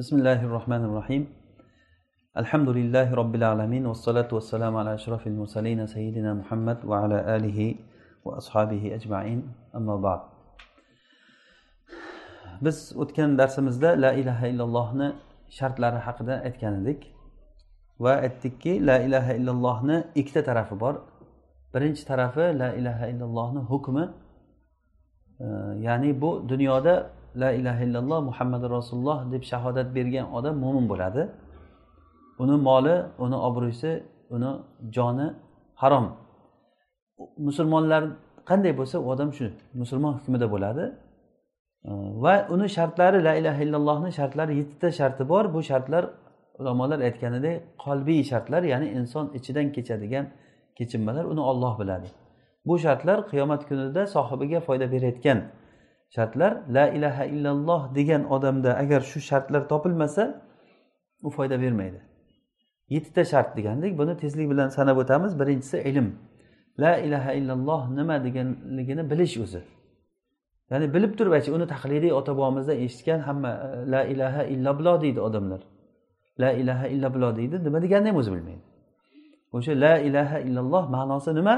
بسم 0.00 0.14
الله 0.16 0.40
الرحمن 0.48 0.82
الرحيم 0.88 1.22
الحمد 2.42 2.68
لله 2.68 3.14
رب 3.14 3.34
العالمين 3.34 3.86
والصلاة 3.86 4.28
والسلام 4.32 4.76
على 4.76 4.94
أشرف 4.94 5.26
المرسلين 5.26 5.86
سيدنا 5.86 6.34
محمد 6.34 6.78
وعلى 6.84 7.36
آله 7.36 7.74
وأصحابه 8.24 8.82
أجمعين 8.94 9.38
أما 9.78 9.96
بعد 9.96 10.20
biz 12.60 12.92
o'tgan 12.96 13.38
darsimizda 13.38 14.00
la 14.00 14.12
ilaha 14.12 14.46
illallohni 14.46 15.08
shartlari 15.58 15.98
haqida 16.06 16.34
aytgan 16.48 16.74
edik 16.82 17.00
va 18.00 18.12
aytdikki 18.26 18.86
la 18.86 18.96
ilaha 18.98 19.32
illallohni 19.38 20.04
ikkita 20.14 20.42
tarafi 20.44 20.80
bor 20.80 20.94
birinchi 21.74 22.04
tarafi 22.10 22.58
la 22.58 22.68
ilaha 22.80 23.06
illallohni 23.12 23.60
hukmi 23.70 24.04
ya'ni 25.86 26.20
bu 26.20 26.48
dunyoda 26.48 26.94
la 27.35 27.51
ilaha 27.51 27.83
illalloh 27.83 28.21
muhammadu 28.29 28.69
rasululloh 28.77 29.31
deb 29.31 29.43
shahodat 29.43 29.95
bergan 29.95 30.25
odam 30.33 30.55
mo'min 30.63 30.85
bo'ladi. 30.89 31.23
Uni 32.39 32.57
moli 32.67 32.95
uni 33.19 33.35
obro'si 33.47 34.03
uni 34.29 34.51
joni 34.95 35.27
harom. 35.81 36.05
Musulmonlar 37.47 38.03
qanday 38.49 38.73
bo'lsa 38.79 38.97
u 39.03 39.07
odam 39.13 39.29
shu 39.37 39.45
musulmon 39.81 40.13
hukmida 40.17 40.47
bo'ladi. 40.53 40.85
Va 42.23 42.47
uni 42.53 42.67
shartlari 42.77 43.23
la 43.27 43.33
ilaha 43.39 43.59
illallohni 43.65 44.11
shartlari 44.19 44.53
yettita 44.61 44.91
sharti 44.99 45.23
bor. 45.29 45.53
Bu 45.53 45.59
shartlar 45.69 46.03
ulamolar 46.59 46.99
aytganidek 47.07 47.55
qalbiy 47.85 48.21
shartlar 48.31 48.61
ya'ni 48.63 48.87
inson 48.99 49.25
ichidan 49.37 49.67
kechadigan 49.75 50.25
kechinmalar 50.77 51.25
uni 51.33 51.41
olloh 51.51 51.73
biladi. 51.79 52.07
Bu 52.67 52.79
shartlar 52.79 53.17
qiyomat 53.31 53.61
kunida 53.69 54.01
sohibiga 54.15 54.59
foyda 54.67 54.85
berayotgan 54.93 55.39
shartlar 56.15 56.53
la 56.69 56.85
ilaha 56.97 57.25
illalloh 57.25 57.95
degan 57.95 58.23
odamda 58.35 58.71
agar 58.83 59.01
shu 59.01 59.19
shartlar 59.19 59.69
topilmasa 59.71 60.23
u 61.23 61.29
foyda 61.29 61.61
bermaydi. 61.61 62.01
Yettita 62.89 63.23
shart 63.25 63.57
degandik 63.57 63.97
buni 63.97 64.17
tezlik 64.17 64.49
bilan 64.51 64.67
sanab 64.67 64.97
o'tamiz. 64.97 65.39
Birinchisi 65.39 65.77
ilm. 65.77 66.07
La 66.79 66.97
ilaha 66.97 67.33
illalloh 67.33 67.89
nima 67.97 68.23
deganligini 68.23 69.03
bilish 69.11 69.37
o'zi. 69.37 69.61
Ya'ni 70.71 70.93
bilib 70.93 71.17
turib 71.17 71.31
aytish 71.35 71.53
uni 71.57 71.67
taqlidiy 71.73 72.11
ota 72.19 72.31
bobomizdan 72.37 72.77
eshitgan 72.85 73.19
hamma 73.27 73.51
e, 73.65 73.91
la 73.93 74.01
ilaha 74.13 74.43
illalloh 74.53 75.01
deydi 75.01 75.19
odamlar. 75.27 75.61
La 76.39 76.51
ilaha 76.51 76.87
illalloh 76.87 77.31
deydi 77.39 77.63
nima 77.63 77.81
deganini 77.85 78.09
ham 78.09 78.17
o'zi 78.21 78.31
bilmaydi. 78.35 78.63
O'sha 79.55 79.73
la 79.83 79.93
ilaha 80.07 80.39
illalloh 80.39 80.83
ma'nosi 80.95 81.35
nima? 81.39 81.55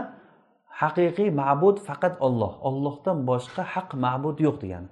Haqiqiy 0.83 1.29
ma'bud 1.41 1.77
faqat 1.87 2.15
olloh 2.25 2.53
ollohdan 2.69 3.17
boshqa 3.29 3.63
haq 3.73 3.89
ma'bud 4.05 4.37
yo'q 4.47 4.57
degani. 4.63 4.89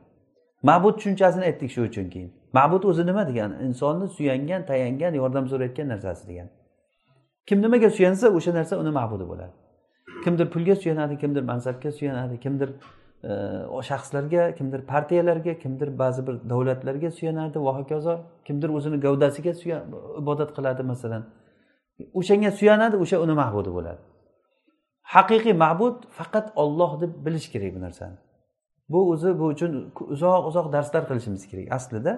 Ma'bud 0.69 0.95
tushunchasini 0.97 1.43
aytdik 1.49 1.71
shu 1.75 1.81
uchun 1.89 2.09
keyin. 2.13 2.31
Ma'bud 2.53 2.83
o'zi 2.83 3.05
nima 3.05 3.27
degani? 3.29 3.55
Insonni 3.67 4.07
suyangan 4.17 4.65
tayangan 4.65 5.13
yordam 5.21 5.45
so'rayotgan 5.51 5.87
narsasi 5.93 6.27
degani. 6.29 6.51
Kim 7.47 7.61
nimaga 7.61 7.89
suyansa 7.89 8.25
o'sha 8.37 8.51
narsa 8.53 8.77
uni 8.81 8.91
ma'budi 8.99 9.25
bo'ladi. 9.31 9.53
Kimdir 10.23 10.47
pulga 10.53 10.75
suyanadi 10.75 11.17
kimdir 11.17 11.43
mansabga 11.51 11.91
suyanadi 11.91 12.39
kimdir 12.39 12.69
e, 13.29 13.31
shaxslarga 13.89 14.55
kimdir 14.57 14.81
partiyalarga 14.91 15.53
kimdir 15.63 15.99
ba'zi 15.99 16.27
bir 16.27 16.35
davlatlarga 16.49 17.11
suyanadi 17.11 17.57
va 17.65 17.71
hokazo 17.79 18.13
kimdir 18.47 18.69
o'zini 18.77 18.97
gavdasiga 19.05 19.53
ibodat 20.21 20.49
qiladi 20.57 20.83
masalan. 20.91 21.23
O'shanga 22.19 22.51
suyanadi 22.59 22.95
o'sha 23.03 23.17
uni 23.25 23.33
ma'budi 23.41 23.71
bo'ladi. 23.77 24.01
Haqiqiy 25.15 25.55
ma'bud 25.63 25.95
faqat 26.17 26.47
olloh 26.61 26.91
deb 27.01 27.11
bilish 27.25 27.47
kerak 27.53 27.71
bu 27.75 27.81
narsani. 27.85 28.17
Bu 28.91 28.99
o'zi 29.11 29.39
bu 29.39 29.45
uchun 29.53 29.71
uzoq 30.13 30.43
uzoq 30.49 30.67
darslar 30.75 31.03
qilishimiz 31.09 31.43
kerak. 31.51 31.67
Aslida 31.77 32.13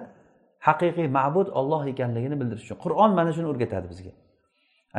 haqiqiy 0.68 1.08
ma'bud 1.18 1.48
olloh 1.60 1.82
ekanligini 1.92 2.36
bildirish 2.40 2.64
uchun. 2.66 2.78
Qur'on 2.84 3.10
mana 3.18 3.30
shuni 3.36 3.48
o'rgatadi 3.52 3.86
bizga. 3.92 4.12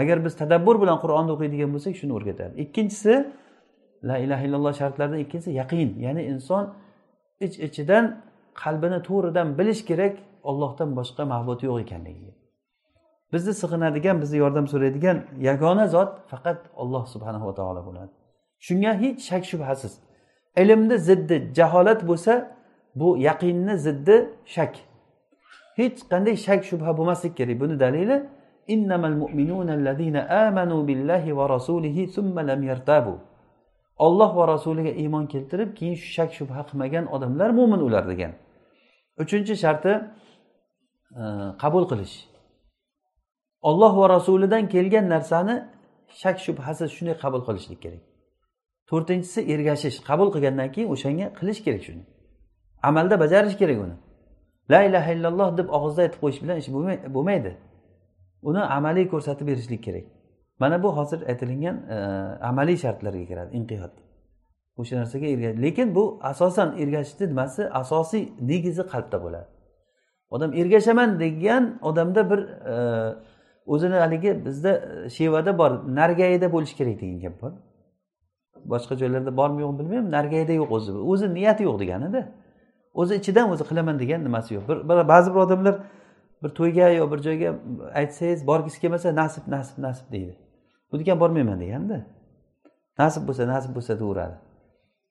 Agar 0.01 0.17
biz 0.25 0.33
tadabbur 0.41 0.75
bilan 0.83 0.97
qur'onni 1.03 1.31
o'qiydigan 1.35 1.69
bo'lsak 1.75 1.93
shuni 2.01 2.13
o'rgatadi. 2.17 2.53
Ikkinchisi 2.63 3.13
la 4.09 4.15
ilaha 4.25 4.43
illalloh 4.47 4.73
shartlaridan 4.81 5.19
ikkinchisi 5.25 5.51
yaqin 5.61 5.89
ya'ni 6.05 6.23
inson 6.31 6.63
ich 7.45 7.55
ichidan 7.67 8.05
qalbini 8.63 8.99
to'g'ridan 9.07 9.47
bilish 9.59 9.81
kerak 9.89 10.15
ollohdan 10.49 10.89
boshqa 10.99 11.23
ma'bud 11.33 11.59
yo'q 11.67 11.77
ekanligiga. 11.85 12.33
Bizni 13.33 13.53
sig'inadigan 13.61 14.21
bizni 14.21 14.37
yordam 14.43 14.65
so'raydigan 14.73 15.17
yagona 15.49 15.85
zot 15.95 16.11
faqat 16.31 16.59
alloh 16.81 17.03
subhanava 17.13 17.53
taolo 17.59 17.81
bo'ladi. 17.87 18.11
Shunga 18.65 18.91
hech 19.01 19.19
shak 19.29 19.43
shubhasiz. 19.51 19.93
Ilmni 20.61 20.97
ziddi 21.07 21.35
jaholat 21.57 22.01
bo'lsa 22.09 22.33
bu 22.99 23.07
yaqinni 23.27 23.75
ziddi 23.85 24.15
shak. 24.55 24.73
Hech 25.79 25.97
qanday 26.11 26.35
shak 26.47 26.61
shubha 26.69 26.91
bo'lmaslik 26.97 27.33
kerak. 27.39 27.59
Buni 27.63 27.75
dalili 27.83 28.17
innamal 28.67 29.15
mu'minuna 29.21 29.73
allazina 29.77 30.21
amanu 30.47 30.87
billahi 30.87 31.37
va 31.37 31.45
rasulihi 31.55 32.07
summa 32.15 32.41
lam 32.49 32.61
yartabu. 32.63 33.13
Olloh 34.05 34.31
va 34.37 34.47
rasuliga 34.53 34.91
iymon 35.01 35.25
keltirib 35.33 35.69
keyin 35.77 35.95
shu 36.01 36.07
shak 36.17 36.29
shubha 36.37 36.61
qilmagan 36.69 37.05
odamlar 37.15 37.49
mo'min 37.59 37.81
ular 37.87 38.03
degan. 38.11 38.31
Uchinchi 39.23 39.53
sharti 39.63 39.91
e, 41.21 41.23
qabul 41.61 41.83
qilish. 41.91 42.15
Olloh 43.69 43.93
va 43.99 44.05
rasulidan 44.15 44.63
kelgan 44.73 45.05
narsani 45.13 45.55
shak 46.21 46.37
shubhasiz 46.45 46.89
shunday 46.97 47.15
qabul 47.23 47.41
qilishlik 47.47 47.79
kerak. 47.85 48.03
To'rtinchisi 48.89 49.39
ergashish. 49.53 49.97
Qabul 50.09 50.29
qilgandan 50.35 50.69
keyin 50.75 50.89
o'shanga 50.95 51.27
qilish 51.39 51.59
kerak 51.65 51.83
shuni. 51.87 52.03
Amalda 52.89 53.15
bajarish 53.23 53.57
kerak 53.61 53.77
uni. 53.85 53.95
La 54.71 54.79
ilaha 54.87 55.09
illalloh 55.15 55.49
deb 55.59 55.67
og'izda 55.77 56.01
aytib 56.05 56.19
qo'yish 56.23 56.39
bilan 56.43 56.57
ish 56.61 56.69
bo'lmaydi. 57.15 57.51
Uni 58.49 58.61
amaliy 58.77 59.05
ko'rsatib 59.13 59.45
berishlik 59.51 59.81
kerak. 59.87 60.05
Mana 60.59 60.83
bu 60.83 60.97
hozir 60.97 61.19
aytilingan 61.31 61.77
e, 61.95 61.97
amaliy 62.49 62.77
shartlarga 62.83 63.25
kiradi 63.31 63.51
inqiyod 63.59 63.93
o'sha 64.79 64.95
narsaga 65.01 65.27
ergash 65.33 65.57
lekin 65.65 65.95
bu 65.95 66.03
asosan 66.31 66.77
ergashishni 66.81 67.25
nimasi? 67.27 67.61
Asosiy 67.81 68.23
negizi 68.51 68.83
qalbda 68.93 69.17
bo'ladi. 69.23 69.47
Odam 70.29 70.53
ergashaman 70.53 71.19
degan 71.19 71.79
odamda 71.81 72.21
bir 72.31 72.39
e, 72.73 72.75
o'zini 73.65 73.93
haligi 73.93 74.45
bizda 74.45 74.71
e, 75.05 75.09
shevada 75.09 75.57
bor. 75.57 75.71
Nargayida 75.99 76.51
bo'lishi 76.55 76.75
kerak 76.79 77.01
degan 77.01 77.19
gap 77.19 77.41
bor. 77.41 77.51
Boshqa 78.71 78.93
joylarda 79.01 79.37
bormi 79.37 79.61
yo'qmi 79.61 79.79
bilmayman. 79.79 80.11
Nargayida 80.11 80.53
yo'q 80.61 80.71
o'zi. 80.77 80.91
O'zi 81.11 81.33
niyati 81.33 81.63
yo'q 81.63 81.79
deganida. 81.79 82.21
O'zi 82.93 83.13
ichidan 83.21 83.51
o'zi 83.53 83.63
qilaman 83.69 83.99
degan 83.99 84.23
nimasi 84.27 84.49
yo'q. 84.55 84.63
Bir 84.89 85.07
ba'zi 85.13 85.29
bir 85.33 85.39
odamlar 85.45 85.75
bir 86.43 86.49
to'yga 86.59 86.89
yo 86.89 87.11
bir 87.11 87.19
joyga 87.27 87.49
aytsangiz 87.99 88.47
borgisi 88.47 88.77
kelmasa 88.81 89.15
nasib 89.21 89.43
nasib 89.55 89.77
nasib 89.85 90.07
deydi. 90.11 90.33
Bu 90.91 90.99
degan 90.99 91.19
bormayman 91.19 91.59
deganda. 91.59 91.97
Nasib 92.99 93.23
bo'lsa 93.27 93.47
nasib 93.53 93.71
bo'lsa 93.77 93.93
deyaveradi 93.99 94.37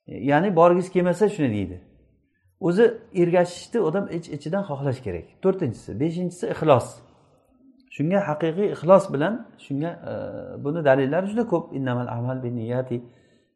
ya'ni 0.06 0.56
borgisi 0.56 0.93
kelmasa 0.93 1.28
shuni 1.28 1.50
deydi. 1.50 1.81
O'zi 2.60 2.84
ergashishni 3.14 3.81
odam 3.81 4.09
ich 4.16 4.28
ichidan 4.37 4.62
xohlash 4.70 5.00
kerak. 5.06 5.26
To'rtinchisi. 5.43 6.00
Beshinchisi 6.00 6.47
ixlos. 6.54 6.88
Shunga 7.97 8.19
haqiqiy 8.28 8.69
ixlos 8.75 9.05
bilan 9.15 9.34
shunga 9.65 9.91
e, 10.10 10.12
buni 10.65 10.81
dalillari 10.88 11.27
juda 11.32 11.44
ko'p. 11.53 11.65
Innamal 11.78 12.09
amal 12.19 12.37
niyati 12.60 12.97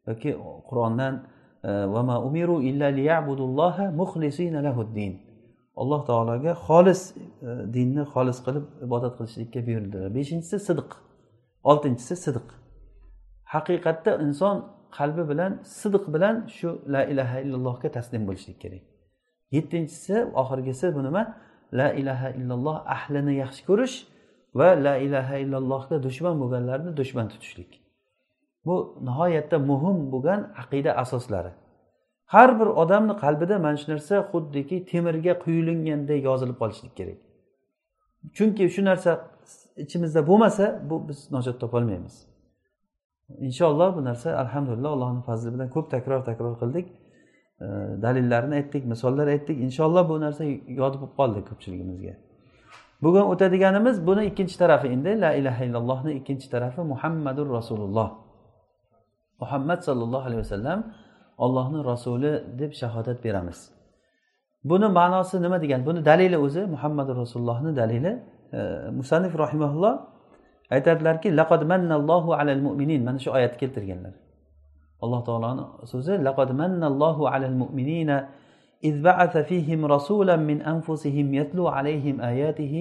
yoki 0.07 0.31
qur'ondan 0.69 1.13
e, 1.63 1.71
vama 1.95 2.15
umiru 2.27 2.55
illa 2.69 2.87
liyabudulloha 2.99 3.85
muxlisina 4.01 4.59
lahuddin 4.67 5.13
alloh 5.81 6.01
taologa 6.09 6.51
xolis 6.67 7.01
e, 7.17 7.49
dinni 7.75 8.03
xolis 8.13 8.37
qilib 8.45 8.65
ibodat 8.85 9.13
qilishlikka 9.17 9.59
buyurdi. 9.67 9.99
Beshinchisi 10.15 10.57
sidiq 10.67 10.89
oltinchisi 11.71 12.15
sidiq 12.25 12.47
haqiqatda 13.53 14.11
inson 14.25 14.55
qalbi 14.97 15.23
bilan 15.31 15.51
sidiq 15.81 16.05
bilan 16.15 16.35
shu 16.57 16.69
la 16.93 17.01
ilaha 17.11 17.37
illallohga 17.43 17.89
taslim 17.97 18.23
bo'lishlik 18.27 18.57
kerak. 18.63 18.83
Yettinchisi 19.55 20.15
oxirgisi 20.41 20.87
bu 20.95 21.01
nima? 21.07 21.23
La 21.79 21.87
ilaha 22.01 22.29
illalloh 22.39 22.77
ahlini 22.95 23.33
yaxshi 23.43 23.63
ko'rish 23.69 23.95
va 24.55 24.69
la 24.85 24.97
ilaha 24.97 25.37
illallohga 25.37 26.03
dushman 26.03 26.39
bo'lganlarni 26.41 26.97
dushman 26.97 27.27
tutishlik. 27.29 27.81
Bu 28.65 28.75
nihoyatda 29.01 29.59
muhim 29.59 30.11
bo'lgan 30.11 30.41
aqida 30.61 30.91
asoslari. 31.03 31.51
Har 32.25 32.59
bir 32.59 32.65
odamni 32.65 33.13
qalbida 33.23 33.59
mana 33.59 33.77
shu 33.77 33.91
narsa 33.91 34.15
xuddiki 34.31 34.85
temirga 34.91 35.33
quyilinganday 35.43 36.19
yozilib 36.29 36.57
qolishlik 36.61 36.93
kerak. 36.99 37.19
Chunki 38.35 38.63
shu 38.75 38.81
narsa 38.85 39.11
ichimizda 39.83 40.27
bo'lmasa 40.29 40.65
bu 40.89 40.95
biz 41.07 41.19
najot 41.31 41.57
topolmaymiz 41.63 42.29
inshaalloh 43.37 43.95
bu 43.95 44.03
narsa 44.03 44.37
alhamdulillah 44.37 44.89
allohni 44.89 45.21
fazli 45.21 45.53
bilan 45.53 45.69
ko'p 45.69 45.91
takror 45.91 46.25
takror 46.25 46.59
qildik. 46.61 46.87
Dalillarni 48.01 48.55
aytdik 48.55 48.85
misollar 48.85 49.27
aytdik. 49.27 49.57
Inshaalloh 49.67 50.09
bu 50.09 50.19
narsa 50.21 50.43
yodib 50.81 50.99
bo'lib 51.01 51.15
qoldi 51.19 51.39
ko'pchiligimizga. 51.49 52.13
Bugun 53.03 53.25
o'tadiganimiz 53.31 54.07
buni 54.07 54.21
ikkinchi 54.29 54.55
tarafi 54.61 54.87
endi 54.95 55.11
la 55.23 55.31
ilaha 55.39 55.61
illallohni 55.67 56.11
ikkinchi 56.19 56.47
tarafi 56.53 56.81
muhammadur 56.81 57.47
rasululloh. 57.57 58.09
Muhammad 59.41 59.79
sollallohu 59.87 60.25
alayhi 60.27 60.41
vasallam 60.45 60.79
ollohni 61.37 61.79
rasuli 61.91 62.31
deb 62.59 62.71
shahodat 62.81 63.23
beramiz. 63.23 63.59
Buni 64.63 64.87
ma'nosi 64.99 65.35
nima 65.41 65.57
degan? 65.63 65.81
Buni 65.87 65.99
dalili 66.05 66.37
o'zi 66.45 66.61
muhammadu 66.73 67.11
rasulullohni 67.21 67.71
dalili. 67.81 68.11
E, 68.53 68.59
musanif 68.99 69.33
rahimaulloh 69.43 69.93
aytadilarki 70.75 71.29
laqad 71.39 71.61
mannallohu 71.71 72.29
alal 72.39 72.61
mu'minin. 72.67 73.01
Mana 73.07 73.19
shu 73.23 73.29
oyatni 73.37 73.57
keltirganlar. 73.61 74.13
Alloh 75.03 75.21
taoloni 75.27 75.63
so'zi 75.93 76.13
laqad 76.27 76.49
mannallohu 76.61 77.23
alal 77.33 77.55
mu'minina 77.61 78.17
إذ 78.84 79.02
بعث 79.02 79.36
فيهم 79.36 79.86
رسولا 79.86 80.36
من 80.36 80.62
أنفسهم 80.62 81.34
يتلو 81.34 81.68
عليهم 81.68 82.20
آياته 82.20 82.74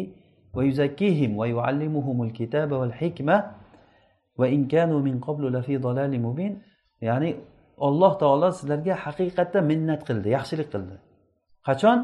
ويزكيهم 0.53 1.38
ويعلمهم 1.38 2.24
الكتاب 2.24 2.71
والحكمة 2.71 3.51
وإن 4.39 4.68
كانوا 4.68 5.00
من 5.00 5.19
قبل 5.19 5.53
لفي 5.53 5.77
ضلال 5.77 6.21
مبين 6.21 6.62
يعني 7.01 7.35
alloh 7.77 8.18
taolo 8.21 8.51
sizlarga 8.51 8.95
haqiqatda 9.06 9.59
minnat 9.71 10.01
qildi 10.07 10.30
yaxshilik 10.38 10.69
qildi 10.74 10.95
qachon 11.68 12.00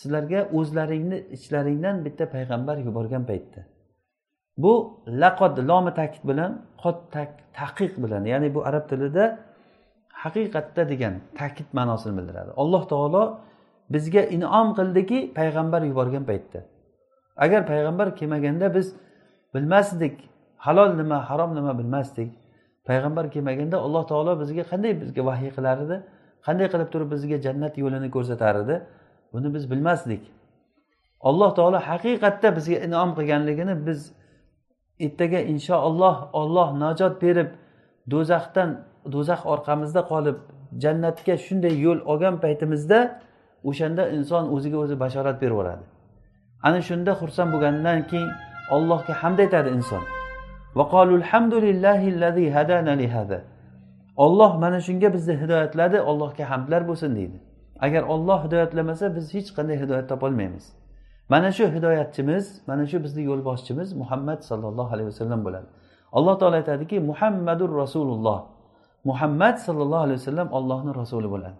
sizlarga 0.00 0.40
o'zlaringni 0.58 1.18
ichlaringdan 1.36 1.96
bitta 2.06 2.24
payg'ambar 2.34 2.76
yuborgan 2.86 3.24
paytda 3.30 3.60
bu 4.62 4.72
laqod 5.22 5.54
lomi 5.70 5.92
ta'kid 6.00 6.24
bilan 6.30 6.52
qod 6.82 6.96
taqiq 7.58 7.92
bilan 8.04 8.22
ya'ni 8.32 8.48
bu 8.54 8.60
arab 8.68 8.84
tilida 8.90 9.24
haqiqatda 10.23 10.83
degan 10.91 11.13
ta'kid 11.39 11.69
ma'nosini 11.77 12.13
bildiradi. 12.17 12.51
Alloh 12.61 12.83
taolo 12.91 13.23
bizga 13.95 14.21
inom 14.35 14.67
qildiki 14.77 15.19
payg'ambar 15.39 15.81
yuborgan 15.89 16.23
paytda. 16.29 16.59
Agar 17.43 17.61
payg'ambar 17.71 18.07
kelmaganda 18.19 18.67
biz 18.75 18.87
bilmasdik 19.53 20.15
halol 20.65 20.89
nima 21.01 21.17
harom 21.29 21.51
nima 21.55 21.73
bilmasdik 21.79 22.29
payg'ambar 22.87 23.25
kelmaganda 23.33 23.77
alloh 23.85 24.03
taolo 24.11 24.31
bizga 24.41 24.63
qanday 24.71 24.93
bizga 25.01 25.21
vahiy 25.29 25.51
qilar 25.57 25.77
edi 25.85 25.97
qanday 26.47 26.67
qilib 26.73 26.89
turib 26.93 27.09
bizga 27.15 27.37
jannat 27.45 27.73
yo'lini 27.83 28.09
ko'rsatar 28.15 28.55
edi 28.63 28.75
buni 29.33 29.49
biz 29.55 29.63
bilmasdik. 29.71 30.23
Alloh 31.29 31.49
taolo 31.57 31.79
haqiqatda 31.91 32.47
bizga 32.57 32.77
inom 32.87 33.09
qilganligini 33.17 33.75
biz 33.87 33.99
ertaga 35.05 35.39
inshaalloh 35.53 36.15
olloh 36.41 36.69
najot 36.83 37.15
berib 37.23 37.49
do'zaxdan 38.11 38.69
do'zax 39.13 39.41
orqamizda 39.53 40.01
qolib 40.11 40.37
jannatga 40.83 41.35
shunday 41.45 41.73
yo'l 41.85 41.99
olgan 42.11 42.35
paytimizda 42.43 42.99
o'shanda 43.69 44.03
inson 44.17 44.43
o'ziga 44.55 44.77
o'zi 44.83 44.95
bashorat 45.03 45.37
berib 45.41 45.55
yuboradi 45.55 45.83
ana 46.67 46.79
shunda 46.89 47.11
xursand 47.21 47.49
bo'lgandan 47.53 47.99
keyin 48.11 48.29
allohga 48.75 49.13
hamd 49.21 49.39
aytadi 49.45 49.69
inson. 49.77 50.03
Olloh 54.25 54.51
mana 54.63 54.79
shunga 54.87 55.13
bizni 55.13 55.35
hidoyatladi 55.41 55.97
allohga 55.99 56.49
hamdlar 56.51 56.81
bo'lsin 56.89 57.15
deydi. 57.15 57.37
Agar 57.85 58.03
olloh 58.03 58.39
hidoyatlamasa 58.45 59.15
biz 59.15 59.33
hech 59.33 59.49
qanday 59.57 59.77
hidoyat 59.83 60.09
topolmaymiz 60.09 60.65
mana 61.29 61.51
shu 61.51 61.65
hidoyatchimiz 61.75 62.45
mana 62.67 62.87
shu 62.87 63.03
bizni 63.03 63.23
yo'lboshchimiz 63.29 63.93
muhammad 63.93 64.39
sollallohu 64.49 64.93
alayhi 64.95 65.07
vasallam 65.11 65.45
bo'ladi. 65.45 65.67
Alloh 66.17 66.39
taolo 66.39 66.55
aytadiki 66.55 66.99
muhammadur 66.99 67.69
rasululloh. 67.81 68.39
Muhammad 69.09 69.55
sollallohu 69.67 70.03
alayhi 70.05 70.19
vasallam 70.21 70.47
ollohni 70.57 70.91
rasuli 71.01 71.27
bo'ladi. 71.33 71.57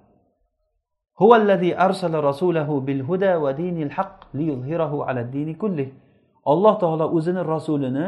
Alloh 6.46 6.76
taolo 6.80 7.06
o'zini 7.18 7.42
rasulini 7.54 8.06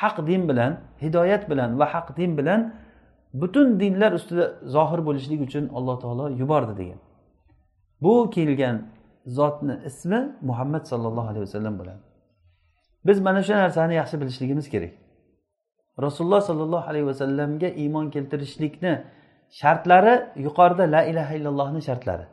haq 0.00 0.16
din 0.26 0.42
bilan 0.48 0.72
hidoyat 1.02 1.50
bilan 1.50 1.70
va 1.78 1.86
haq 1.94 2.16
din 2.16 2.30
bilan 2.38 2.60
butun 3.40 3.80
dinlar 3.80 4.12
ustida 4.18 4.44
zohir 4.74 5.00
bo'lishlik 5.06 5.40
uchun 5.46 5.64
alloh 5.78 5.96
taolo 6.02 6.24
yubordi 6.40 6.74
degan. 6.80 6.98
Bu 8.02 8.30
kelgan 8.34 8.76
zotni 9.26 9.74
ismi 9.88 10.20
muhammad 10.48 10.84
sollallohu 10.90 11.28
alayhi 11.32 11.44
vasallam 11.48 11.74
bo'ladi. 11.80 12.02
Biz 13.06 13.20
mana 13.26 13.42
shu 13.42 13.52
narsani 13.52 13.94
yaxshi 14.00 14.20
bilishligimiz 14.20 14.66
kerak. 14.74 15.03
Rasululloh 16.02 16.40
sollallohu 16.40 16.88
alayhi 16.90 17.06
vasallamga 17.06 17.68
iymon 17.68 18.10
keltirishlikni 18.10 19.04
shartlari 19.50 20.14
yuqorida 20.36 20.92
la 20.92 21.04
ilaha 21.04 21.34
illallohni 21.34 21.82
shartlari. 21.82 22.26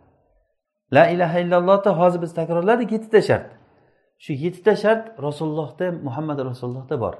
La 0.93 1.07
ilaha 1.07 1.39
illallohni 1.39 1.91
hozir 1.91 2.21
biz 2.21 2.33
takrorladik 2.33 2.91
yettita 2.91 3.21
shart. 3.21 3.49
Shu 4.17 4.33
yettita 4.33 4.75
shart 4.75 5.21
rasulullohda 5.21 5.91
muhammad 5.91 6.39
rasulullohda 6.39 6.99
bor. 6.99 7.13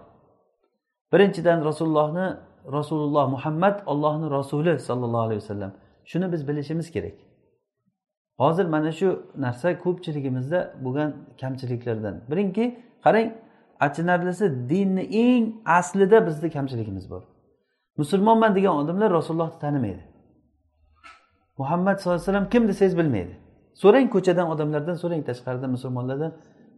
Birinchidan 1.14 1.66
rasulullohni 1.66 2.38
rasululloh 2.72 3.30
muhammad 3.30 3.80
ollohni 3.86 4.32
rasuli 4.32 4.80
sollallohu 4.80 5.22
alayhi 5.28 5.42
vasallam 5.42 5.72
shuni 6.06 6.32
biz 6.32 6.48
bilishimiz 6.48 6.92
kerak. 6.92 7.14
Hozir 8.38 8.66
mana 8.66 8.92
shu 8.92 9.26
narsa 9.36 9.80
ko'pchiligimizda 9.84 10.60
bo'lgan 10.84 11.10
kamchiliklardan. 11.42 12.16
Birinki 12.32 12.66
qarang 13.06 13.30
achinarlisi 13.86 14.46
dinni 14.70 15.04
eng 15.26 15.46
aslida 15.78 16.28
bizni 16.28 16.50
kamchiligimiz 16.56 17.06
bor. 17.12 17.24
Musulmonman 17.98 18.52
degan 18.56 18.76
odamlar 18.82 19.10
rasulullohni 19.18 19.60
tanimaydi. 19.60 20.04
Muhammad 21.58 21.96
sallallohu 21.98 22.22
alayhi 22.22 22.32
vasallam 22.32 22.50
kim 22.54 22.64
desangiz 22.68 22.96
bilmaydi. 22.98 23.34
So'rang 23.82 24.08
ko'chadan 24.16 24.48
odamlardan 24.54 24.96
so'rang 25.04 25.24
tashqarida 25.30 25.68
musulmonlardan. 25.76 26.32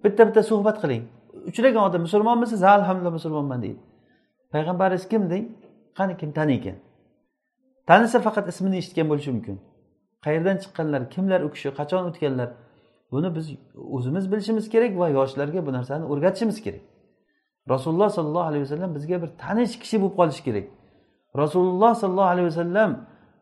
Bitta 0.04 0.22
bitta 0.28 0.42
suhbat 0.52 0.78
qiling. 0.84 1.04
Uchragan 1.50 1.84
odam 1.90 2.02
musulmonmisiz 2.08 2.62
ha 2.66 2.72
alhamdulillah 2.80 3.16
musulmonman 3.20 3.60
deydi. 3.66 3.80
Payg'ambaringiz 4.54 5.06
kim 5.12 5.24
deng? 5.32 5.46
Qani 5.98 6.14
kim 6.22 6.32
taniykan 6.40 6.78
tanisa 7.88 8.20
faqat 8.20 8.48
ismini 8.52 8.78
eshitgan 8.82 9.08
bo'lishi 9.12 9.32
mumkin. 9.36 9.56
Qayerdan 10.26 10.58
chiqqanlar 10.64 11.02
kimlar 11.14 11.42
u 11.48 11.50
kishi 11.56 11.70
qachon 11.80 12.04
o'tganlar 12.10 12.50
buni 13.12 13.30
biz 13.36 13.46
o'zimiz 13.98 14.26
bilishimiz 14.32 14.66
kerak 14.74 14.94
va 15.02 15.08
yoshlarga 15.18 15.66
bu 15.68 15.72
narsani 15.78 16.04
o'rgatishimiz 16.12 16.58
kerak. 16.66 16.84
Rasululloh 17.70 18.10
sollallohu 18.10 18.44
alayhi 18.44 18.64
vasallam 18.64 18.96
bizga 18.96 19.22
bir 19.22 19.30
tanish 19.44 19.80
kishi 19.80 20.02
bo'lib 20.02 20.16
qolishi 20.20 20.44
kerak. 20.44 20.66
Rasululloh 21.38 21.96
sollallohu 21.96 22.32
alayhi 22.36 22.48
vasallam 22.52 22.92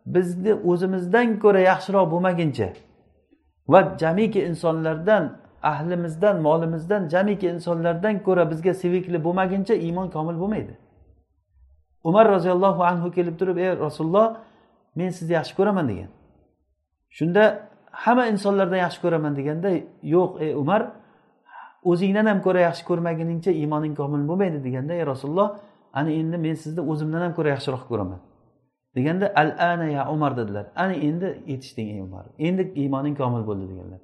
bizni 0.06 0.54
o'zimizdan 0.54 1.40
ko'ra 1.40 1.60
yaxshiroq 1.72 2.12
bo'lmaguncha 2.14 2.70
va 3.68 3.80
jamiki 4.02 4.40
insonlardan 4.50 5.24
ahlimizdan 5.64 6.42
molimizdan 6.42 7.10
jamiki 7.10 7.48
insonlardan 7.48 8.24
ko'ra 8.24 8.52
bizga 8.52 8.74
sevikli 8.74 9.24
bo'lmaguncha 9.24 9.74
iymon 9.74 10.08
komil 10.10 10.40
bo'lmaydi. 10.42 10.74
Umar 12.04 12.30
roziyallohu 12.30 12.84
anhu 12.84 13.12
kelib 13.12 13.40
turib 13.40 13.58
ey 13.58 13.70
rasululloh 13.86 14.28
men 14.96 15.10
sizni 15.10 15.34
yaxshi 15.34 15.56
ko'raman 15.56 15.86
degan. 15.90 16.10
Shunda 17.18 17.44
hamma 17.92 18.28
insonlardan 18.28 18.80
yaxshi 18.86 19.00
ko'raman 19.02 19.36
deganda 19.36 19.70
yo'q 20.16 20.32
ey 20.46 20.52
umar 20.62 20.82
o'zingdan 21.90 22.26
ham 22.32 22.40
ko'ra 22.46 22.60
yaxshi 22.68 22.84
ko'rmaguningcha 22.90 23.52
iymoning 23.62 23.94
komil 24.00 24.22
bo'lmaydi 24.30 24.64
deganda 24.68 24.94
ey 24.94 25.06
rasululloh 25.12 25.50
ana 25.94 26.12
endi 26.20 26.38
men 26.46 26.56
sizni 26.64 26.82
o'zimdan 26.92 27.22
ham 27.26 27.34
ko'ra 27.38 27.50
yaxshiroq 27.56 27.84
ko'raman 27.92 28.20
deganda 28.96 29.34
al 29.36 29.56
ana 29.60 29.86
ya 29.86 30.12
umar 30.12 30.38
dedilar. 30.38 30.66
Ana 30.76 30.94
endi 30.94 31.44
yetishding 31.48 31.90
ey 31.90 32.02
umar 32.02 32.26
endi 32.40 32.74
iymoning 32.76 33.18
komil 33.18 33.48
bo'ldi 33.48 33.66
deganlar. 33.72 34.00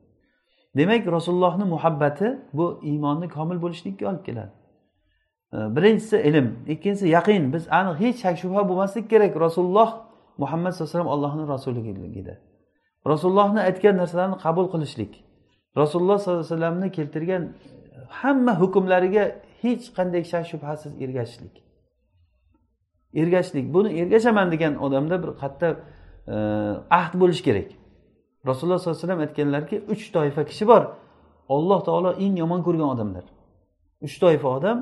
Demak 0.78 1.08
rasulullohni 1.08 1.63
muhabbati 1.63 2.28
bu 2.54 2.80
iymonni 2.84 3.30
komil 3.30 3.62
bo'lishlikka 3.62 4.10
olib 4.10 4.24
keladi. 4.25 4.51
Birinchisi 5.54 6.18
ilm 6.18 6.48
ikkinchisi 6.68 7.08
yaqin. 7.18 7.54
Biz 7.54 7.63
aniq 7.80 7.96
hech 8.04 8.18
shak 8.24 8.36
shubha 8.42 8.70
bo'lmaslik 8.70 9.10
kerak. 9.10 9.40
Rasululloh 9.46 9.90
muhammad 10.38 10.72
sallallohu 10.72 10.90
alayhi 10.90 11.08
vasallam 11.08 11.12
allohni 11.16 11.44
rasuligida 11.54 12.36
rasulullohni 13.12 13.60
aytgan 13.70 13.96
narsalarni 14.01 14.38
qabul 14.46 14.68
qilishlik. 14.74 15.13
Rasululloh 15.82 16.18
sollallohu 16.20 16.46
alayhi 16.46 16.54
vasallamni 16.54 16.88
keltirgan 16.98 17.44
hamma 18.10 18.60
hukmlariga 18.62 19.24
hech 19.62 19.86
qanday 19.98 20.24
shak 20.32 20.46
shubhasiz 20.52 21.02
ergashishlik. 21.04 21.56
Ergashishlik. 23.22 23.74
Buni 23.74 23.90
ergashaman 24.02 24.52
degan 24.52 24.74
odamda 24.86 25.16
bir 25.24 25.32
qattiq 25.42 25.76
e, 26.34 26.36
ahd 27.00 27.14
bo'lishi 27.22 27.44
kerak. 27.48 27.70
Rasululloh 28.50 28.80
sollallohu 28.80 28.98
alayhi 28.98 29.08
vasallam 29.08 29.22
aytganlarki 29.28 29.76
uch 29.94 30.04
toifa 30.16 30.46
kishi 30.50 30.68
bor. 30.68 30.84
Olloh 31.56 31.80
taolo 31.88 32.12
eng 32.26 32.36
yomon 32.44 32.62
ko'rgan 32.68 32.90
odamlar. 32.96 33.26
Uch 34.06 34.16
toifa 34.24 34.48
odam 34.58 34.78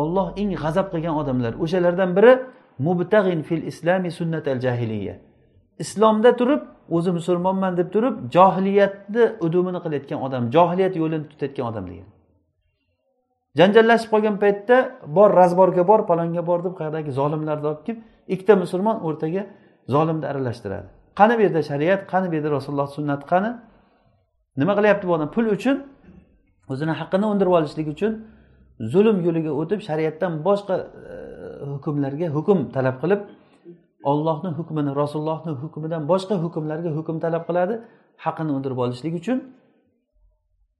olloh 0.00 0.26
eng 0.40 0.50
g'azab 0.62 0.86
qilgan 0.92 1.14
odamlar. 1.22 1.52
O'shalardan 1.64 2.10
biri 2.16 2.32
mubtag'in 2.86 3.40
fil 3.48 3.62
islami 3.70 4.10
sunnat 4.18 4.48
al 4.52 4.60
jahiliya. 4.66 5.14
Islomda 5.84 6.30
turib 6.40 6.62
o'zi 6.96 7.10
musulmonman 7.18 7.76
deb 7.76 7.88
turib 7.94 8.14
johiliyatni 8.36 9.24
udumini 9.46 9.80
qilayotgan 9.84 10.20
odam 10.26 10.42
johiliyat 10.56 10.94
yo'lini 11.02 11.26
tutayotgan 11.32 11.66
odam 11.70 11.84
degan. 11.90 12.08
Janjallashib 13.58 14.10
qolgan 14.14 14.36
paytda 14.42 14.76
bor 15.16 15.30
razborga 15.40 15.82
bor 15.90 16.00
palonga 16.10 16.42
bor 16.50 16.60
deb 16.66 16.74
qayerdagi 16.80 17.10
zolimlarni 17.20 17.66
olib 17.70 17.82
kelib 17.86 18.00
ikkita 18.34 18.54
musulmon 18.62 18.96
o'rtaga 19.06 19.42
zolimni 19.94 20.26
aralashtiradi. 20.32 20.88
Qani 21.18 21.32
bu 21.38 21.42
yerda 21.46 21.62
shariat? 21.70 22.00
Qani 22.12 22.26
bu 22.30 22.34
yerda 22.38 22.50
rasululloh 22.56 22.88
sunnati 22.96 23.24
qani? 23.32 23.50
Nima 24.60 24.72
qilyapti 24.78 25.04
bu 25.08 25.12
odam? 25.16 25.30
Pul 25.36 25.46
uchun 25.56 25.76
o'zini 26.72 26.92
haqqini 27.00 27.26
undirib 27.32 27.54
olishlik 27.58 27.88
uchun 27.94 28.12
zulm 28.92 29.16
yo'liga 29.26 29.52
o'tib 29.60 29.80
shariatdan 29.88 30.32
boshqa 30.48 30.74
e, 31.14 31.16
hukmlarga 31.72 32.26
hukm 32.36 32.58
talab 32.76 32.96
qilib 33.02 33.20
ollohni 34.10 34.50
hukmini 34.58 34.90
rasulullohni 35.02 35.52
hukmidan 35.62 36.02
boshqa 36.12 36.34
hukmlarga 36.44 36.90
hukm 36.98 37.16
talab 37.24 37.42
qiladi 37.48 37.74
haqini 38.24 38.50
undirib 38.56 38.78
olishlik 38.84 39.14
uchun 39.20 39.38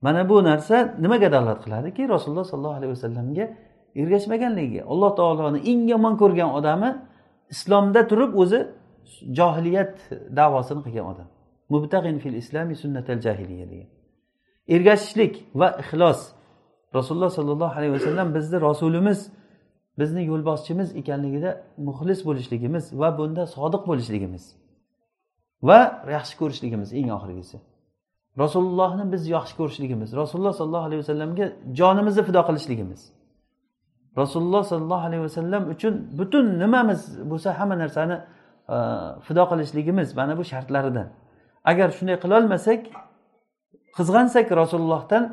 mana 0.00 0.28
bu 0.28 0.44
narsa 0.44 0.76
nimaga 0.98 1.32
dalolat 1.32 1.64
qiladiki? 1.64 2.08
Rasululloh 2.08 2.44
sollallohu 2.44 2.76
alayhi 2.78 2.92
vasallamga 2.96 3.44
ergashmaganligiga 4.00 4.82
alloh 4.92 5.10
taoloni 5.20 5.60
eng 5.70 5.88
yomon 5.88 6.14
ko'rgan 6.22 6.50
odami 6.58 6.90
islomda 7.54 8.00
turib 8.10 8.32
o'zi 8.42 8.60
johiliyat 9.38 9.94
davosini 10.40 10.80
qilgan 10.86 11.06
odam. 11.12 11.28
Mubtag'in 11.74 12.16
fil 12.22 12.36
islami 12.42 12.74
sunnatal 12.82 13.20
jahiliya 13.26 13.66
degan. 13.72 13.88
Ergashishlik 14.74 15.34
va 15.60 15.68
ixlos. 15.82 16.20
Rasululloh 16.94 17.30
sollallohu 17.38 17.74
alayhi 17.78 17.92
vasallam 17.98 18.28
bizni 18.36 18.60
rasulimiz 18.68 19.20
bizni 20.00 20.22
yo'lboshchimiz 20.30 20.88
ekanligida 21.00 21.50
muxlis 21.88 22.20
bo'lishligimiz 22.28 22.84
va 23.00 23.08
bunda 23.18 23.42
sodiq 23.56 23.82
bo'lishligimiz 23.90 24.44
va 25.68 25.78
yaxshi 26.16 26.34
ko'rishligimiz 26.40 26.88
eng 26.98 27.10
oxirgisi. 27.16 27.56
Rasulullohni 28.38 29.12
biz 29.12 29.28
yaxshi 29.28 29.56
ko'rishligimiz 29.56 30.16
rasululloh 30.16 30.52
sollallohu 30.52 30.86
alayhi 30.88 31.00
vasallamga 31.02 31.52
jonimizni 31.74 32.22
fido 32.22 32.42
qilishligimiz. 32.48 33.12
Rasululloh 34.16 34.64
sollallohu 34.64 35.06
alayhi 35.08 35.22
vasallam 35.22 35.70
uchun 35.70 36.18
butun 36.18 36.58
nimamiz 36.58 37.00
bo'lsa 37.30 37.58
hamma 37.58 37.78
narsani 37.78 38.16
e, 38.68 38.76
fido 39.26 39.44
qilishligimiz 39.50 40.16
mana 40.16 40.38
bu 40.38 40.44
shartlaridan. 40.44 41.08
Agar 41.64 41.88
shunday 41.98 42.16
qilolmasak 42.24 42.80
qizg'ansak 43.96 44.46
rasulullohdan 44.60 45.24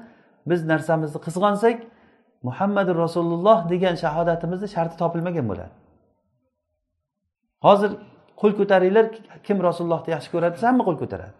biz 0.49 0.65
narsamizni 0.71 1.19
qizg'ansak 1.27 1.77
muhammadu 2.47 2.91
rasululloh 3.03 3.69
degan 3.69 3.95
shahodatimizni 4.03 4.67
sharti 4.75 4.95
topilmagan 5.01 5.45
bo'ladi. 5.51 5.73
Hozir 7.67 7.91
qo'l 8.41 8.53
ko'taringlar 8.59 9.05
kim 9.47 9.57
rasulullohni 9.67 10.09
yaxshi 10.15 10.29
ko'radi 10.33 10.53
desa 10.57 10.67
hamma 10.69 10.83
qo'l 10.87 10.97
ko'taradi. 11.03 11.33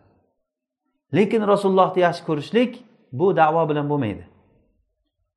Lekin 1.13 1.47
rasulullohni 1.47 2.01
yaxshi 2.01 2.25
ko'rishlik 2.25 2.71
bu 3.11 3.35
davo 3.37 3.69
bilan 3.69 3.89
bo'lmaydi. 3.89 4.23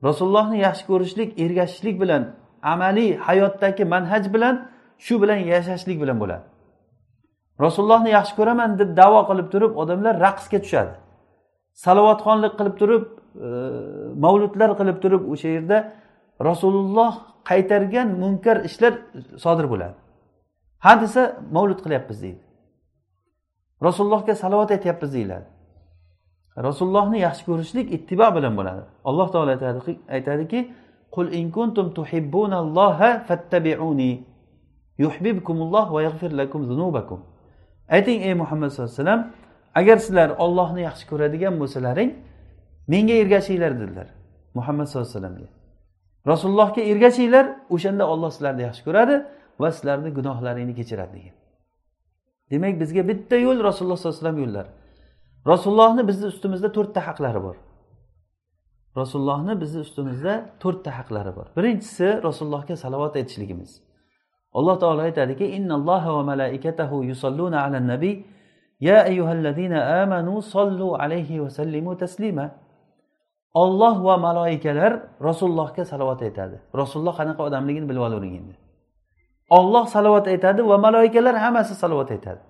Rasulullohni 0.05 0.59
yaxshi 0.59 0.87
ko'rishlik 0.87 1.41
ergashishlik 1.41 2.01
bilan 2.01 2.23
amaliy 2.63 3.17
hayotdagi 3.17 3.85
manhaj 3.85 4.35
bilan 4.35 4.55
shu 4.99 5.23
bilan 5.23 5.37
yashashlik 5.37 6.01
bilan 6.03 6.21
bo'ladi. 6.21 6.45
Rasulullohni 7.61 8.11
yaxshi 8.19 8.35
ko'raman 8.39 8.79
deb 8.79 8.91
davo 8.97 9.21
qilib 9.31 9.49
turib 9.53 9.73
odamlar 9.83 10.15
raqsga 10.27 10.59
tushadi. 10.65 10.95
Salovatxonlik 11.85 12.53
qilib 12.59 12.77
turib 12.81 13.05
e, 13.47 13.49
mavludlar 14.25 14.71
qilib 14.81 14.99
turib 15.03 15.23
o'sha 15.33 15.49
yerda 15.57 15.79
rasululloh 16.49 17.13
qaytargan 17.51 18.09
munkar 18.23 18.57
ishlar 18.69 18.93
sodir 19.45 19.67
bo'ladi. 19.73 19.97
Ha 20.85 20.93
desa 21.03 21.23
mavlud 21.57 21.81
qilyapmiz 21.85 22.19
deydi. 22.25 22.43
Rasulullohga 23.87 24.35
salovat 24.43 24.71
aytyapmiz 24.77 25.11
deyiladi. 25.15 25.47
Rasulullohni 26.57 27.19
yaxshi 27.27 27.45
ko'rishlik 27.45 27.93
ittibo 27.97 28.35
bilan 28.37 28.57
bo'ladi. 28.59 28.83
Alloh 29.05 29.29
taolo 29.33 29.51
aytadiki 30.17 30.61
qul 31.15 31.27
in 31.33 31.51
kuntum 31.51 31.87
tuhibbunalloha 31.95 33.11
fattabi'uni 33.29 34.13
yuhibbukumulloh 34.99 35.87
va 35.95 36.03
yaghfir 36.03 36.31
lakum 36.41 36.65
zunubakum. 36.71 37.21
Ayting 37.89 38.23
ey 38.23 38.35
muhammad 38.35 38.69
sallallohu 38.71 38.93
alayhi 38.93 39.03
vasallam 39.03 39.23
agar 39.75 39.97
sizlar 39.97 40.31
ollohni 40.45 40.81
yaxshi 40.89 41.05
ko'radigan 41.11 41.55
bo'lsalaring 41.61 42.11
menga 42.93 43.15
ergashinglar 43.23 43.73
dedilar 43.81 44.09
muhammad 44.55 44.87
sallallohu 44.87 45.11
alayhi 45.11 45.19
vasallamga. 45.19 45.49
Rasulullohga 46.27 46.83
ergashinglar 46.93 47.47
o'shanda 47.75 48.05
olloh 48.13 48.31
sizlarni 48.31 48.63
yaxshi 48.69 48.83
ko'radi 48.89 49.15
va 49.61 49.69
sizlarni 49.77 50.11
gunohlaringni 50.19 50.75
kechiradi 50.81 51.13
degan. 51.19 51.35
Demak 52.51 52.75
bizga 52.83 53.03
bitta 53.09 53.37
yo'l 53.37 53.59
rasululloh 53.69 53.97
sollallohu 53.97 54.19
alayhi 54.19 54.27
vasallam 54.27 54.39
yo'llari 54.45 54.71
rasulullohni 55.47 56.09
bizni 56.09 56.27
ustimizda 56.27 56.73
to'rtta 56.73 57.01
haqlari 57.07 57.43
bor. 57.43 57.57
Rasulullohni 58.97 59.61
bizni 59.61 59.81
ustimizda 59.81 60.35
to'rtta 60.63 60.91
haqlari 60.99 61.37
bor. 61.37 61.47
Birinchisi 61.57 62.23
rasulullohga 62.23 62.77
salovat 62.77 63.17
aytishligimiz. 63.17 63.71
Alloh 64.59 64.77
taolo 64.83 65.01
aytadiki 65.09 65.47
innalloha 65.57 66.15
va 66.17 66.23
malaikatahu 66.23 67.05
yusalluna 67.11 67.65
alan 67.67 67.87
nabiy. 67.87 68.25
Ya 68.81 69.05
ayyuhallazina 69.05 70.03
amanu 70.03 70.43
sollu 70.43 70.95
alayhi 70.95 71.43
va 71.43 71.51
sallimu 71.51 71.97
taslima. 71.99 72.51
Olloh 73.55 74.05
va 74.05 74.17
maloikalar 74.17 74.93
rasulullohga 75.29 75.85
salovat 75.85 76.23
aytadi. 76.23 76.57
Rasululloh 76.75 77.15
qanaqa 77.21 77.43
odamligini 77.49 77.89
bilib 77.91 78.03
olavering 78.09 78.35
endi. 78.41 78.55
Olloh 79.59 79.87
salovat 79.87 80.27
aytadi 80.27 80.61
va 80.71 80.79
maloikalar 80.79 81.35
hammasi 81.45 81.75
salovat 81.75 82.11
aytadi. 82.11 82.50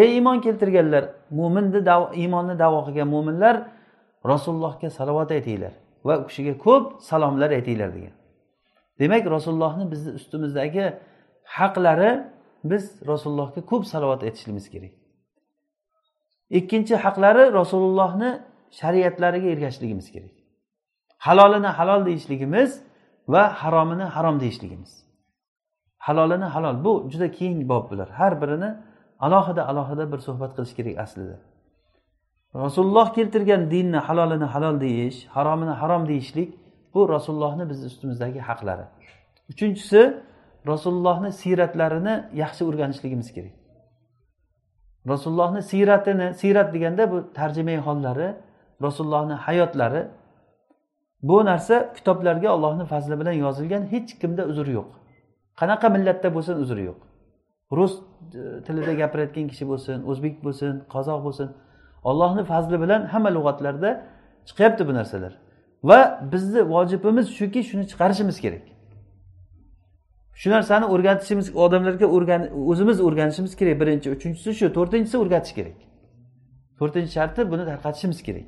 Ey 0.00 0.08
iymon 0.16 0.38
keltirganlar 0.44 1.04
mo'minni 1.38 1.80
iymonni 2.22 2.54
davo 2.62 2.78
qilgan 2.86 3.08
mo'minlar 3.14 3.56
rasulullohga 4.32 4.88
salovat 4.98 5.30
aytinglar 5.36 5.74
va 6.06 6.14
u 6.20 6.24
kishiga 6.28 6.54
ko'p 6.66 6.84
salomlar 7.10 7.50
aytinglar 7.58 7.90
degan. 7.96 8.14
Demak 9.00 9.24
rasulullohni 9.36 9.84
bizni 9.92 10.10
ustimizdagi 10.18 10.84
haqlari 11.58 12.12
biz 12.70 12.84
rasulullohga 13.10 13.60
ko'p 13.70 13.84
salovat 13.92 14.20
aytishligimiz 14.26 14.66
kerak. 14.74 14.92
Ikkinchi 16.58 16.94
haqlari 17.04 17.44
rasulullohni 17.60 18.30
shariatlariga 18.80 19.48
ergashishligimiz 19.54 20.06
kerak. 20.14 20.34
Halolini 21.26 21.70
halol 21.78 22.00
deyishligimiz 22.08 22.70
va 23.28 23.42
haromini 23.60 24.06
harom 24.14 24.36
deyishligimiz. 24.40 24.92
Halolini 26.06 26.48
halol 26.54 26.76
bu 26.84 26.92
juda 27.12 27.28
keng 27.38 27.68
bob 27.68 27.84
bular. 27.90 28.08
Har 28.08 28.42
birini 28.42 28.70
alohida 29.20 29.68
alohida 29.68 30.12
bir 30.12 30.18
suhbat 30.18 30.56
qilish 30.56 30.74
kerak 30.76 30.98
aslida. 30.98 31.36
Rasululloh 32.54 33.14
keltirgan 33.14 33.70
dinni 33.70 33.96
halolini 33.96 34.44
halol 34.44 34.80
deyish 34.80 35.26
haromini 35.26 35.70
harom 35.70 36.08
deyishlik 36.08 36.50
bu 36.94 37.08
rasulullohni 37.08 37.70
bizni 37.70 37.86
ustimizdagi 37.86 38.40
haqlari. 38.40 38.84
Uchinchisi 39.50 40.20
rasulullohni 40.66 41.32
siyratlarini 41.32 42.14
yaxshi 42.32 42.64
o'rganishligimiz 42.64 43.32
kerak. 43.32 43.54
Rasulullohni 45.08 45.62
siyratini 45.62 46.34
siyrat 46.34 46.74
deganda 46.74 47.12
bu 47.12 47.32
tarjimai 47.32 47.76
hollari 47.76 48.36
rasulullohni 48.82 49.32
hayotlari 49.32 50.08
bu 51.22 51.44
narsa 51.44 51.92
kitoblarga 51.96 52.50
allohni 52.50 52.84
fazli 52.84 53.20
bilan 53.20 53.32
yozilgan 53.32 53.82
hech 53.92 54.18
kimda 54.20 54.42
uzr 54.44 54.66
yo'q. 54.66 54.88
Qanaqa 55.60 55.88
millatda 55.96 56.34
bo'lsin 56.34 56.54
uzri 56.64 56.82
yo'q. 56.90 56.98
Rus 57.76 57.94
e, 57.98 58.62
tilida 58.66 58.92
gapirayotgan 59.00 59.46
kishi 59.52 59.64
bo'lsin 59.70 59.96
o'zbek 60.10 60.34
bo'lsin 60.44 60.72
qozoq 60.94 61.20
bo'lsin 61.26 61.48
ollohni 62.10 62.44
fazli 62.44 62.76
bilan 62.82 63.00
hamma 63.12 63.30
lug'atlarda 63.36 63.90
chiqyapti 64.48 64.82
bu 64.88 64.94
narsalar. 64.94 65.32
Va 65.84 65.98
bizni 66.32 66.60
vojibimiz 66.74 67.26
shuki 67.38 67.60
shuni 67.70 67.84
chiqarishimiz 67.90 68.40
kerak. 68.44 68.64
Shu 70.40 70.50
narsani 70.50 70.86
o'rgatishimiz 70.94 71.46
odamlarga 71.64 72.06
o'zimiz 72.70 72.98
o'rganishimiz 73.06 73.52
kerak. 73.60 73.80
Birinchi 73.82 74.08
uchinchisi 74.16 74.50
shu 74.58 74.66
to'rtinchisi 74.76 75.16
o'rgatish 75.22 75.54
kerak. 75.58 75.78
To'rtinchi 76.78 77.10
sharti 77.18 77.40
buni 77.52 77.64
tarqatishimiz 77.70 78.20
kerak. 78.26 78.46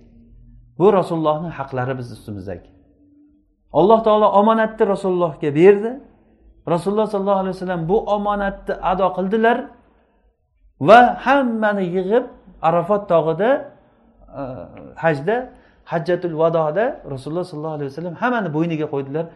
Bu 0.79 0.87
rasulullohni 0.99 1.49
haqlari 1.59 1.95
bizni 1.99 2.15
ustimizdagi. 2.19 2.69
Alloh 3.79 4.01
taolo 4.05 4.29
omonatni 4.41 4.85
rasulullohga 4.93 5.55
berdi. 5.61 5.91
Rasululloh 6.75 7.07
sollallohu 7.07 7.41
alayhi 7.43 7.55
vasallam 7.57 7.83
bu 7.89 7.97
omonatni 8.17 8.75
ado 8.93 9.07
qildilar 9.17 9.59
va 10.89 11.01
hammani 11.27 11.85
yig'ib 11.97 12.25
arafot 12.69 13.03
tog'ida 13.13 13.51
e, 14.41 14.43
hajda 15.05 15.37
hajjatul 15.93 16.37
vadoda 16.43 16.85
rasululloh 17.13 17.45
sollallohu 17.51 17.77
alayhi 17.79 17.91
vasallam 17.91 18.15
hammani 18.23 18.49
bo'yniga 18.57 18.87
qo'ydilar. 18.95 19.27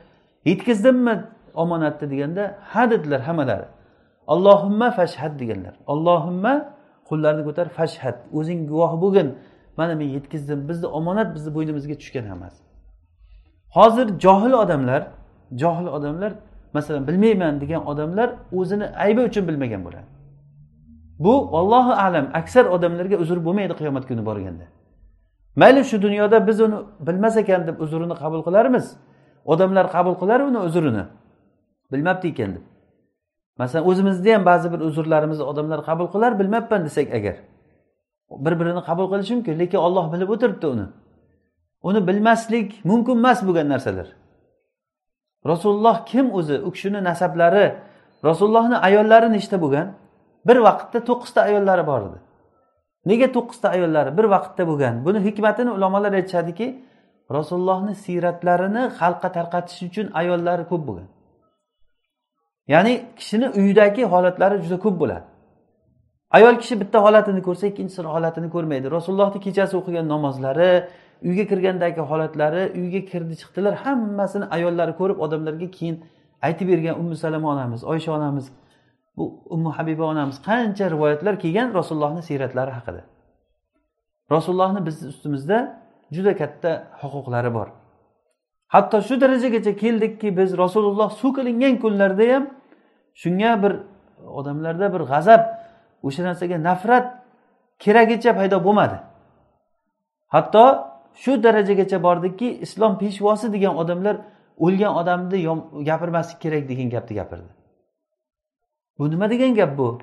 Yetkazdimmi 0.50 1.14
omonatni 1.54 2.06
deganda 2.12 2.44
ha 2.72 2.90
dedilar 2.90 3.20
hammalari. 3.28 3.66
Allohimma 4.26 4.88
fashhad 4.98 5.32
deganlar. 5.40 5.74
Allohimma 5.92 6.54
qo'llarini 7.08 7.44
ko'tar 7.48 7.66
fashhad. 7.78 8.16
O'zing 8.38 8.60
guvoh 8.70 8.92
bo'lgin. 9.02 9.28
Mana 9.78 9.94
men 10.00 10.08
yetkazdim. 10.16 10.68
Bizni 10.68 10.86
omonat 10.98 11.28
bizni 11.36 11.50
bo'ynimizga 11.56 11.94
tushgan 12.00 12.26
hammasi. 12.32 12.60
Hozir 13.76 14.06
johil 14.24 14.52
odamlar 14.62 15.02
johil 15.62 15.86
odamlar 15.96 16.32
masalan 16.74 17.06
bilmayman 17.08 17.60
degan 17.60 17.86
odamlar 17.86 18.28
o'zini 18.52 18.86
aybi 19.04 19.20
uchun 19.28 19.48
bilmagan 19.48 19.84
bo'ladi. 19.84 20.08
Bu 21.18 21.34
ollohu 21.58 21.92
alam 21.92 22.26
aksar 22.40 22.64
odamlarga 22.64 23.16
uzr 23.16 23.38
bo'lmaydi 23.46 23.74
qiyomat 23.80 24.04
kuni 24.08 24.22
borganda. 24.26 24.66
Mayli 25.56 25.84
shu 25.84 26.02
dunyoda 26.02 26.46
biz 26.46 26.60
uni 26.60 26.76
bilmas 27.06 27.36
ekan 27.36 27.66
deb 27.66 27.80
uzrini 27.80 28.14
qabul 28.22 28.42
qilarmiz. 28.46 28.96
Odamlar 29.44 29.86
qabul 29.94 30.14
qilar 30.20 30.40
uni 30.40 30.58
uzrini. 30.58 31.04
Bilmabdi 31.92 32.28
ekan 32.28 32.50
deb. 32.54 32.64
Masalan 33.58 33.84
o'zimizni 33.90 34.32
ham 34.34 34.44
ba'zi 34.44 34.72
bir 34.72 34.80
uzrlarimizni 34.88 35.44
odamlar 35.52 35.80
qabul 35.88 36.06
qilar 36.14 36.38
bilmabman 36.40 36.84
desak 36.84 37.08
agar. 37.18 37.36
Bir 38.44 38.54
birini 38.60 38.82
qabul 38.88 39.06
qilishi 39.12 39.34
mumkin 39.34 39.58
lekin 39.58 39.78
olloh 39.86 40.12
bilib 40.12 40.28
o'tiribdi 40.34 40.66
uni. 40.66 40.86
Uni 41.88 42.00
bilmaslik 42.08 42.84
mumkin 42.84 43.16
emas 43.22 43.38
bo'lgan 43.46 43.68
narsalar. 43.68 44.08
Rasululloh 45.46 46.06
kim 46.06 46.34
o'zi? 46.34 46.58
U 46.58 46.70
kishini 46.70 47.04
nasablari 47.04 47.74
rasulullohni 48.24 48.76
ayollari 48.76 49.32
nechta 49.32 49.56
bo'lgan? 49.62 49.88
Bir 50.48 50.56
vaqtda 50.56 50.98
to'qqizta 51.08 51.40
ayollari 51.48 51.86
bor 51.86 52.00
edi. 52.08 52.18
Nega 53.10 53.28
to'qqizta 53.36 53.68
ayollari 53.76 54.10
bir 54.18 54.24
vaqtda 54.24 54.62
bo'lgan? 54.70 54.94
Buni 55.04 55.18
hikmatini 55.26 55.70
ulamolar 55.70 56.12
aytishadiki 56.12 56.66
rasulullohni 57.36 57.94
siyratlarini 58.04 58.82
xalqqa 59.00 59.28
tarqatish 59.36 59.82
uchun 59.88 60.06
ayollari 60.20 60.64
ko'p 60.70 60.82
bo'lgan. 60.88 61.08
Ya'ni 62.72 62.94
kishini 63.18 63.48
uyidagi 63.58 64.02
holatlari 64.12 64.56
juda 64.64 64.78
ko'p 64.84 64.96
bo'ladi. 65.02 65.26
Ayol 66.30 66.54
kishi 66.62 66.80
bitta 66.80 66.98
holatini 67.06 67.42
ko'rsa 67.42 67.64
ikkinchisini 67.66 68.08
holatini 68.14 68.48
ko'rmaydi. 68.54 68.86
Rasulullohni 68.96 69.40
kechasi 69.46 69.74
o'qigan 69.80 70.06
namozlari 70.14 70.70
uyga 71.26 71.44
kirgandagi 71.50 72.00
holatlari 72.10 72.62
uyga 72.80 73.00
kirdi 73.10 73.34
chiqdilar 73.40 73.74
hammasini 73.84 74.46
ayollari 74.56 74.92
ko'rib 75.00 75.18
odamlarga 75.24 75.68
keyin 75.76 75.96
aytib 76.46 76.68
bergan 76.72 76.94
ummu 77.00 77.16
salama 77.24 77.48
onamiz 77.54 77.84
oysha 77.84 78.12
onamiz 78.18 78.46
bu 79.16 79.24
ummu 79.54 79.70
habiba 79.78 80.04
onamiz 80.04 80.36
qancha 80.48 80.90
rivoyatlar 80.90 81.34
kelgan 81.38 81.74
rasulullohni 81.74 82.22
siyratlari 82.22 82.70
haqida. 82.70 83.02
Rasulullohni 84.30 84.86
bizni 84.86 85.08
ustimizda 85.08 85.58
juda 86.12 86.36
katta 86.36 86.70
huquqlari 87.00 87.54
bor. 87.54 87.68
Hatto 88.74 89.02
shu 89.02 89.20
darajagacha 89.20 89.76
keldikki 89.82 90.36
biz 90.38 90.58
rasululloh 90.58 91.10
suv 91.20 91.30
qilingan 91.36 91.74
kunlarda 91.82 92.24
ham 92.34 92.44
shunga 93.22 93.52
bir 93.62 93.72
odamlarda 94.38 94.86
bir 94.94 95.02
g'azab 95.12 95.42
o'sha 96.06 96.22
narsaga 96.28 96.56
nafrat 96.68 97.06
keragicha 97.84 98.30
paydo 98.38 98.56
bo'lmadi. 98.66 98.96
Hatto 100.34 100.89
shu 101.14 101.42
darajagacha 101.42 102.02
bordiki 102.02 102.48
islom 102.66 102.98
peshvosi 102.98 103.52
degan 103.52 103.76
odamlar 103.76 104.16
o'lgan 104.58 104.94
odamni 105.00 105.38
gapirmaslik 105.84 106.40
kerak 106.40 106.68
degan 106.68 106.90
gapni 106.90 107.14
gapirdi. 107.16 107.50
Bu 108.98 109.10
nima 109.10 109.30
degan 109.30 109.54
gap 109.54 109.78
bu? 109.78 109.98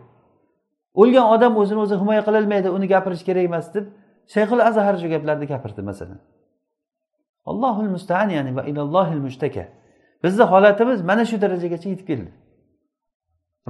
O'lgan 0.93 1.27
odam 1.35 1.57
o'zini 1.57 1.79
o'zi 1.85 1.95
himoya 2.01 2.21
qilolmaydi 2.27 2.69
uni 2.69 2.87
gapirish 2.93 3.23
kerak 3.27 3.45
emas 3.49 3.67
deb 3.75 3.85
shayxul 4.33 4.61
azhar 4.69 4.95
shu 5.01 5.07
gaplarni 5.13 5.45
gapirdi 5.53 5.81
masalan. 5.81 6.19
Allohul 7.45 7.89
mustaan 7.95 8.29
ya'ni 8.29 8.55
va 8.55 8.63
ilallohil 8.63 9.21
mushtaka. 9.27 9.63
Bizni 10.23 10.43
holatimiz 10.43 11.01
mana 11.09 11.25
shu 11.25 11.41
darajagacha 11.41 11.89
yetib 11.89 12.07
keldi. 12.07 12.31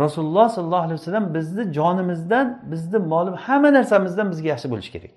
Rasululloh 0.04 0.50
sollallohu 0.50 0.86
alayhi 0.88 1.00
vasallam 1.02 1.34
bizni 1.34 1.74
jonimizdan 1.74 2.48
bizni 2.72 2.98
mol 2.98 3.28
hamma 3.46 3.70
narsamizdan 3.78 4.28
bizga 4.32 4.48
yaxshi 4.54 4.68
bo'lishi 4.72 4.92
kerak. 4.96 5.12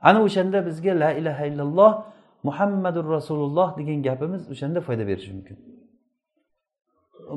Ana 0.00 0.22
o'shanda 0.22 0.66
bizga 0.66 1.00
la 1.00 1.10
ilaha 1.12 1.44
illalloh 1.50 1.92
muhammadur 2.42 3.06
rasululloh 3.16 3.68
degan 3.78 4.02
gapimiz 4.08 4.42
o'shanda 4.52 4.80
foyda 4.80 5.04
berishi 5.10 5.32
mumkin. 5.36 5.56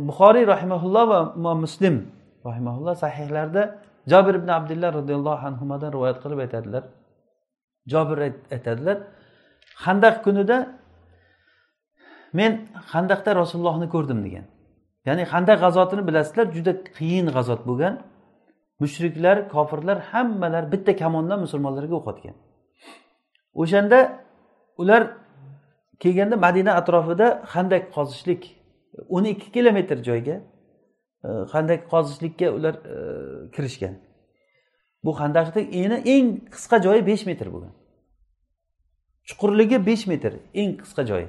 Buxoriy 0.08 0.46
rahimaulloh 0.54 1.04
va 1.14 1.20
imom 1.40 1.60
muslim 1.66 1.96
rahimaulloh 2.46 2.96
sahihlarda 2.96 3.62
jobir 4.12 4.34
ibn 4.40 4.50
abdulloh 4.58 4.90
roziyallohu 5.00 5.44
anhudan 5.50 5.90
rivoyat 5.96 6.18
qilib 6.24 6.40
aytadilar. 6.46 6.84
Jobir 7.94 8.18
aytadilar 8.56 8.98
handaq 9.86 10.16
kunida 10.26 10.58
men 12.40 12.52
handaqda 12.94 13.32
rasulullohni 13.42 13.88
ko'rdim 13.96 14.20
degan. 14.26 14.46
Ya'ni 15.08 15.24
handaq 15.34 15.58
g'azotini 15.66 16.04
bilasizlar 16.10 16.46
juda 16.56 16.74
qiyin 16.98 17.28
g'azot 17.36 17.62
bo'lgan. 17.70 17.94
Mushriklar 18.82 19.38
kofirlar 19.56 19.98
hammalari 20.12 20.68
bitta 20.74 20.92
kamondan 21.02 21.40
musulmonlarga 21.46 21.96
o'q 22.00 22.08
otgan 22.14 22.36
o'shanda 23.54 24.24
ular 24.78 25.18
kelganda 26.00 26.38
madina 26.38 26.72
atrofida 26.76 27.42
handak 27.46 27.94
qozishlik 27.96 28.62
o'n 29.10 29.24
ikki 29.24 29.52
kilometr 29.52 29.98
joyga 30.04 30.36
e, 31.24 31.30
handak 31.54 31.82
qazishlikka 31.92 32.46
qozishlikka 32.46 32.52
ular 32.58 32.74
e, 32.74 32.96
kirishgan. 33.56 33.96
Bu 35.04 35.20
handaqni 35.20 35.62
eni 35.62 35.98
eng 36.16 36.28
qisqa 36.54 36.84
joyi 36.84 37.06
besh 37.06 37.26
metr 37.26 37.48
bo'lgan. 37.54 37.74
Chuqurligi 39.28 39.86
besh 39.86 40.08
metr 40.08 40.34
eng 40.54 40.72
qisqa 40.82 41.06
joyi. 41.12 41.28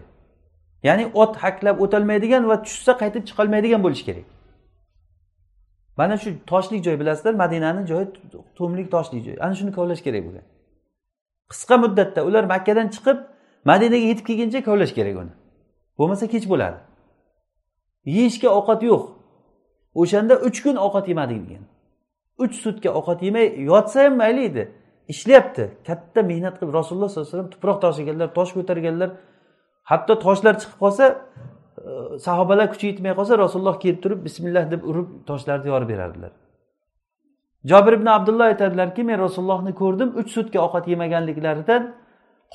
Ya'ni 0.83 1.05
ot 1.15 1.37
haklab 1.37 1.81
o'tolmaydigan 1.85 2.49
va 2.51 2.63
tushsa 2.63 2.93
qaytib 3.03 3.23
chiqolmaydigan 3.29 3.83
bo'lishi 3.83 4.05
kerak. 4.09 4.27
Mana 5.97 6.17
shu 6.23 6.31
toshlik 6.47 6.85
joy 6.85 6.97
bilasizlar 7.01 7.35
madinani 7.35 7.87
joyi 7.91 8.07
to'mlik 8.59 8.89
toshli 8.95 9.19
joy 9.27 9.37
ana 9.45 9.55
shuni 9.59 9.73
kovlash 9.79 10.03
kerak 10.07 10.23
bo'lgan. 10.27 10.45
Qisqa 11.53 11.77
muddatda 11.85 12.21
ular 12.29 12.45
makkadan 12.55 12.89
chiqib 12.95 13.19
madinaga 13.71 14.07
yetib 14.11 14.25
kelguncha 14.29 14.61
kovlash 14.69 14.95
kerak 14.99 15.17
uni. 15.23 15.33
Bo'lmasa 15.99 16.27
kech 16.35 16.47
bo'ladi. 16.53 16.79
Yeyishga 18.17 18.49
ovqat 18.59 18.81
yo'q. 18.91 19.03
O'shanda 20.01 20.35
uch 20.47 20.59
kun 20.65 20.77
ovqat 20.87 21.07
yemadik 21.13 21.39
degan. 21.45 21.65
Uch 22.45 22.55
sutka 22.65 22.91
ovqat 22.99 23.21
yemay 23.27 23.47
yotsa 23.71 23.99
ham 24.05 24.15
mayli 24.23 24.43
edi. 24.51 24.65
Ishlayapti. 25.13 25.65
Katta 25.89 26.21
mehnat 26.31 26.55
qilib 26.59 26.73
rasululloh 26.79 27.09
sollallohu 27.09 27.29
alayhi 27.29 27.37
vasallam 27.37 27.51
tuproq 27.55 27.79
tashiganlar 27.85 28.29
tosh 28.39 28.53
ko'targanlar 28.57 29.11
hatto 29.91 30.15
toshlar 30.25 30.55
chiqib 30.61 30.79
qolsa 30.85 31.05
e, 31.89 31.91
sahobalar 32.27 32.67
kuchi 32.73 32.87
yetmay 32.91 33.13
qolsa 33.19 33.33
rasululloh 33.45 33.77
kelib 33.83 33.99
turib 34.05 34.21
bismillah 34.27 34.65
deb 34.73 34.83
urib 34.91 35.09
toshlarni 35.31 35.69
yorib 35.73 35.89
berardilar. 35.93 36.33
Jobir 37.71 37.93
ibn 37.93 38.07
abdulloh 38.07 38.45
aytadilarki 38.53 39.03
men 39.05 39.19
rasulullohni 39.19 39.73
ko'rdim 39.75 40.09
uch 40.21 40.31
sutka 40.37 40.59
ovqat 40.67 40.85
yemaganliklaridan 40.93 41.83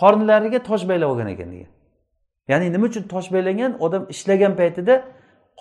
qornlariga 0.01 0.59
tosh 0.69 0.83
baylab 0.89 1.09
olgan 1.11 1.27
ekan 1.33 1.49
degan. 1.53 1.71
Ya'ni 2.51 2.73
nima 2.73 2.85
uchun 2.85 3.03
tosh 3.13 3.27
baylangan? 3.35 3.71
Odam 3.85 4.03
ishlagan 4.13 4.53
paytida 4.59 4.93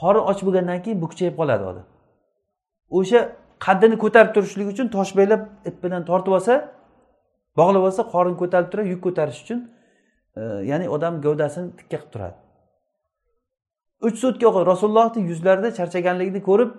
qorni 0.00 0.22
och 0.30 0.40
bo'lgandan 0.46 0.78
keyin 0.84 0.98
bukchayib 1.04 1.34
qoladi 1.40 1.64
odam. 1.70 1.86
O'sha 2.98 3.20
qaddini 3.66 3.96
ko'tarib 4.02 4.30
turishlik 4.34 4.68
uchun 4.72 4.86
tosh 4.96 5.12
baylab 5.18 5.42
ip 5.68 5.76
bilan 5.84 6.02
tortib 6.10 6.32
olsa 6.38 6.54
bog'lab 7.58 7.82
olsa 7.88 8.02
qorin 8.14 8.34
ko'tarib 8.42 8.68
turadi 8.72 8.88
yuk 8.94 9.00
ko'tarish 9.06 9.40
uchun 9.44 9.58
e, 10.40 10.42
ya'ni 10.70 10.86
odam 10.96 11.14
gavdasini 11.24 11.68
tikka 11.78 11.96
qilib 11.96 12.10
turadi. 12.14 12.36
Uch 14.06 14.16
sutka 14.22 14.46
rasulullohni 14.72 15.20
yuzlarida 15.30 15.68
charchaganligini 15.78 16.40
ko'rib 16.48 16.70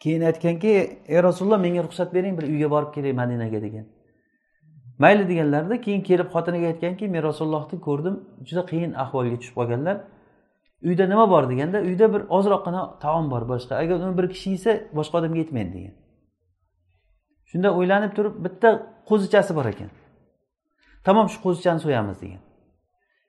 keyin 0.00 0.22
aytganki 0.22 0.68
ey 1.08 1.22
rasululloh 1.22 1.58
menga 1.58 1.82
ruxsat 1.86 2.14
bering 2.14 2.34
bir 2.38 2.44
uyga 2.52 2.70
borib 2.70 2.94
kelay 2.94 3.12
madinaga 3.12 3.62
degan. 3.62 3.86
Mayli 4.98 5.28
deganlarida 5.28 5.80
keyin 5.80 6.02
kelib 6.02 6.28
xotiniga 6.34 6.66
aytganki 6.72 7.08
men 7.08 7.22
rasulullohni 7.22 7.80
ko'rdim 7.86 8.14
juda 8.48 8.62
qiyin 8.70 8.92
ahvolga 9.02 9.36
tushib 9.40 9.54
qolganlar. 9.60 9.96
Uyda 10.82 11.06
nima 11.06 11.30
bor? 11.30 11.44
deganda 11.50 11.78
uyda 11.80 12.14
bir 12.14 12.22
ozroqgina 12.36 12.98
taom 12.98 13.30
bor 13.30 13.42
boshqa. 13.52 13.74
Agar 13.82 13.96
uni 14.04 14.18
bir 14.18 14.26
kishi 14.34 14.50
yesa 14.56 14.72
boshqa 14.98 15.18
odamga 15.18 15.38
yetmaydi 15.44 15.72
degan. 15.76 15.94
Shunda 17.50 17.68
o'ylanib 17.78 18.12
turib 18.16 18.34
bitta 18.44 18.68
qo'zichasi 19.08 19.52
bor 19.58 19.66
ekan. 19.72 19.90
Tamom 21.04 21.26
shu 21.32 21.38
qo'zichani 21.46 21.80
so'yamiz 21.84 22.16
degan. 22.24 22.42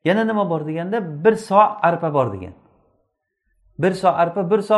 Yana 0.07 0.23
nima 0.29 0.49
bor? 0.49 0.61
deganda 0.69 0.97
bir 1.23 1.35
so 1.47 1.61
arpa 1.89 2.13
bor 2.13 2.27
degan. 2.35 2.53
Bir 3.79 3.91
so 3.91 4.07
arpa 4.07 4.51
bir 4.51 4.61
so 4.69 4.77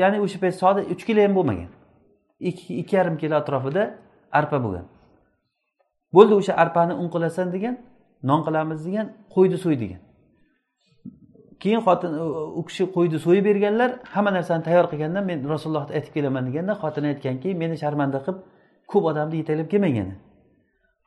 ya'ni 0.00 0.18
o'sha 0.24 0.38
payt 0.42 0.54
soda 0.62 0.80
uch 0.92 1.02
kilo 1.08 1.20
ham 1.26 1.34
bo'lmagan. 1.38 1.70
Ikki 2.50 2.96
yarim 2.96 3.16
kilo 3.22 3.34
atrofida 3.42 3.82
arpa 4.38 4.58
bo'lgan. 4.64 4.86
Bo'ldi 6.16 6.34
o'sha 6.40 6.54
arpani 6.62 6.94
un 7.02 7.08
qilasan 7.14 7.52
degan 7.54 7.74
non 8.30 8.40
qilamiz 8.46 8.80
degan 8.86 9.06
qo'yni 9.34 9.58
so'y 9.64 9.76
degan. 9.82 10.00
Keyin 11.62 11.80
xotin 11.86 12.12
u 12.58 12.62
kishi 12.68 12.84
qo'yni 12.96 13.18
so'yib 13.26 13.44
berganlar 13.50 13.90
hamma 14.14 14.30
narsani 14.36 14.62
tayyor 14.68 14.86
qilgandan 14.92 15.24
men 15.30 15.38
rasulullohni 15.54 15.92
aytib 15.98 16.12
kelaman 16.16 16.44
deganda 16.48 16.72
xotini 16.82 17.08
aytganki 17.12 17.48
meni 17.62 17.76
sharmanda 17.82 18.18
qilib 18.24 18.38
ko'p 18.90 19.04
odamni 19.10 19.36
yetaklab 19.40 19.68
kelmagan. 19.72 20.08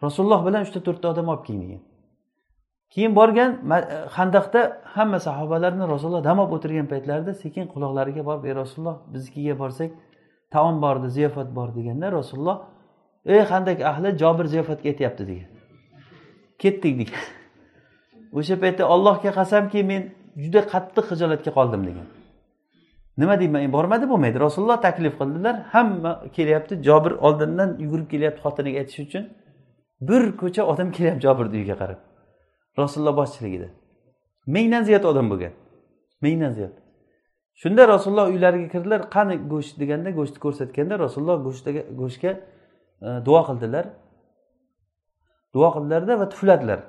Rasululloh 0.05 0.41
bilan 0.47 0.61
uchta 0.67 0.79
to'rtta 0.87 1.07
odam 1.13 1.27
olib 1.33 1.43
keling 1.47 1.61
degan 1.65 1.81
keyin 2.93 3.15
borgan 3.15 3.51
handaqda 4.17 4.61
e, 4.65 4.73
hamma 4.95 5.19
sahobalarni 5.19 5.87
rasululloh 5.93 6.23
dam 6.23 6.39
olib 6.39 6.53
o'tirgan 6.57 6.87
paytlarida 6.93 7.33
sekin 7.43 7.65
quloqlariga 7.73 8.23
borib 8.29 8.43
ey 8.49 8.55
rasululloh 8.61 8.97
biznikiga 9.13 9.59
borsak 9.59 9.91
taom 10.53 10.75
bordi 10.85 11.07
ziyofat 11.17 11.49
bor 11.57 11.69
deganda 11.77 12.11
rasululloh 12.19 12.57
ey 13.25 13.41
handak 13.51 13.81
ahli 13.91 14.17
jobir 14.17 14.45
ziyofatga 14.53 14.87
aytyapti 14.89 15.23
degan. 15.27 15.49
Ketdik 16.61 16.93
degan. 16.99 17.23
O'sha 18.37 18.55
paytda 18.63 18.83
allohga 18.93 19.31
qasamki 19.39 19.83
men 19.91 20.01
juda 20.43 20.61
qattiq 20.73 21.05
hijolatga 21.11 21.51
qoldim 21.57 21.81
degan. 21.89 22.07
Nima 23.17 23.39
deyman 23.39 23.71
bormadi 23.77 24.05
bo'lmaydi. 24.11 24.37
Rasululloh 24.45 24.79
taklif 24.87 25.13
qildilar 25.19 25.55
hamma 25.73 26.11
kelyapti. 26.37 26.73
Jobir 26.87 27.13
oldindan 27.27 27.69
yugurib 27.83 28.07
kelyapti 28.13 28.39
xotiniga 28.45 28.77
aytish 28.81 28.99
uchun. 29.07 29.23
Bir 30.09 30.23
ko'cha 30.41 30.63
odam 30.71 30.89
kelyapti 30.97 31.21
jobirni 31.27 31.55
uyiga 31.59 31.75
qarab. 31.81 31.99
Rasululloh 32.77 33.15
boshchiligida. 33.21 33.67
Mingdan 34.55 34.83
ziyod 34.83 35.03
odam 35.11 35.29
bo'lgan. 35.31 35.53
Mingdan 36.21 36.51
ziyod. 36.57 36.75
Shunda 37.61 37.87
rasululloh 37.87 38.27
uylariga 38.33 38.67
kirdilar 38.73 39.01
qani 39.15 39.35
go'sht 39.53 39.75
deganda 39.81 40.09
go'shtni 40.19 40.39
ko'rsatganda 40.45 40.95
rasululloh 41.05 41.37
go'shtga 41.47 41.81
go'shtga 42.01 42.31
e, 43.07 43.09
duo 43.27 43.41
qildilar. 43.47 43.85
Duo 45.55 45.69
qildilarda 45.75 46.13
va 46.21 46.25
tufladilar 46.33 46.79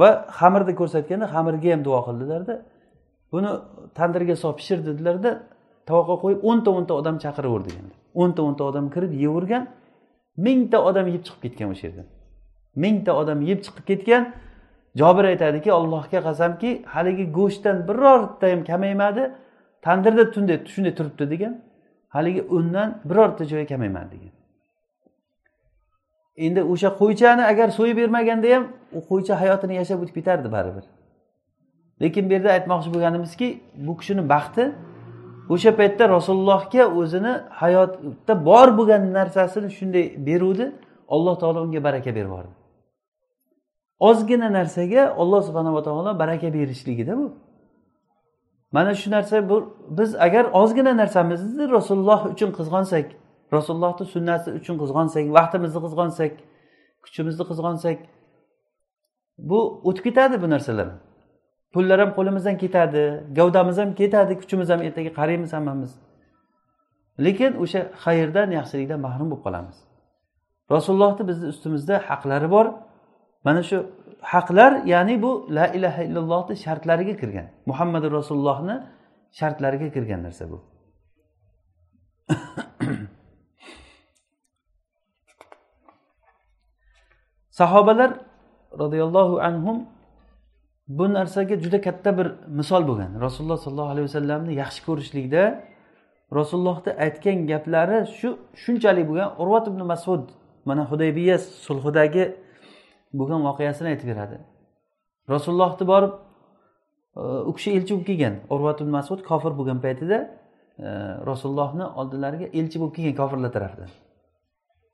va 0.00 0.08
xamirni 0.40 0.74
ko'rsatganda 0.80 1.26
xamirga 1.34 1.68
ham 1.74 1.82
duo 1.88 2.00
qildilarda. 2.08 2.54
Buni 3.32 3.50
tandirga 3.98 4.34
solib 4.42 4.58
pishir 4.60 4.78
dedilarda 4.88 5.30
tovoqqa 5.88 6.16
qo'yib 6.22 6.40
o'nta 6.50 6.70
o'nta 6.78 6.92
odam 7.00 7.16
chaqiraver 7.24 7.62
deganlar 7.68 7.96
o'nta 8.22 8.40
o'nta 8.48 8.62
odam 8.70 8.86
kirib 8.94 9.12
yeyavergan 9.20 9.64
mingta 10.46 10.78
odam 10.88 11.06
yeb 11.14 11.22
chiqib 11.26 11.40
ketgan 11.44 11.68
o'sha 11.74 11.84
yerdan. 11.88 12.06
Mingta 12.84 13.12
odam 13.20 13.38
yeb 13.50 13.60
chiqib 13.66 13.84
ketgan 13.90 14.22
jobir 15.00 15.24
aytadiki 15.24 15.70
allohga 15.72 16.20
qasamki 16.28 16.70
haligi 16.94 17.24
go'shtdan 17.38 17.76
birorta 17.88 18.46
ham 18.52 18.60
kamaymadi. 18.70 19.22
Tandirda 19.82 20.30
tunda 20.30 20.54
shunday 20.72 20.94
turibdi 20.98 21.30
degan. 21.30 21.52
Haligi 22.08 22.42
undan 22.56 22.88
birorta 23.04 23.44
joyi 23.44 23.66
kamaymadi 23.66 24.10
degan. 24.14 24.32
Endi 26.36 26.60
o'sha 26.72 26.90
qo'ychani 27.00 27.42
agar 27.52 27.68
so'yib 27.78 27.96
bermaganda 28.02 28.48
ham 28.54 28.64
u 28.98 29.00
qo'ycha 29.10 29.34
hayotini 29.42 29.74
yashab 29.80 29.98
o'tib 30.02 30.14
ketardi 30.18 30.48
baribir. 30.56 30.84
Lekin 32.02 32.24
bu 32.28 32.32
yerda 32.32 32.50
aytmoqchi 32.56 32.88
bo'lganimizki 32.94 33.48
bu 33.86 33.92
kishini 34.00 34.22
baxti 34.32 34.64
o'sha 35.54 35.70
paytda 35.80 36.04
rasulullohga 36.16 36.84
o'zini 37.00 37.32
hayotda 37.60 38.34
bor 38.48 38.68
bo'lgan 38.78 39.02
narsasini 39.18 39.68
shunday 39.78 40.04
beruvdi. 40.28 40.66
Alloh 41.14 41.34
taolo 41.42 41.58
unga 41.66 41.80
baraka 41.88 42.10
berib 42.16 42.30
yubordi 42.30 42.57
ozgina 44.00 44.52
narsaga 44.52 45.14
olloh 45.16 45.42
subhanava 45.42 45.82
taolo 45.82 46.18
baraka 46.18 46.54
berishligida 46.54 47.16
bu. 47.18 47.32
Mana 48.72 48.94
shu 48.94 49.10
narsa 49.10 49.48
bu 49.48 49.56
biz 49.98 50.14
agar 50.14 50.44
ozgina 50.52 50.96
narsamizni 50.96 51.70
rasululloh 51.70 52.20
uchun 52.34 52.50
qizg'onsak 52.58 53.06
rasulullohni 53.52 54.06
sunnati 54.14 54.50
uchun 54.50 54.76
qizg'onsak 54.82 55.24
vaqtimizni 55.38 55.80
qizg'onsak 55.86 56.32
kuchimizni 57.04 57.44
qizg'onsak 57.50 57.98
bu 59.38 59.58
o'tib 59.88 60.04
ketadi 60.04 60.42
bu 60.42 60.50
narsalar. 60.50 60.88
Pullar 61.72 61.98
ham 62.00 62.10
qo'limizdan 62.18 62.56
ketadi 62.58 63.02
gavdamiz 63.38 63.78
ham 63.78 63.90
ketadi 64.00 64.32
kuchimiz 64.40 64.68
ham 64.72 64.80
ertaga 64.82 65.10
qaraymiz 65.18 65.52
hammamiz. 65.56 65.92
Lekin 67.24 67.52
o'sha 67.62 67.80
xayrdan 68.04 68.48
yaxshilikdan 68.58 69.00
mahrum 69.06 69.28
bo'lib 69.30 69.42
qolamiz. 69.46 69.76
Rasulullohni 70.74 71.24
bizni 71.30 71.46
ustimizda 71.52 71.94
haqlari 72.08 72.48
bor. 72.56 72.66
Mana 73.48 73.62
shu 73.68 73.78
haqlar 74.32 74.72
ya'ni 74.92 75.22
bu 75.22 75.46
la 75.56 75.66
ilaha 75.76 76.02
illallohni 76.02 76.56
shartlariga 76.64 77.16
kirgan. 77.20 77.46
Muhammadu 77.70 78.06
rasulullohni 78.18 78.76
shartlariga 79.38 79.88
kirgan 79.94 80.22
narsa 80.26 80.44
bu. 80.50 80.58
Sahobalar 87.58 88.10
roziyallohu 88.82 89.40
anhum 89.48 89.78
bu 90.98 91.12
narsaga 91.12 91.56
juda 91.64 91.80
katta 91.80 92.18
bir 92.18 92.28
misol 92.58 92.82
bo'lgan. 92.88 93.20
Rasululloh 93.20 93.58
sollallohu 93.64 93.90
alayhi 93.94 94.06
vasallamni 94.10 94.52
yaxshi 94.62 94.80
ko'rishlikda 94.88 95.42
rasulullohni 96.38 96.92
aytgan 97.04 97.38
gaplari 97.52 97.98
shu 98.18 98.28
shunchalik 98.62 99.04
bo'lgan. 99.10 99.30
Urvat 99.42 99.64
ibn 99.70 99.80
masud 99.92 100.22
mana 100.68 100.82
hudaybiya 100.90 101.36
sulhidagi 101.66 102.24
bo'lgan 103.12 103.40
voqeasini 103.48 103.88
aytib 103.92 104.08
beradi. 104.12 104.38
Rasulullohni 105.34 105.86
borib 105.92 106.12
e, 107.16 107.22
u 107.48 107.52
kishi 107.56 107.70
elchi 107.76 107.94
bo'lib 107.94 108.06
kelgan. 108.10 108.34
Urvat 108.54 108.80
ibn 108.82 108.90
masud 108.98 109.20
kofir 109.30 109.52
bo'lgan 109.58 109.80
paytida 109.84 110.18
e, 110.78 110.88
rasulullohni 111.30 111.86
oldilariga 112.00 112.46
elchi 112.58 112.76
bo'lib 112.80 112.94
kelgan 112.96 113.16
kofirlar 113.20 113.52
tarafidan 113.56 113.90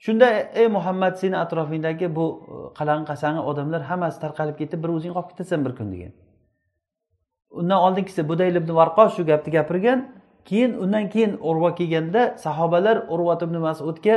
shunda 0.04 0.28
ey 0.60 0.68
muhammad 0.76 1.14
seni 1.22 1.36
atrofingdagi 1.44 2.16
bu 2.16 2.26
e, 2.52 2.54
qalang'i 2.78 3.06
qasang'i 3.10 3.42
odamlar 3.50 3.82
hammasi 3.90 4.20
tarqalib 4.24 4.56
ketib 4.60 4.82
bir 4.84 4.90
o'zing 4.96 5.12
qolib 5.16 5.30
ketasan 5.32 5.64
bir 5.66 5.72
kun 5.78 5.92
degan. 5.94 6.12
Undan 7.60 7.78
oldingisi 7.86 8.28
budayl 8.30 8.54
ibn 8.60 8.70
varqo 8.80 9.04
shu 9.16 9.22
gapni 9.30 9.50
gapirgan 9.56 9.98
keyin 10.48 10.72
undan 10.84 11.08
keyin 11.12 11.32
urva 11.50 11.70
kelganda 11.78 12.22
sahobalar 12.44 12.96
urvat 13.14 13.42
ibn 13.46 13.56
masudga 13.66 14.14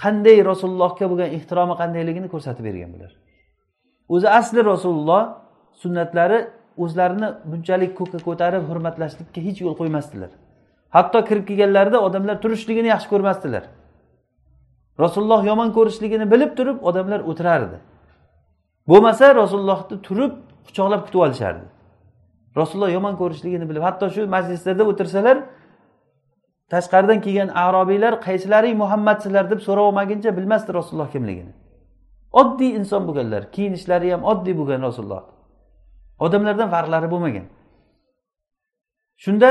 qanday 0.00 0.38
rasulullohga 0.50 1.06
bo'lgan 1.10 1.30
ehtiromi 1.36 1.74
qandayligini 1.80 2.28
ko'rsatib 2.34 2.64
bergan 2.68 2.90
bular. 2.94 3.12
O'zi 4.14 4.28
asli 4.38 4.60
rasululloh 4.72 5.22
sunnatlari 5.82 6.38
o'zlarini 6.82 7.28
bunchalik 7.50 7.92
ko'kka 7.98 8.18
ko'tarib 8.28 8.62
hurmatlashlikka 8.70 9.40
hech 9.46 9.58
yo'l 9.64 9.74
qo'ymasdilar. 9.80 10.30
Hatto 10.96 11.18
kirib 11.28 11.44
kelganlarida 11.48 11.98
odamlar 12.06 12.36
turishligini 12.44 12.88
yaxshi 12.94 13.08
ko'rmasdilar. 13.12 13.64
Rasululloh 15.04 15.40
yomon 15.50 15.68
ko'rishligini 15.76 16.26
bilib 16.32 16.52
turib 16.58 16.78
odamlar 16.88 17.20
o'tirardi. 17.30 17.76
Bo'lmasa 18.90 19.34
rasulullohni 19.42 19.96
turib 20.08 20.32
quchoqlab 20.66 21.00
kutib 21.06 21.20
olishardi. 21.26 21.66
Rasululloh 22.60 22.90
yomon 22.96 23.14
ko'rishligini 23.20 23.66
bilib 23.70 23.82
hatto 23.88 24.06
shu 24.14 24.22
majlislarda 24.34 24.84
o'tirsalar 24.90 25.36
tashqaridan 26.72 27.18
kelgan 27.24 27.50
arobiylar 27.64 28.14
qaysilaring 28.26 28.76
muhammadsizlar 28.82 29.44
deb 29.52 29.60
so'rab 29.66 29.84
olmaguncha 29.90 30.30
bilmasdi 30.38 30.70
rasululloh 30.78 31.10
kimligini. 31.14 31.52
Oddiy 32.40 32.70
inson 32.78 33.02
bo'lganlar 33.08 33.42
kiyinishlari 33.54 34.08
ham 34.14 34.22
oddiy 34.32 34.54
bo'lgan 34.60 34.80
rasululloh. 34.88 35.22
Odamlardan 36.24 36.68
farqlari 36.74 37.08
bo'lmagan. 37.14 37.46
Shunda 39.24 39.50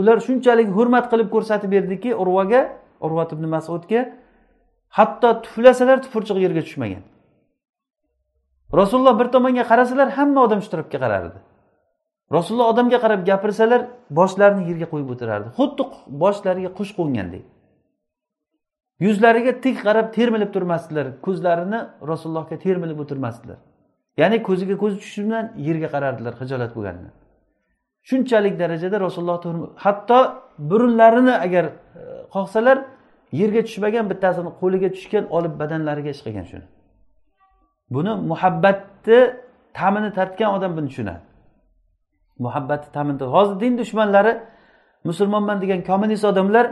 ular 0.00 0.18
shunchalik 0.26 0.68
hurmat 0.76 1.06
qilib 1.12 1.28
ko'rsatib 1.34 1.70
berdiki 1.76 2.10
urvaga 2.22 2.60
urvat 3.06 3.30
ibn 3.36 3.44
masudga 3.54 4.00
hatto 4.98 5.28
tuflasalar 5.44 5.98
tupurchiq 6.04 6.38
yerga 6.44 6.62
tushmagan. 6.66 7.02
Rasululloh 8.80 9.14
bir 9.20 9.28
tomonga 9.34 9.64
qarasalar 9.70 10.08
hamma 10.18 10.40
odam 10.46 10.60
shu 10.64 10.70
tarafga 10.74 10.98
qarardi. 11.04 11.38
Rasululloh 12.36 12.68
odamga 12.72 12.98
qarab 13.04 13.20
gapirsalar 13.30 13.80
boshlarini 14.18 14.62
yerga 14.70 14.86
qo'yib 14.92 15.08
o'tirardi. 15.14 15.48
Xuddi 15.58 15.82
boshlariga 16.22 16.70
qush 16.78 16.92
qo'ngandek 16.98 17.44
yuzlariga 19.06 19.52
tik 19.64 19.76
qarab 19.86 20.06
termilib 20.16 20.50
turmasdilar 20.56 21.06
ko'zlarini 21.26 21.80
rasulullohga 22.10 22.56
termilib 22.64 22.98
o'tirmasdilar. 23.04 23.58
Ya'ni 24.20 24.38
ko'ziga 24.48 24.76
ko'z 24.82 24.92
tushishi 25.00 25.22
bilan 25.26 25.44
yerga 25.68 25.88
qarardilar 25.94 26.32
hijolat 26.40 26.72
bo'lganidan 26.76 27.14
shunchalik 28.08 28.54
darajada 28.62 28.96
rasululloh 29.06 29.40
hatto 29.84 30.18
burunlarini 30.70 31.34
agar 31.46 31.64
e, 31.64 31.72
qoqsalar 32.34 32.76
yerga 33.40 33.60
tushmagan 33.68 34.04
bittasini 34.10 34.50
qo'liga 34.60 34.88
tushgan 34.96 35.24
olib 35.36 35.54
badanlariga 35.60 36.10
ish 36.16 36.22
qilgan 36.26 36.46
shuni. 36.50 36.66
Buni 37.94 38.12
muhabbatni 38.30 39.20
ta'mini 39.78 40.10
tatgan 40.18 40.50
odam 40.56 40.72
buni 40.76 40.88
tushunadi. 40.92 41.20
Muhabbatni 42.44 42.92
ta'mini 42.92 43.24
hozir 43.34 43.60
din 43.60 43.78
dushmanlari 43.78 44.32
musulmonman 45.04 45.60
degan 45.62 45.80
kommunist 45.88 46.24
odamlar 46.24 46.66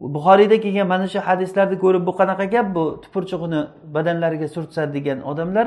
buxoriyda 0.00 0.60
kelgan 0.60 0.86
mana 0.92 1.06
shu 1.12 1.18
hadislarni 1.28 1.76
ko'rib 1.84 2.06
bu 2.06 2.12
qanaqa 2.20 2.44
gap 2.54 2.66
bu? 2.74 2.84
Tupurchug'ini 3.02 3.60
badanlariga 3.94 4.48
surtsa 4.54 4.82
degan 4.94 5.18
odamlar 5.30 5.66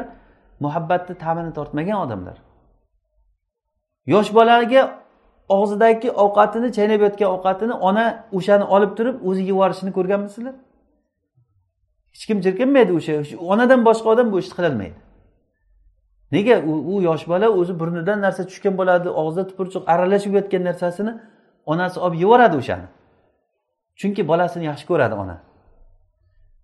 muhabbatni 0.59 1.15
ta'mini 1.23 1.53
tortmagan 1.57 1.97
odamlar. 2.05 2.37
Yosh 4.13 4.29
bolaga 4.37 4.81
og'zidagi 5.57 6.09
ovqatini 6.23 6.69
chaynab 6.77 7.01
yotgan 7.05 7.29
ovqatini 7.35 7.73
ona 7.89 8.05
o'shani 8.37 8.65
olib 8.75 8.91
turib 8.97 9.15
o'zi 9.29 9.43
yuborishini 9.51 9.91
ko'rganmisizlar? 9.97 10.55
Hech 12.13 12.25
kim 12.29 12.37
jirkanmaydi 12.45 12.91
o'sha. 12.99 13.13
Onadan 13.53 13.81
boshqa 13.87 14.07
odam 14.13 14.27
bu 14.33 14.37
ishni 14.43 14.55
qilolmaydi. 14.59 15.04
Nega 16.31 16.55
u 16.65 17.01
yosh 17.01 17.27
bola 17.27 17.49
o'zi 17.49 17.79
burnidan 17.79 18.21
narsa 18.21 18.43
tushgan 18.49 18.77
bo'ladi 18.79 19.09
og'zida 19.09 19.47
tupurchiq 19.49 19.83
aralashib 19.93 20.33
yotgan 20.33 20.63
narsasini 20.69 21.13
onasi 21.65 21.99
olib 21.99 22.15
yeyoradi 22.23 22.55
o'shani. 22.57 22.87
Chunki 23.99 24.27
bolasini 24.27 24.65
yaxshi 24.65 24.85
ko'radi 24.91 25.15
ona. 25.15 25.37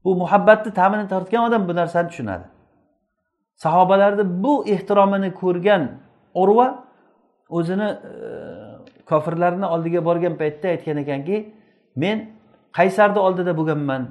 Bu 0.04 0.16
muhabbatni 0.16 0.74
ta'mini 0.74 1.08
tortgan 1.08 1.44
odam 1.48 1.68
bu 1.70 1.76
narsani 1.76 2.08
tushunadi. 2.10 2.46
Sahobalarni 3.56 4.44
bu 4.44 4.54
ehtiromini 4.74 5.34
ko'rgan 5.34 5.84
urva 6.34 6.68
o'zini 7.50 7.84
e, 7.84 8.12
kofirlarni 9.06 9.66
oldiga 9.66 10.06
borgan 10.06 10.36
paytda 10.42 10.68
aytgan 10.68 10.98
ekanki 10.98 11.54
men 11.96 12.18
qaysarni 12.78 13.20
oldida 13.20 13.58
bo'lganman 13.60 14.02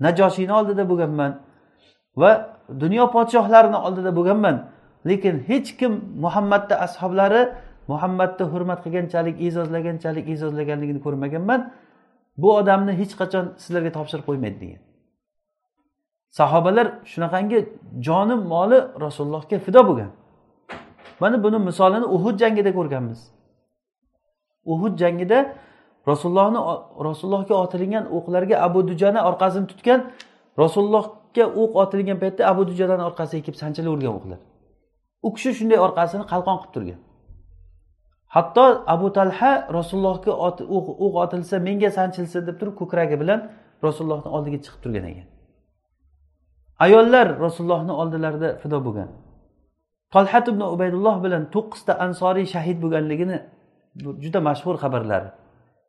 najoshiyni 0.00 0.52
oldida 0.52 0.88
bo'lganman 0.90 1.32
va 2.16 2.30
dunyo 2.80 3.10
podshohlarini 3.10 3.76
oldida 3.76 4.16
bo'lganman. 4.16 4.73
Lekin 5.08 5.44
hech 5.48 5.68
kim 5.78 5.92
muhammadni 6.24 6.74
ashoblari 6.86 7.42
muhammadni 7.88 8.44
hurmat 8.52 8.78
qilganchalik 8.84 9.36
e'zozlaganchalik 9.46 10.24
e'zozlaganligini 10.32 11.00
ko'rmaganman. 11.06 11.60
Bu 12.42 12.48
odamni 12.60 12.92
hech 13.00 13.12
qachon 13.20 13.44
sizlarga 13.62 13.90
topshirib 13.96 14.24
qo'ymaydi 14.28 14.58
degan. 14.64 14.82
Sahobalar 16.38 16.86
shunaqangi 17.12 17.58
joni 18.06 18.36
moli 18.52 18.78
rasulullohga 19.04 19.56
fido 19.66 19.80
bo'lgan. 19.88 20.10
Mana 21.20 21.36
buni 21.44 21.58
misolini 21.68 22.06
uhud 22.16 22.36
jangida 22.42 22.70
ko'rganmiz. 22.78 23.20
Uhud 24.72 24.94
jangida 25.02 25.38
rasulullohni 26.10 26.60
rasulullohga 27.08 27.54
otilingan 27.64 28.04
o'qlarga 28.16 28.56
abu 28.66 28.80
dujana 28.88 29.20
orqasini 29.28 29.66
tutgan 29.72 30.00
rasulullohga 30.62 31.44
o'q 31.62 31.72
otilgan 31.82 32.18
paytda 32.22 32.42
abu 32.52 32.62
dujanani 32.70 33.02
orqasiga 33.10 33.42
kelib 33.46 33.58
sanchilavergan 33.62 34.12
o'qlar. 34.18 34.40
U 35.26 35.28
kishi 35.34 35.50
shunday 35.58 35.78
orqasini 35.86 36.24
qalqon 36.32 36.56
qilib 36.60 36.72
turgan. 36.76 37.00
Hatto 38.34 38.64
abu 38.94 39.08
talha 39.16 39.52
rasulullohga 39.78 40.32
o'q 40.76 41.14
otilsa 41.24 41.56
menga 41.66 41.90
sanchilsin 41.98 42.42
deb 42.48 42.56
turib 42.60 42.74
ko'kragi 42.80 43.16
bilan 43.22 43.40
rasulullohni 43.86 44.30
oldiga 44.36 44.58
chiqib 44.64 44.80
turgan 44.84 45.04
ekan. 45.12 45.26
Ayollar 46.84 47.26
rasulullohni 47.46 47.92
oldilarida 48.00 48.48
fido 48.62 48.78
bo'lgan. 48.86 49.10
Tolhat 50.14 50.46
ibn 50.52 50.62
ubaydulloh 50.74 51.16
bilan 51.24 51.42
to'qqizta 51.54 51.92
ansoriy 52.06 52.46
shahid 52.54 52.78
bo'lganligini 52.84 53.38
juda 54.24 54.40
mashhur 54.48 54.76
xabarlari. 54.82 55.28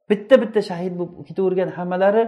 Bitta 0.09 0.35
bitta 0.43 0.61
shahid 0.69 0.93
bo'lib 0.99 1.13
ketavergan 1.27 1.69
hammalari 1.77 2.23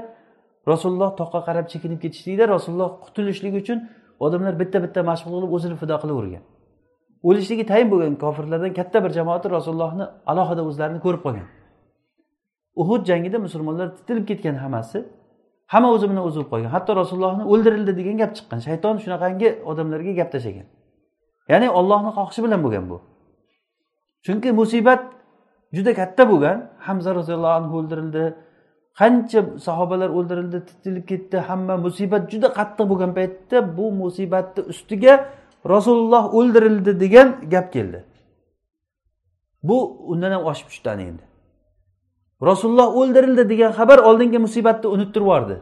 rasululloh 0.72 1.12
toqqa 1.22 1.39
qarab 1.48 1.65
chekinib 1.74 2.00
ketishlikda 2.04 2.46
rasululloh 2.56 2.89
qutulishlik 3.06 3.54
uchun 3.62 3.78
odamlar 4.26 4.54
bitta 4.62 4.78
bitta 4.86 5.00
mashg'ul 5.12 5.34
qilib 5.36 5.52
o'zini 5.58 5.76
fido 5.82 5.96
qilavergan. 6.04 6.43
O'lishligi 7.23 7.65
tayin 7.65 7.91
bo'lgan 7.91 8.15
kofirlardan 8.23 8.73
katta 8.73 9.03
bir 9.03 9.10
jamoati 9.10 9.49
rasulullohni 9.58 10.06
alohida 10.32 10.62
o'zlarini 10.69 10.99
ko'rib 11.06 11.21
qolgan. 11.25 11.47
Uhud 12.82 13.01
jangida 13.10 13.38
musulmonlar 13.39 13.88
titilib 13.97 14.25
ketgan 14.30 14.56
hammasi 14.63 14.97
hamma 15.73 15.89
o'zi 15.95 16.06
bilan 16.10 16.23
o'zi 16.27 16.38
bo'lib 16.38 16.49
qolgan. 16.53 16.69
Hatto 16.75 16.91
rasulullohni 17.01 17.43
o'ldirildi 17.51 17.91
degan 17.99 18.15
gap 18.21 18.32
chiqqan. 18.38 18.60
Shayton 18.67 18.95
shunaqangi 19.03 19.49
odamlarga 19.71 20.12
gap 20.19 20.30
tashlagan. 20.34 20.67
Ya'ni 21.51 21.67
ollohni 21.80 22.12
xohishi 22.17 22.41
bilan 22.45 22.60
bo'lgan 22.65 22.86
bu. 22.91 22.97
Chunki 24.25 24.49
musibat 24.60 25.01
juda 25.75 25.91
katta 25.99 26.23
bo'lgan. 26.32 26.58
Hamza 26.88 27.12
roziyallohu 27.19 27.56
anhu 27.60 27.73
o'ldirildi 27.80 28.23
qancha 28.99 29.39
sahobalar 29.67 30.10
o'ldirildi 30.17 30.60
titilib 30.69 31.06
ketdi 31.12 31.38
hamma 31.49 31.75
musibat 31.86 32.23
juda 32.32 32.47
qattiq 32.60 32.86
bo'lgan 32.91 33.12
paytda 33.17 33.58
bu 33.77 33.86
musibatni 34.01 34.62
ustiga 34.71 35.13
rasululloh 35.73 36.34
o'ldirildi 36.34 36.99
degan 36.99 37.36
gap 37.53 37.73
keldi. 37.73 38.03
Bu 39.63 39.77
undan 40.12 40.32
ham 40.32 40.43
oshib 40.45 40.67
tushdi 40.67 40.89
ana 40.89 41.01
endi. 41.01 41.23
Rasululloh 42.49 42.89
o'ldirildi 42.99 43.49
degan 43.49 43.71
xabar 43.80 43.99
oldingi 44.10 44.38
musibatni 44.38 44.88
unuttirib 44.95 45.25
yubordi 45.25 45.58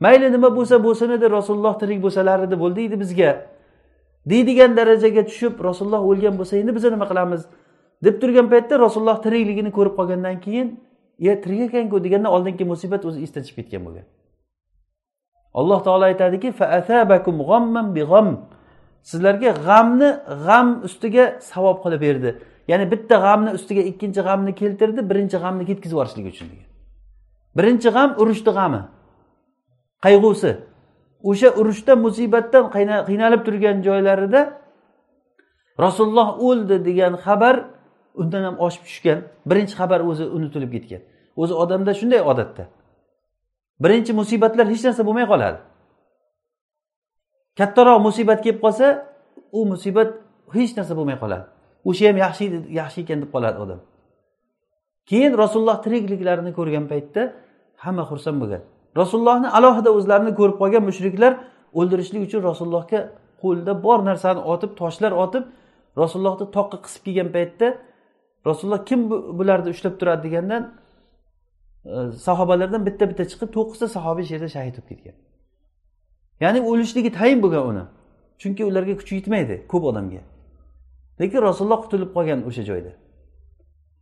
mayli 0.00 0.32
nima 0.32 0.56
bo'lsa 0.56 0.84
bo'lsin 0.84 1.10
edi 1.16 1.30
rasululloh 1.30 1.78
tirik 1.80 2.02
bo'lsalar 2.02 2.44
edi 2.46 2.60
bo'ldi 2.60 2.86
edi 2.88 3.00
bizga. 3.00 3.30
Deydigan 4.30 4.76
darajaga 4.76 5.24
tushib 5.30 5.60
rasululloh 5.68 6.02
o'lgan 6.10 6.38
bo'lsa 6.40 6.56
endi 6.60 6.74
biz 6.76 6.84
nima 6.84 7.06
qilamiz? 7.10 7.42
Deb 8.04 8.20
turgan 8.20 8.48
paytda 8.52 8.78
rasululloh 8.84 9.18
tirikligini 9.24 9.70
ko'rib 9.76 9.94
qolgandan 9.98 10.40
keyin 10.44 10.68
e 11.18 11.40
tirik 11.42 11.60
ekanku 11.68 12.04
deganda 12.04 12.28
oldingi 12.36 12.64
musibat 12.72 13.04
o'zi 13.08 13.22
esdan 13.26 13.42
chiqib 13.46 13.64
ketgan 13.64 13.82
bo'lgan. 13.86 14.06
Alloh 15.60 15.80
taolo 15.86 16.04
aytadiki 16.10 16.48
sizlarga 19.02 19.50
g'amni 19.66 20.10
g'am 20.46 20.68
ustiga 20.86 21.24
savob 21.40 21.76
qilib 21.84 22.00
berdi. 22.06 22.30
Ya'ni 22.70 22.84
bitta 22.92 23.16
g'amni 23.24 23.50
ustiga 23.58 23.82
ikkinchi 23.90 24.20
g'amni 24.28 24.52
keltirdi 24.60 25.00
birinchi 25.10 25.36
g'amni 25.44 25.64
ketkazib 25.70 25.94
yuborishlik 25.96 26.26
uchun 26.32 26.46
degan. 26.52 26.68
Birinchi 27.58 27.88
g'am 27.96 28.10
urushni 28.20 28.52
g'ami. 28.58 28.80
Qayg'usi. 30.04 30.52
O'sha 31.30 31.48
urushda 31.60 31.92
musibatdan 32.06 32.64
qiynalib 33.08 33.42
turgan 33.46 33.76
joylarida 33.86 34.40
rasululloh 35.84 36.28
o'ldi 36.48 36.76
degan 36.88 37.14
xabar 37.24 37.54
undan 38.20 38.42
ham 38.48 38.56
oshib 38.66 38.82
tushgan. 38.88 39.18
Birinchi 39.50 39.74
xabar 39.80 40.00
o'zi 40.10 40.24
unutilib 40.36 40.70
ketgan. 40.76 41.02
O'zi 41.42 41.54
odamda 41.62 41.92
shunday 42.00 42.20
odatda. 42.32 42.64
Birinchi 43.84 44.12
musibatlar 44.20 44.66
hech 44.72 44.82
narsa 44.86 45.02
bo'lmay 45.08 45.26
qoladi. 45.32 45.58
Kattaroq 47.58 47.98
musibat 48.06 48.38
kelib 48.44 48.60
qolsa 48.64 48.86
u 49.58 49.60
musibat 49.72 50.08
hech 50.54 50.72
narsa 50.78 50.92
bo'lmay 50.98 51.18
qoladi. 51.22 51.44
O'sha 51.88 52.04
ham 52.08 52.16
yaxshi 52.24 52.44
yaxshi 52.80 52.98
ekan 53.04 53.18
deb 53.22 53.30
qoladi 53.34 53.58
odam. 53.64 53.80
Keyin 55.10 55.32
rasululloh 55.42 55.78
tirikliklarini 55.84 56.52
ko'rgan 56.58 56.84
paytda 56.92 57.22
hamma 57.84 58.04
xursand 58.10 58.36
bo'lgan. 58.42 58.62
Rasulullohni 59.00 59.48
alohida 59.58 59.90
o'zlarini 59.98 60.32
ko'rib 60.38 60.56
qolgan 60.62 60.82
mushriklar 60.90 61.32
o'ldirishlik 61.78 62.22
uchun 62.28 62.40
rasulullohga 62.50 63.00
qo'lida 63.42 63.72
bor 63.86 63.98
narsani 64.10 64.40
otib 64.52 64.70
toshlar 64.80 65.12
otib 65.24 65.44
rasulullohni 66.02 66.46
toqqa 66.56 66.78
qisib 66.84 67.02
kelgan 67.06 67.28
paytda 67.36 67.66
rasululloh 68.48 68.82
kim 68.90 69.00
bularni 69.38 69.70
ushlab 69.74 69.94
turadi 70.00 70.22
degandan 70.26 70.62
e, 71.92 71.96
sahobalardan 72.26 72.82
bitta 72.88 73.04
bitta 73.10 73.24
chiqib 73.32 73.50
to'qqizta 73.56 73.86
sahobiy 73.96 74.24
shu 74.28 74.32
yerda 74.36 74.50
shahid 74.56 74.74
bo'lib 74.76 74.88
ketgan. 74.90 75.16
Ya'ni 76.40 76.60
o'lishligi 76.70 77.10
tayin 77.18 77.42
bo'lgan 77.44 77.64
uni. 77.70 77.84
Chunki 78.40 78.62
ularga 78.64 78.94
kuchi 79.00 79.12
yetmaydi 79.18 79.54
ko'p 79.72 79.84
odamga. 79.90 80.22
Lekin 81.20 81.40
rasululloh 81.48 81.80
qutulib 81.84 82.10
qolgan 82.16 82.40
o'sha 82.48 82.62
joyda. 82.70 82.92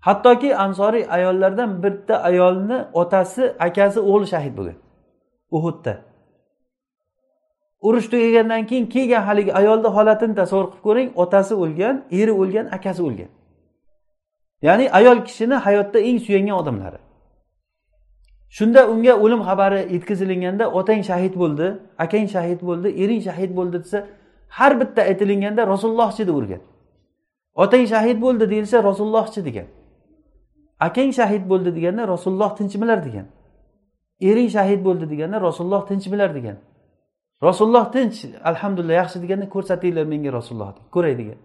Hattoki 0.06 0.56
ansoriy 0.64 1.04
ayollardan 1.16 1.70
bitta 1.82 2.14
ayolni 2.30 2.78
otasi 2.92 3.42
akasi 3.66 4.00
o'g'li 4.10 4.26
shahid 4.32 4.54
bo'lgan. 4.58 4.78
Uhudda. 5.56 5.94
Urush 7.86 8.08
tugagandan 8.12 8.66
keyin 8.66 8.86
kelgan 8.94 9.22
haligi 9.28 9.52
ayolni 9.60 9.88
holatini 9.96 10.34
tasavvur 10.40 10.66
qilib 10.70 10.82
ko'ring 10.86 11.08
otasi 11.22 11.54
o'lgan 11.62 11.96
eri 12.20 12.32
o'lgan 12.42 12.66
akasi 12.76 13.02
o'lgan. 13.08 13.30
Ya'ni 14.66 14.86
ayol 14.98 15.18
kishini 15.28 15.56
hayotda 15.66 15.98
eng 16.08 16.18
suyangan 16.26 16.56
odamlari. 16.62 16.98
Shunda 18.56 18.80
unga 18.92 19.14
o'lim 19.24 19.40
xabari 19.48 19.80
yetkazilganda 19.94 20.64
otang 20.78 21.00
shahid 21.10 21.34
bo'ldi 21.42 21.66
akang 22.04 22.26
shahid 22.34 22.60
bo'ldi 22.68 22.88
ering 23.02 23.20
shahid 23.28 23.50
bo'ldi 23.58 23.76
desa 23.84 23.98
har 24.58 24.72
bitta 24.80 25.00
aytilganda 25.10 25.62
rasulullohchi 25.72 26.22
deb 26.28 26.36
urgan 26.40 26.62
otang 27.58 27.86
shahid 27.92 28.18
bo'ldi 28.24 28.50
deyilsa 28.50 28.76
rasulullohchi 28.88 29.40
degan. 29.48 29.66
Akang 30.86 31.10
shahid 31.18 31.44
bo'ldi 31.50 31.70
deganda 31.76 32.02
rasululloh 32.14 32.50
tinchmilar 32.58 32.98
degan. 33.06 33.26
Ering 34.28 34.48
shahid 34.56 34.80
bo'ldi 34.86 35.06
deganda 35.12 35.36
rasululloh 35.48 35.82
tinchmilar 35.90 36.30
degan. 36.38 36.56
Rasululloh 37.42 37.84
tinch 37.94 38.16
alhamdulillah 38.50 38.96
yaxshi 39.02 39.18
deganda 39.24 39.46
ko'rsatinglar 39.54 40.04
menga 40.12 40.30
rasulullohni 40.38 40.80
ko'ray 40.94 41.14
degan. 41.20 41.38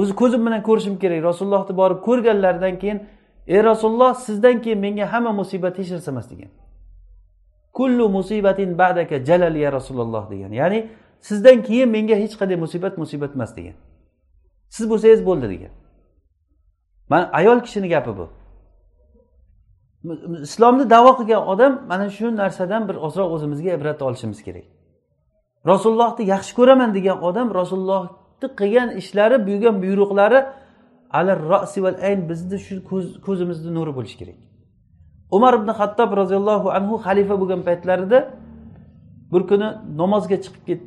O'zi 0.00 0.12
ko'zim 0.20 0.40
bilan 0.46 0.62
ko'rishim 0.68 0.94
kerak 1.02 1.20
rasulullohni 1.28 1.72
borib 1.80 1.98
ko'rganlaridan 2.08 2.74
keyin 2.82 2.98
ey 3.46 3.64
rasululloh 3.64 4.14
sizdan 4.14 4.62
keyin 4.62 4.78
menga 4.78 5.12
hamma 5.12 5.32
musibat 5.32 5.78
hech 5.78 5.90
narsa 5.90 6.10
emas 6.10 6.30
degan. 6.30 6.50
Kullu 7.72 8.08
musibatin 8.08 8.78
ba'daka 8.78 9.24
jalal 9.24 9.56
ya 9.56 9.72
rasululloh 9.72 10.30
degan. 10.30 10.52
Ya'ni 10.52 10.90
sizdan 11.20 11.62
keyin 11.62 11.88
menga 11.88 12.16
hech 12.22 12.34
qanday 12.40 12.56
musibat 12.56 12.98
musibat 12.98 13.34
emas 13.34 13.56
degan. 13.56 13.74
Siz 14.68 14.90
bo'lsangiz 14.90 15.26
bo'ldi 15.26 15.46
degan. 15.54 15.72
Mana 17.08 17.30
ayol 17.32 17.60
kishini 17.60 17.88
gapi 17.88 18.12
bu. 18.18 18.26
Islomni 20.42 20.90
davo 20.90 21.12
qilgan 21.18 21.42
odam 21.52 21.72
mana 21.90 22.10
shu 22.10 22.36
narsadan 22.36 22.88
bir 22.88 22.96
ozroq 23.06 23.28
o'zimizga 23.34 23.70
ibrat 23.78 24.02
olishimiz 24.02 24.42
kerak. 24.46 24.66
Rasulullohni 25.66 26.24
yaxshi 26.34 26.52
ko'raman 26.58 26.90
degan 26.96 27.18
odam 27.28 27.48
rasulullohni 27.54 28.48
qilgan 28.60 28.88
ishlari 29.00 29.36
buyurgan 29.46 29.76
buyruqlari 29.82 30.40
ala 31.18 31.32
rosi 31.50 31.78
val 31.84 31.96
ayn 32.08 32.20
bizni 32.30 32.58
shu 32.66 32.74
ko'zimizni 33.26 33.70
nuri 33.76 33.92
bo'lishi 33.98 34.16
kerak. 34.20 34.38
Umar 35.36 35.52
ibn 35.60 35.68
hattob 35.80 36.10
roziyallohu 36.20 36.68
anhu 36.78 36.94
xalifa 37.06 37.34
bo'lgan 37.40 37.60
paytlarida 37.68 38.18
bir 39.32 39.42
kuni 39.50 39.68
namozga 40.00 40.36
chiqib 40.44 40.80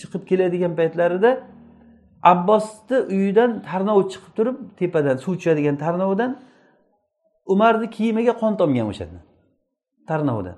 chiqib 0.00 0.22
keladigan 0.30 0.72
paytlarida 0.80 1.30
abbosni 2.32 2.98
uyidan 3.14 3.50
tarnov 3.68 3.98
chiqib 4.12 4.32
turib 4.38 4.56
tepadan 4.78 5.16
suv 5.24 5.32
tushadigan 5.38 5.76
tarnovdan 5.84 6.30
umarni 7.52 7.86
kiyimiga 7.96 8.34
qon 8.42 8.52
tomgan 8.60 8.86
o'shanda 8.92 9.20
tarnovdan 10.10 10.56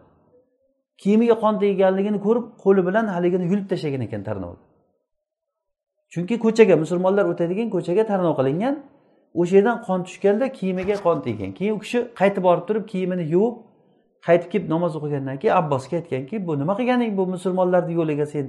kiyimiga 1.03 1.37
qon 1.43 1.55
tegganligini 1.63 2.19
ko'rib 2.27 2.47
qo'li 2.65 2.83
bilan 2.89 3.07
haligini 3.15 3.45
yulib 3.51 3.67
tashlagan 3.73 4.03
ekan 4.09 4.23
tarnovni 4.29 4.68
chunki 6.13 6.39
ko'chaga 6.45 6.77
musulmonlar 6.83 7.25
o'tadigan 7.33 7.69
ko'chaga 7.75 8.03
tarnov 8.11 8.35
qilingan. 8.41 8.75
O'sha 9.41 9.57
yerdan 9.57 9.79
qon 9.87 10.01
tushganda 10.07 10.47
kiyimiga 10.59 10.97
qon 11.07 11.19
tegan 11.27 11.51
keyin 11.59 11.73
u 11.77 11.79
kishi 11.85 11.99
qaytib 12.21 12.43
borib 12.49 12.65
turib 12.69 12.85
kiyimini 12.93 13.25
yuvib 13.35 13.57
qaytib 14.27 14.49
kelib 14.53 14.69
namoz 14.75 14.93
o'qigandan 14.99 15.37
keyin 15.41 15.55
abbosga 15.61 15.95
aytganki 16.01 16.37
bu 16.47 16.53
nima 16.61 16.75
qilganing? 16.79 17.11
Bu 17.19 17.25
musulmonlarni 17.35 17.93
yo'liga 18.01 18.27
sen 18.35 18.47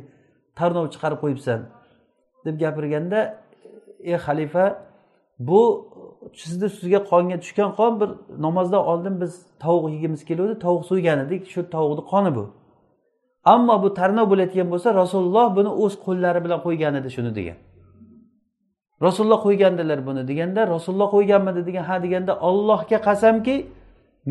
tarnov 0.59 0.85
chiqarib 0.93 1.19
qo'yibsan. 1.23 1.59
deb 2.45 2.59
gapirganda 2.59 3.19
ey 3.99 4.17
xalifa 4.25 4.65
bu 5.39 5.61
sizni 6.33 6.65
ustiga 6.65 6.99
qonga 7.11 7.37
tushgan 7.43 7.71
qon 7.79 7.99
bir 8.01 8.09
namozdan 8.45 8.81
oldin 8.91 9.21
biz 9.21 9.33
tovuq 9.63 9.85
yegimiz 9.95 10.21
keluvdi 10.29 10.55
tovuq 10.65 10.83
so'ygan 10.91 11.17
edik 11.25 11.41
shu 11.53 11.61
tovuqni 11.75 12.03
qoni 12.11 12.31
bu. 12.37 12.45
Ammo 13.43 13.83
bu 13.83 13.93
tarnov 13.93 14.29
bo'layotgan 14.31 14.67
bo'lsa 14.73 14.93
rasululloh 15.01 15.55
buni 15.57 15.71
o'z 15.83 15.93
qo'llari 16.05 16.39
bilan 16.45 16.59
qo'ygan 16.65 16.93
edi 16.99 17.09
shuni 17.15 17.31
degan. 17.39 17.57
Rasululloh 19.01 19.39
qo'ygandilar 19.47 19.99
buni 20.07 20.27
deganda 20.27 20.61
rasululloh 20.67 21.09
qo'yganmidi 21.15 21.61
degan 21.67 21.83
ha 21.89 21.95
deganda 22.05 22.33
ollohga 22.49 22.97
qasamki 23.07 23.55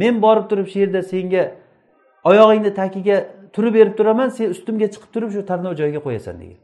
men 0.00 0.14
borib 0.24 0.46
turib 0.50 0.66
shu 0.72 0.78
yerda 0.84 1.02
senga 1.12 1.42
oyog'ingni 2.30 2.70
tagiga 2.80 3.16
turib 3.54 3.74
berib 3.78 3.94
turaman 3.98 4.28
sen 4.36 4.46
ustimga 4.54 4.86
chiqib 4.92 5.10
turib 5.14 5.30
shu 5.34 5.40
tarnov 5.50 5.72
joyiga 5.80 6.00
qo'yasan 6.06 6.34
degan. 6.42 6.58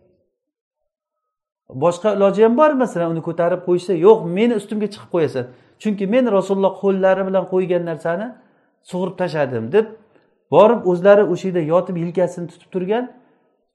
Boshqa 1.84 2.08
iloji 2.16 2.42
ham 2.46 2.54
bor 2.60 2.70
masalan 2.84 3.08
uni 3.14 3.22
ko'tarib 3.28 3.60
qo'yishsa 3.68 3.92
yo'q 4.06 4.18
meni 4.36 4.54
ustimga 4.60 4.88
chiqib 4.94 5.10
qo'yasan. 5.14 5.44
Chunki 5.82 6.04
men 6.14 6.24
rasululloh 6.38 6.72
qo'llari 6.82 7.22
bilan 7.28 7.44
qo'ygan 7.52 7.82
narsani 7.90 8.26
sug'urib 8.90 9.16
tashladim 9.20 9.64
deb 9.74 9.86
borib 10.52 10.80
o'zlari 10.90 11.24
o'sha 11.32 11.46
yerda 11.48 11.62
yotib 11.72 11.96
yelkasini 12.02 12.46
tutib 12.52 12.70
turgan. 12.74 13.04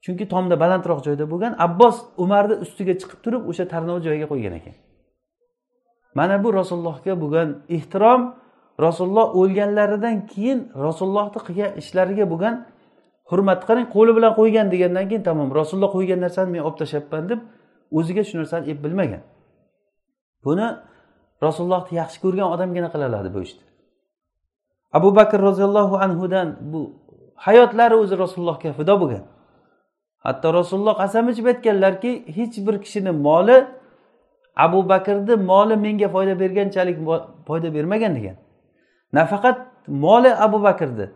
Chunki 0.04 0.24
tomda 0.32 0.54
balandroq 0.62 1.00
joyda 1.06 1.24
bo'lgan. 1.32 1.52
Abbos 1.66 1.96
umarni 2.24 2.54
ustiga 2.64 2.94
chiqib 3.00 3.20
turib 3.24 3.42
o'sha 3.50 3.64
tarnov 3.72 3.98
joyiga 4.06 4.26
qo'ygan 4.32 4.54
ekan. 4.60 4.74
Mana 6.18 6.36
bu 6.44 6.48
rasulullohga 6.60 7.14
bo'lgan 7.22 7.48
ehtirom 7.76 8.20
rasululloh 8.86 9.26
o'lganlaridan 9.40 10.16
keyin 10.32 10.58
rasulullohni 10.86 11.40
qilgan 11.46 11.70
ishlariga 11.82 12.24
bo'lgan 12.32 12.54
hurmat 13.30 13.60
qarang 13.68 13.86
qo'li 13.96 14.12
bilan 14.16 14.32
qo'ygan 14.40 14.66
degandan 14.74 15.06
keyin 15.10 15.22
tamom 15.28 15.48
rasululloh 15.60 15.90
qo'ygan 15.96 16.20
narsani 16.24 16.50
men 16.54 16.62
olib 16.66 16.78
tashlayapman 16.82 17.24
deb 17.30 17.40
o'ziga 17.98 18.22
shu 18.28 18.34
narsani 18.40 18.64
ep 18.72 18.78
bilmagan. 18.84 19.22
Buni 20.44 20.66
rasulullohni 21.46 21.92
yaxshi 22.00 22.18
ko'rgan 22.24 22.48
odamgina 22.54 22.88
qila 22.92 23.04
oladi 23.10 23.30
bu 23.34 23.40
ishni. 23.46 23.64
Abu 24.92 25.16
bakr 25.16 25.38
roziyallohu 25.48 25.96
anhudan 25.96 26.56
bu 26.60 26.80
hayotlari 27.34 27.94
o'zi 27.94 28.18
rasulullohga 28.18 28.72
fido 28.72 29.00
bo'lgan. 29.00 29.24
Hatto 30.24 30.54
rasululloh 30.54 30.94
qasam 31.02 31.28
ichib 31.32 31.46
aytganlarki 31.52 32.10
hech 32.36 32.56
bir 32.66 32.76
kishini 32.84 33.10
moli 33.10 33.56
abu 34.56 34.88
bakrni 34.88 35.34
moli 35.50 35.76
menga 35.76 36.08
foyda 36.14 36.34
berganchalik 36.42 36.98
foyda 37.46 37.74
bermagan 37.74 38.12
degan. 38.16 38.36
Nafaqat 39.12 39.58
moli 39.88 40.30
abu 40.46 40.62
bakrni 40.62 41.06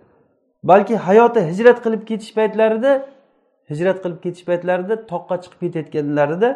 balki 0.71 0.95
hayoti 0.97 1.41
hijrat 1.51 1.79
qilib 1.85 2.03
ketish 2.11 2.33
paytlarida 2.39 2.93
hijrat 3.71 3.99
qilib 4.03 4.19
ketish 4.25 4.45
paytlarida 4.49 4.95
toqqa 5.13 5.35
chiqib 5.43 5.61
ketayotganlarida 5.65 6.49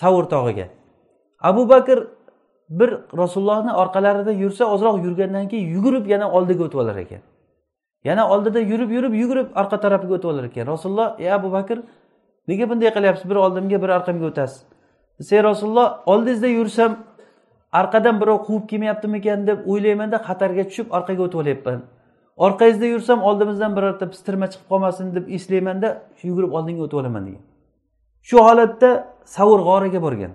savur 0.00 0.24
tog'iga. 0.34 0.66
Abu 1.40 1.62
bakr 1.72 1.98
bir 2.68 2.90
rasulullohni 3.16 3.72
orqalarida 3.72 4.32
yursa 4.32 4.64
ozroq 4.64 5.04
yurgandan 5.04 5.48
keyin 5.48 5.68
yugurib 5.74 6.06
yana 6.06 6.30
oldiga 6.30 6.64
o'tib 6.64 6.78
olar 6.78 6.96
ekan. 6.96 7.22
Yana 8.04 8.28
oldida 8.30 8.60
yurib 8.60 8.90
yurib 8.90 9.14
yugurib 9.14 9.48
orqa 9.56 9.80
tarafiga 9.80 10.14
o'tib 10.14 10.28
olar 10.28 10.44
ekan. 10.44 10.66
Rasululloh 10.66 11.08
ey 11.18 11.32
abu 11.32 11.52
bakr 11.52 11.78
nega 12.48 12.70
bunday 12.70 12.90
qilyapsiz? 12.96 13.30
Bir 13.30 13.36
oldimga 13.36 13.82
bir 13.82 13.88
orqamga 13.88 14.26
o'tasiz. 14.30 14.64
Ey 15.32 15.42
rasululloh 15.42 15.88
oldingizda 16.06 16.46
yursam 16.46 16.96
orqadan 17.80 18.20
birov 18.20 18.38
quvib 18.46 18.64
kelmayaptimikan 18.70 19.46
deb 19.46 19.58
o'ylaymanda 19.70 20.16
xatarga 20.28 20.64
tushib 20.68 20.88
orqaga 20.96 21.22
o'tib 21.26 21.38
olyapman. 21.42 21.80
Orqangizda 22.36 22.86
yursam 22.94 23.22
oldimizdan 23.22 23.76
birorta 23.76 24.10
pistirma 24.12 24.46
chiqib 24.52 24.66
qolmasin 24.72 25.14
deb 25.16 25.28
eslaymanda 25.36 25.88
yugurib 26.22 26.52
oldinga 26.58 26.82
o'tib 26.86 26.98
olaman 27.02 27.26
degan. 27.26 27.42
Shu 28.28 28.36
holatda 28.46 28.90
savur 29.24 29.60
g'origa 29.68 30.00
borgan. 30.06 30.32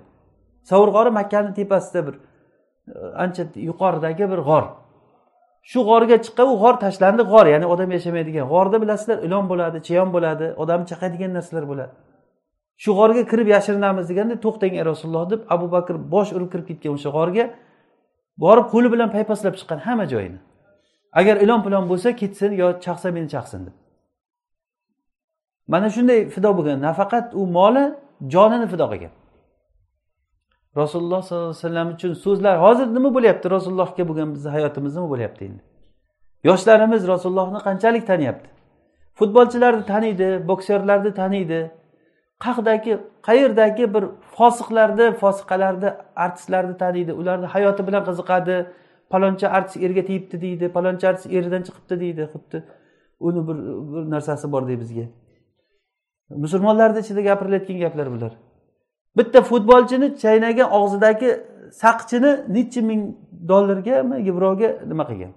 Savur 0.69 0.89
g'ori 0.95 1.12
makkani 1.19 1.53
tepasida 1.60 2.08
bir 2.08 2.15
e, 2.15 2.19
ancha 3.23 3.43
yuqoridagi 3.69 4.25
bir 4.32 4.41
g'or. 4.49 4.63
Shu 5.71 5.79
g'orga 5.89 6.17
chiqqan 6.25 6.47
u 6.53 6.55
g'or 6.62 6.75
tashlandi 6.86 7.23
g'or 7.32 7.45
ya'ni 7.53 7.65
odam 7.73 7.89
yashamaydigan. 7.97 8.45
G'orda 8.53 8.77
bilasizlar 8.84 9.17
ilon 9.27 9.45
bo'ladi 9.51 9.77
chayon 9.88 10.10
bo'ladi 10.15 10.45
odamni 10.63 10.86
chaqadigan 10.91 11.32
narsalar 11.38 11.65
bo'ladi. 11.71 11.93
Shu 12.84 12.91
g'orga 12.99 13.23
kirib 13.32 13.47
yashirinamiz 13.55 14.05
deganda 14.12 14.36
to'xtang 14.45 14.73
ey 14.79 14.84
rasululloh 14.91 15.25
deb 15.34 15.41
abu 15.55 15.65
bakr 15.75 15.95
bosh 16.13 16.29
urib 16.38 16.49
kirib 16.53 16.65
ketgan 16.69 16.91
o'sha 16.97 17.10
g'orga 17.17 17.45
borib 18.43 18.65
qo'li 18.73 18.88
bilan 18.93 19.10
paypaslab 19.15 19.53
chiqqan 19.60 19.79
hamma 19.88 20.05
joyini. 20.13 20.39
Agar 21.19 21.36
ilon 21.43 21.62
pilon 21.65 21.84
bo'lsa 21.91 22.10
ketsin 22.21 22.51
yo 22.62 22.67
chaqsa 22.86 23.08
meni 23.15 23.27
chaqsin 23.36 23.62
deb. 23.67 23.75
Mana 25.73 25.88
shunday 25.95 26.19
fido 26.34 26.49
bo'lgan. 26.58 26.77
Nafaqat 26.88 27.25
u 27.39 27.41
moli 27.58 27.84
jonini 28.34 28.67
fido 28.73 28.86
qilgan. 28.91 29.13
Rasululloh 30.77 31.21
sollallohu 31.23 31.49
alayhi 31.49 31.63
vasallam 31.63 31.88
uchun 31.95 32.13
so'zlar 32.13 32.55
hozir 32.65 32.88
nima 32.97 33.13
bo'lyapti? 33.13 33.51
Rasulullohga 33.51 34.08
bo'lgan 34.10 34.34
bizni 34.36 34.49
hayotimiz 34.49 34.95
nima 34.95 35.10
bo'lyapti? 35.10 35.45
endi 35.45 35.62
yoshlarimiz 36.43 37.08
rasulullohni 37.08 37.60
qanchalik 37.67 38.08
taniyapti? 38.08 38.49
Futbolchilarni 39.19 39.86
taniydi 39.86 40.47
bokserlarni 40.47 41.13
taniydi. 41.13 41.71
Qayerdagi 42.45 42.93
qayerdagi 43.27 43.93
bir 43.93 44.03
fosiqlarni 44.38 45.12
fosiqalarni 45.21 45.89
artistlarni 46.15 46.77
taniydi. 46.77 47.13
Ularni 47.13 47.45
hayoti 47.45 47.88
bilan 47.88 48.03
qiziqadi. 48.10 48.55
Palonchi 49.10 49.47
artist 49.47 49.77
erga 49.86 50.03
tegibdi 50.10 50.41
deydi. 50.41 50.69
Palonchi 50.69 51.08
artist 51.08 51.34
eridan 51.34 51.63
chiqibdi 51.67 51.99
deydi. 51.99 52.29
Xuddi 52.34 52.63
uni 53.19 53.47
bir 53.47 53.58
bir 53.93 54.10
narsasi 54.13 54.51
bordek 54.51 54.79
bizga. 54.79 55.05
Musulmonlarni 56.29 56.99
ichida 56.99 57.21
gapirilayotgan 57.21 57.79
gaplar 57.79 58.12
bular. 58.12 58.32
Bitta 59.19 59.41
futbolchini 59.41 60.08
chaynagan 60.23 60.69
og'zidagi 60.79 61.29
saqchini 61.84 62.32
necha 62.55 62.82
ming 62.89 63.01
dollargami 63.47 64.15
yevroga 64.27 64.69
nima 64.91 65.03
qilgan? 65.10 65.34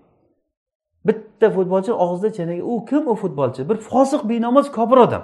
Bitta 1.06 1.46
futbolchi 1.56 1.92
og'zida 2.04 2.30
chaynagan 2.36 2.64
u 2.72 2.84
kim 2.84 3.08
u 3.12 3.14
futbolchi? 3.22 3.68
Bir 3.68 3.76
fosiq 3.76 4.22
benomoz 4.30 4.66
kofir 4.76 4.98
odam. 5.06 5.22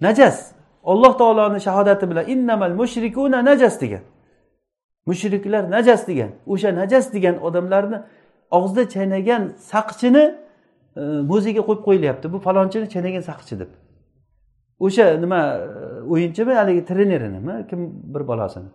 Najas 0.00 0.36
alloh 0.84 1.12
taoloni 1.18 1.60
shahodati 1.60 2.10
bilan 2.10 2.24
innamal 2.34 2.72
mushrikuna 2.80 3.44
najas 3.44 3.80
degan. 3.80 4.02
Mushriklar 5.06 5.70
najas 5.70 6.08
degan 6.08 6.30
o'sha 6.52 6.70
najas 6.80 7.06
degan 7.14 7.36
odamlarni 7.46 7.98
og'zida 8.50 8.88
chaynagan 8.94 9.42
saqchini 9.72 10.24
e, 10.96 11.02
muzeyga 11.30 11.62
qo'yib 11.68 11.82
qo'yilyapti. 11.86 12.26
Bu 12.32 12.38
falonchini 12.46 12.86
chaynagan 12.94 13.22
saqchi 13.30 13.54
deb. 13.60 13.70
O'sha 14.84 15.04
nima 15.24 15.40
e, 15.54 15.82
o'yinchimi 16.12 16.52
haligi 16.60 16.82
trenerinimi 16.88 17.54
kim 17.70 17.80
bir 18.14 18.22
bolasini? 18.30 18.70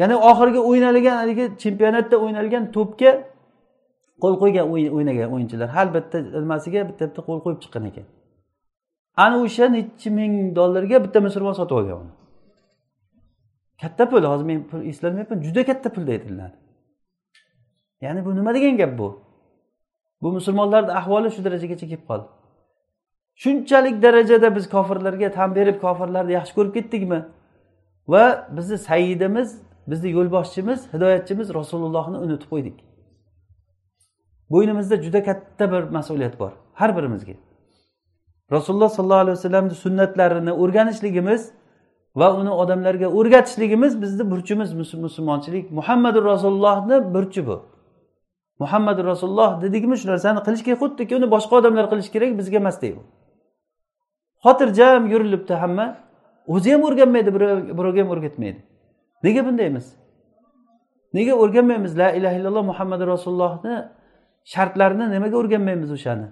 Ya'ni 0.00 0.16
oxirgi 0.30 0.60
o'ynalgan 0.70 1.16
haligi 1.22 1.44
chempionatda 1.62 2.16
o'ynalgan 2.24 2.64
to'pga 2.76 3.12
qo'l 4.22 4.34
qo'ygan 4.42 4.66
o'ynagan 4.96 5.28
o'yinchilar. 5.34 5.68
Har 5.76 5.88
bitta 5.96 6.16
nimasiga 6.44 6.80
bitta 6.90 7.02
bitta 7.08 7.20
qo'l 7.28 7.40
qo'yib 7.44 7.60
chiqqan 7.64 7.84
ekan. 7.90 8.06
Ana 9.24 9.36
o'sha 9.44 9.66
nechi 9.76 10.08
ming 10.18 10.32
dollarga 10.58 10.96
bitta 11.04 11.18
musulmon 11.26 11.54
sotib 11.60 11.76
olgan 11.80 11.98
uni. 12.02 12.12
Katta 13.82 14.04
pul 14.10 14.22
hozir 14.30 14.46
men 14.50 14.58
pul 14.70 14.80
eslolmayapman 14.90 15.38
juda 15.46 15.62
katta 15.70 15.88
pul 15.94 16.04
deydilar 16.10 16.52
ya'ni 18.00 18.24
bu 18.24 18.36
nima 18.36 18.54
degan 18.54 18.76
gap 18.76 18.98
bu? 18.98 19.08
Bu 20.22 20.32
musulmonlarni 20.32 20.92
ahvoli 21.00 21.30
shu 21.30 21.44
darajagacha 21.44 21.86
kelib 21.86 22.04
qoldi. 22.10 22.28
Shunchalik 23.42 24.02
darajada 24.02 24.56
biz 24.56 24.68
kofirlarga 24.74 25.28
tan 25.32 25.54
berib 25.54 25.76
kofirlarni 25.84 26.32
yaxshi 26.38 26.54
ko'rib 26.58 26.72
ketdikmi? 26.78 27.20
Va 28.12 28.24
bizni 28.56 28.78
saidimiz 28.88 29.48
bizni 29.90 30.08
yo'lboshchimiz 30.16 30.80
hidoyatchimiz 30.92 31.54
rasulullohni 31.54 32.18
unutib 32.24 32.48
qo'ydik. 32.52 32.76
Bo'ynimizda 34.52 34.96
juda 35.04 35.20
katta 35.28 35.72
bir 35.72 35.82
mas'uliyat 35.96 36.34
bor 36.40 36.52
har 36.80 36.96
birimizga. 36.96 37.34
Rasululloh 38.52 38.88
sollallohu 38.88 39.24
alayhi 39.24 39.36
vasallamni 39.38 39.74
sunnatlarini 39.84 40.52
o'rganishligimiz 40.62 41.42
va 42.20 42.28
uni 42.40 42.50
odamlarga 42.62 43.08
o'rgatishligimiz 43.18 44.02
bizni 44.02 44.30
burchimiz 44.30 44.70
musulmonchilik. 45.04 45.70
Muhammadu 45.70 46.24
rasulullohni 46.24 47.14
burchi 47.14 47.46
bu. 47.46 47.56
Muhammadu 48.58 49.04
rasululloh 49.04 49.62
dedikmi 49.62 49.96
shu 49.98 50.08
narsani 50.08 50.40
qilish 50.46 50.62
kerak 50.66 50.80
xuddiki 50.82 51.12
uni 51.18 51.26
boshqa 51.34 51.54
odamlar 51.60 51.84
qilishi 51.90 52.10
kerak 52.14 52.38
bizga 52.38 52.56
emas 52.56 52.82
deydi. 52.82 53.00
Xotirjam 54.44 55.02
yurilibdi 55.12 55.54
hamma. 55.62 55.86
O'zi 56.54 56.72
ham 56.72 56.82
o'rganmaydi 56.88 57.30
birovga 57.78 58.00
ham 58.02 58.10
o'rgatmaydi. 58.14 58.60
Nega 59.24 59.46
bundaymiz? 59.46 59.86
Nega 61.16 61.34
o'rganmaymiz? 61.42 61.92
La 61.98 62.08
ilaha 62.18 62.34
illalloh 62.38 62.64
muhammadu 62.70 63.04
rasulullohni 63.14 63.74
shartlarini 64.52 65.06
nimaga 65.14 65.36
o'rganmaymiz 65.42 65.90
o'shani? 65.96 66.28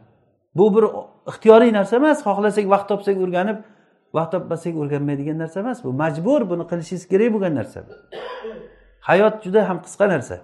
Bu 0.58 0.66
bir 0.76 0.84
ixtiyoriy 1.30 1.72
narsa 1.78 1.96
emas. 1.96 2.18
Xohlasak 2.28 2.64
vaqt 2.74 2.88
topsak 2.90 3.16
o'rganib 3.24 3.58
vaqt 4.16 4.30
topmasak 4.34 4.74
o'rganmaydigan 4.82 5.38
narsa 5.42 5.60
emas 5.64 5.78
bu. 5.84 5.92
Majbur 6.02 6.40
buni 6.50 6.64
qilishingiz 6.70 7.04
kerak 7.12 7.28
bo'lgan 7.34 7.54
narsa 7.60 7.78
hayot 9.08 9.34
juda 9.44 9.68
ham 9.68 9.78
qisqa 9.86 10.06
narsa. 10.14 10.36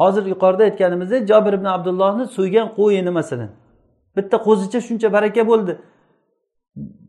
Hozir 0.00 0.24
yuqorida 0.32 0.62
aytganimizdek 0.68 1.22
jobir 1.30 1.52
ibn 1.58 1.64
abdullohni 1.76 2.24
so'ygan 2.36 2.68
qo'yini 2.78 3.12
masalan. 3.18 3.50
Bitta 4.16 4.36
qo'zicha 4.46 4.80
shuncha 4.88 5.08
baraka 5.16 5.42
bo'ldi. 5.50 5.72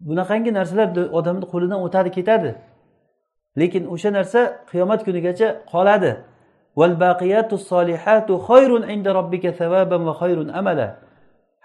Bunaqangi 0.10 0.52
narsalar 0.60 0.88
odamni 1.20 1.46
qo'lidan 1.54 1.80
o'tadi 1.86 2.10
ketadi. 2.18 2.52
Lekin 3.60 3.84
o'sha 3.94 4.10
narsa 4.18 4.40
qiyomat 4.72 5.02
kunigacha 5.08 5.48
qoladi. 5.74 6.12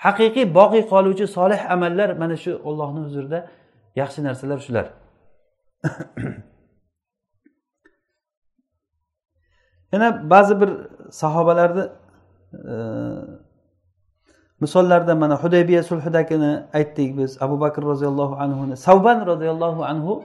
Haqiqiy 0.04 0.46
boqiy 0.58 0.82
qoluvchi 0.92 1.26
solih 1.36 1.60
amallar 1.74 2.08
mana 2.22 2.36
shu 2.44 2.52
ollohni 2.68 3.00
huzurida 3.06 3.38
yaxshi 4.00 4.20
narsalar 4.28 4.58
shular. 4.66 4.86
Yana 9.92 10.30
ba'zi 10.30 10.60
bir 10.60 10.70
sahobalarni 11.10 11.84
e, 12.72 12.74
misollarda 14.60 15.14
mana 15.14 15.36
hudaybiya 15.42 15.82
sulhidagini 15.82 16.62
aytdik 16.72 17.18
biz. 17.18 17.42
Abu 17.42 17.60
bakr 17.60 17.82
roziyallohu 17.82 18.34
anhuni 18.36 18.76
savban 18.76 19.26
roziyallohu 19.26 19.84
anhu 19.84 20.24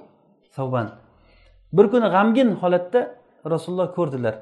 savban. 0.52 0.90
Bir 1.74 1.86
kuni 1.92 2.08
g'amgin 2.16 2.50
holatda 2.62 3.16
rasululloh 3.50 3.96
ko'rdilar. 3.96 4.36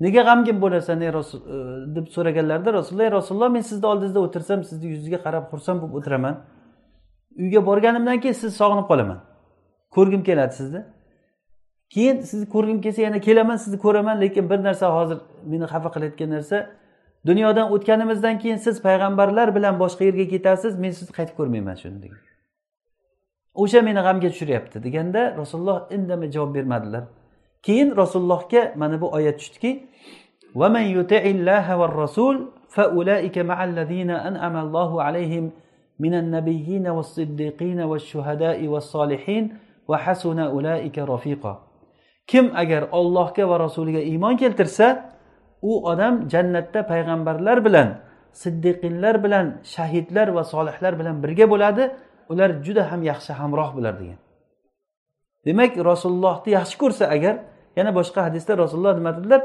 Nega 0.00 0.22
g'amgin 0.22 0.60
bo'lasan 0.62 1.00
ey 1.00 1.12
rasul 1.12 1.38
e, 1.54 1.56
deb 1.96 2.06
so'raganlarida 2.14 2.72
rasululloh 2.72 3.04
ey 3.04 3.12
rasululloh 3.12 3.48
men 3.56 3.60
sizni 3.60 3.86
oldingizda 3.86 4.20
o'tirsam 4.26 4.64
sizni 4.64 4.86
yuzingizga 4.92 5.18
qarab 5.26 5.44
xursand 5.52 5.78
bo'lib 5.82 5.94
o'tiraman. 5.98 6.34
Uyga 7.42 7.66
borganimdan 7.66 8.20
keyin 8.22 8.36
sizni 8.40 8.54
sog'inib 8.60 8.86
qolaman. 8.90 9.18
Ko'rgim 9.96 10.22
keladi 10.28 10.54
sizni. 10.60 10.80
Keyin 11.94 12.16
sizni 12.30 12.46
ko'rgim 12.54 12.78
kelsa 12.84 13.02
yana 13.02 13.18
kelaman 13.20 13.56
sizni 13.56 13.78
ko'raman 13.84 14.16
lekin 14.20 14.50
bir 14.50 14.58
narsa 14.66 14.86
hozir 14.96 15.18
meni 15.52 15.66
xafa 15.72 15.88
qilayotgan 15.94 16.30
narsa 16.36 16.56
dunyodan 17.29 17.71
o'tganimizdan 17.75 18.39
keyin 18.41 18.59
siz 18.65 18.81
payg'ambarlar 18.87 19.55
bilan 19.55 19.75
boshqa 19.83 20.03
yerga 20.09 20.25
ketasiz 20.33 20.73
men 20.83 20.91
sizni 20.97 21.13
qaytib 21.17 21.35
ko'rmayman 21.39 21.75
shuni 21.81 21.99
degan 22.03 22.19
o'sha 23.63 23.79
meni 23.87 24.01
g'amga 24.07 24.29
tushiryapti 24.33 24.77
deganda 24.85 25.21
rasululloh 25.41 25.79
indamay 25.95 26.29
javob 26.35 26.51
bermadilar 26.57 27.03
keyin 27.65 27.89
rasulullohga 28.01 28.61
mana 28.81 29.01
bu 29.01 29.07
oyat 29.17 29.37
tushdiki 29.41 29.71
ومن 30.55 30.81
يطع 30.97 31.23
الله 31.35 31.77
والرسول 31.77 32.35
فأولئك 32.69 33.37
مع 33.37 33.63
الذين 33.63 34.11
أنعم 34.11 34.55
الله 34.65 35.03
عليهم 35.03 35.51
من 35.99 36.13
النبيين 36.13 36.87
والصديقين 36.87 37.79
والشهداء 37.81 38.67
والصالحين 38.67 39.43
وحسن 39.87 40.39
أولئك 40.39 40.97
رفيقا 40.99 41.53
kim 42.29 42.51
agar 42.55 42.89
ollohga 42.91 43.49
va 43.49 43.59
rasuliga 43.59 43.99
iymon 43.99 44.37
keltirsa 44.37 44.87
u 45.70 45.72
odam 45.90 46.14
jannatda 46.32 46.80
payg'ambarlar 46.92 47.58
bilan 47.66 47.88
siddiqinlar 48.42 49.14
bilan 49.24 49.46
shahidlar 49.74 50.28
va 50.36 50.42
solihlar 50.52 50.92
bilan 51.00 51.16
birga 51.24 51.46
bo'ladi 51.52 51.84
ular 52.32 52.50
juda 52.66 52.82
ham 52.90 53.00
yaxshi 53.10 53.32
hamroh 53.40 53.70
bo'lar 53.76 53.94
degan. 54.00 54.18
Demak 55.46 55.72
rasulullohni 55.90 56.50
yaxshi 56.58 56.76
ko'rsa 56.82 57.04
agar 57.16 57.34
yana 57.78 57.90
boshqa 57.98 58.20
hadisda 58.26 58.52
rasululloh 58.62 58.94
nima 58.98 59.12
dedilar? 59.18 59.40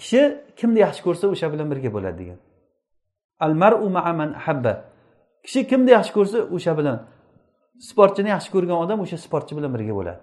Kishi 0.00 0.22
kimni 0.58 0.78
yaxshi 0.86 1.02
ko'rsa 1.06 1.24
o'sha 1.34 1.46
bilan 1.52 1.66
birga 1.72 1.90
bo'ladi 1.96 2.16
degan. 2.22 2.38
Al 3.46 3.52
maru 3.62 3.88
man 4.20 4.30
habba 4.46 4.72
kishi 5.44 5.60
kimni 5.70 5.90
yaxshi 5.96 6.12
ko'rsa 6.18 6.38
o'sha 6.56 6.72
bilan 6.78 6.96
sportchini 7.88 8.28
yaxshi 8.34 8.50
ko'rgan 8.54 8.78
odam 8.84 8.98
o'sha 9.04 9.18
sportchi 9.26 9.52
bilan 9.58 9.70
birga 9.76 9.94
bo'ladi. 9.98 10.20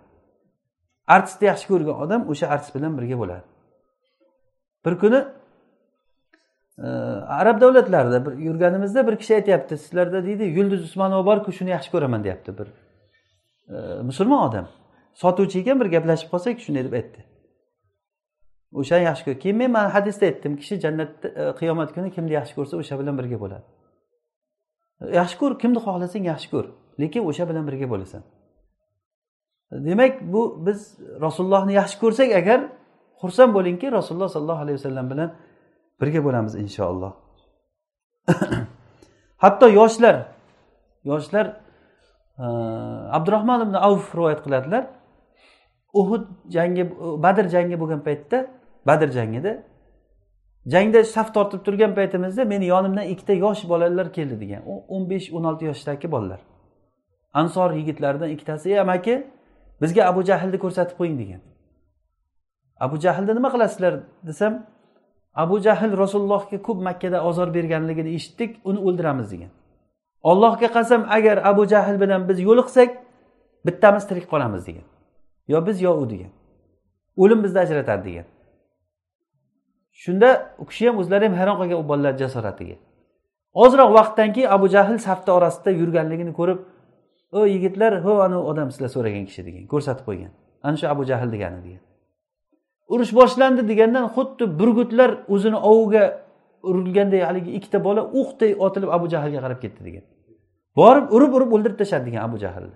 Artistni 1.15 1.45
yaxshi 1.51 1.65
ko'rgan 1.71 1.95
odam 2.03 2.21
o'sha 2.31 2.45
artist 2.53 2.71
bilan 2.77 2.93
birga 2.99 3.17
bo'ladi. 3.23 3.45
Bir 4.85 4.97
kuni 4.99 5.25
e, 6.79 6.87
arab 7.41 7.61
davlatlarida 7.61 8.25
bir 8.25 8.37
yurganimizda 8.37 9.07
bir 9.07 9.15
kishi 9.15 9.35
aytyapti 9.35 9.77
sizlarda 9.77 10.25
deydi 10.25 10.43
yulduz 10.43 10.83
usmonova 10.83 11.25
borku 11.25 11.51
shuni 11.51 11.69
yaxshi 11.69 11.91
ko'raman 11.91 12.23
deyapti 12.23 12.57
bir 12.57 12.67
e, 13.69 14.01
musulmon 14.01 14.49
odam. 14.49 14.67
Sotuvchi 15.13 15.59
ekan 15.59 15.79
bir 15.79 15.85
gaplashib 15.85 16.29
qolsak 16.33 16.59
shunday 16.59 16.83
deb 16.87 16.93
aytdi. 16.99 17.25
O'shani 18.73 19.03
yaxshi 19.09 19.25
ko'r 19.25 19.37
keyin 19.43 19.57
men 19.57 19.71
mana 19.71 19.93
hadisda 19.93 20.25
aytdim 20.25 20.57
kishi 20.61 20.79
jannatda 20.85 21.27
e, 21.27 21.43
qiyomat 21.59 21.93
kuni 21.95 22.11
kimni 22.15 22.33
yaxshi 22.39 22.55
ko'rsa 22.55 22.77
o'sha 22.81 22.99
bilan 22.99 23.17
birga 23.19 23.39
bo'ladi. 23.43 23.65
Yaxshi 25.19 25.37
ko'r 25.41 25.59
kimni 25.61 25.79
xohlasang 25.85 26.25
yaxshi 26.31 26.49
ko'r 26.53 26.65
lekin 27.01 27.21
o'sha 27.29 27.49
bilan 27.49 27.67
birga 27.69 27.89
bo'lasan. 27.93 28.23
Demak 29.71 30.21
bu 30.33 30.65
biz 30.65 30.79
rasulullohni 31.25 31.73
yaxshi 31.81 31.97
ko'rsak 32.03 32.29
agar 32.41 32.59
xursand 33.25 33.51
bo'lingki 33.57 33.91
rasululloh 33.91 34.29
sollallohu 34.29 34.61
alayhi 34.65 34.77
vasallam 34.79 35.09
bilan 35.09 35.29
birga 36.01 36.23
bo'lamiz 36.23 36.55
inshaalloh. 36.55 37.13
Hatto 39.43 39.67
yoshlar 39.69 40.15
yoshlar 41.03 41.45
e, 42.39 42.45
abdurahmon 43.17 43.61
ibn 43.65 43.73
avf 43.73 44.15
rivoyat 44.15 44.43
qiladilar. 44.45 44.83
Uhud 45.93 46.23
jangi 46.49 46.83
badr 47.25 47.45
jangi 47.55 47.79
bo'lgan 47.81 48.01
paytda 48.07 48.47
badr 48.87 49.09
jangida 49.17 49.63
jangda 50.73 51.03
saf 51.03 51.33
tortib 51.33 51.61
turgan 51.65 51.95
paytimizda 51.95 52.45
meni 52.45 52.65
yonimdan 52.65 53.05
ikkita 53.13 53.33
yosh 53.33 53.69
bolalar 53.69 54.13
keldi 54.13 54.39
degan. 54.43 54.61
O'n 54.87 55.09
besh 55.09 55.33
o'n 55.33 55.43
olti 55.43 55.65
yoshdagi 55.65 56.11
bolalar. 56.11 56.39
Ansor 57.33 57.71
yigitlaridan 57.79 58.29
ikkitasi 58.29 58.69
ey 58.69 58.79
amaki 58.79 59.27
bizga 59.81 60.01
abu 60.11 60.23
jahlni 60.29 60.57
ko'rsatib 60.63 60.97
qo'ying 60.99 61.19
degan. 61.23 61.41
Abu 62.79 62.95
jahlni 62.99 63.35
nima 63.35 63.49
qilasizlar 63.53 63.93
desam 64.27 64.53
abu 65.43 65.59
jahl 65.65 65.91
rasulullohga 66.03 66.57
ko'p 66.67 66.79
makkada 66.87 67.23
ozor 67.29 67.47
berganligini 67.57 68.09
eshitdik 68.17 68.51
uni 68.69 68.79
o'ldiramiz 68.87 69.31
degan. 69.31 69.51
Ollohga 70.23 70.67
qasam 70.77 71.01
agar 71.17 71.37
abu 71.51 71.63
jahl 71.73 71.95
bilan 72.03 72.21
biz 72.29 72.39
yo'liqsak 72.47 72.89
bittamiz 73.65 74.03
tirik 74.09 74.25
qolamiz 74.31 74.61
degan. 74.67 74.85
Yo 75.47 75.65
biz 75.67 75.81
yo 75.81 75.91
u 76.01 76.09
degan. 76.09 76.31
O'lim 77.17 77.43
bizni 77.43 77.59
ajratadi 77.65 78.03
degan. 78.09 78.25
Shunda 79.91 80.29
u 80.61 80.65
kishi 80.69 80.87
ham 80.87 80.97
o'zlari 81.01 81.25
ham 81.27 81.35
hayron 81.39 81.57
qolgan 81.59 81.77
u 81.83 81.85
bolalar 81.91 82.13
jasoratiga. 82.23 82.75
Ozroq 83.63 83.89
vaqtdan 83.97 84.29
keyin 84.35 84.49
abu 84.55 84.67
jahl 84.75 84.97
safni 85.07 85.31
orasida 85.37 85.71
yurganligini 85.81 86.33
ko'rib 86.39 86.59
o 87.37 87.45
yigitlar 87.53 87.93
ho 88.05 88.13
anavi 88.25 88.43
odam 88.51 88.67
sizlar 88.73 88.89
so'ragan 88.95 89.23
kishi 89.29 89.41
degan 89.47 89.63
ko'rsatib 89.73 90.05
qo'ygan. 90.09 90.31
Ana 90.65 90.75
shu 90.79 90.85
abu 90.93 91.03
jahl 91.11 91.29
degani 91.35 91.59
degan. 91.65 91.81
Urush 92.93 93.13
boshlandi 93.19 93.61
degandan 93.71 94.05
xuddi 94.15 94.43
burgutlar 94.59 95.09
o'zini 95.33 95.59
oviga 95.71 96.03
urilganday 96.69 97.21
haligi 97.29 97.51
ikkita 97.57 97.83
bola 97.87 98.01
o'qday 98.19 98.51
otilib 98.65 98.89
abu 98.97 99.05
jahlga 99.13 99.39
qarab 99.45 99.59
ketdi 99.63 99.81
degan. 99.87 100.03
Borib 100.79 101.05
urib 101.15 101.31
urib 101.37 101.49
o'ldirib 101.55 101.77
tashladi 101.81 102.05
degan 102.09 102.23
abu 102.29 102.37
jahlni 102.45 102.75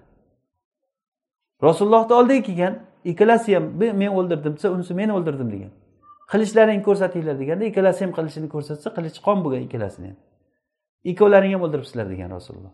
rasulullohni 1.68 2.14
oldiga 2.14 2.42
kelgan 2.48 2.74
ikkalasi 3.12 3.56
ham 3.56 3.66
men 4.02 4.12
o'ldirdim 4.20 4.54
desa 4.58 4.72
unisi 4.76 4.94
men 4.94 5.10
o'ldirdim 5.10 5.50
degan. 5.56 5.72
Qilichlaringni 6.32 6.84
ko'rsatinglar 6.88 7.36
deganda 7.42 7.66
ikkalasi 7.72 8.00
ham 8.06 8.12
qilichini 8.18 8.48
ko'rsatsa 8.56 8.88
qilich 8.96 9.18
qon 9.26 9.38
bo'lgan 9.44 9.62
ikkalasini 9.68 10.08
ham. 10.12 10.18
Ikkovlaring 11.12 11.54
ham 11.56 11.62
o'ldiribsizlar 11.66 12.06
degan 12.14 12.30
rasululloh. 12.38 12.74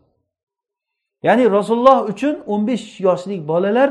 Ya'ni 1.28 1.44
rasululloh 1.58 1.98
uchun 2.12 2.36
o'n 2.54 2.62
besh 2.70 2.86
yoshlik 3.08 3.42
bolalar 3.52 3.90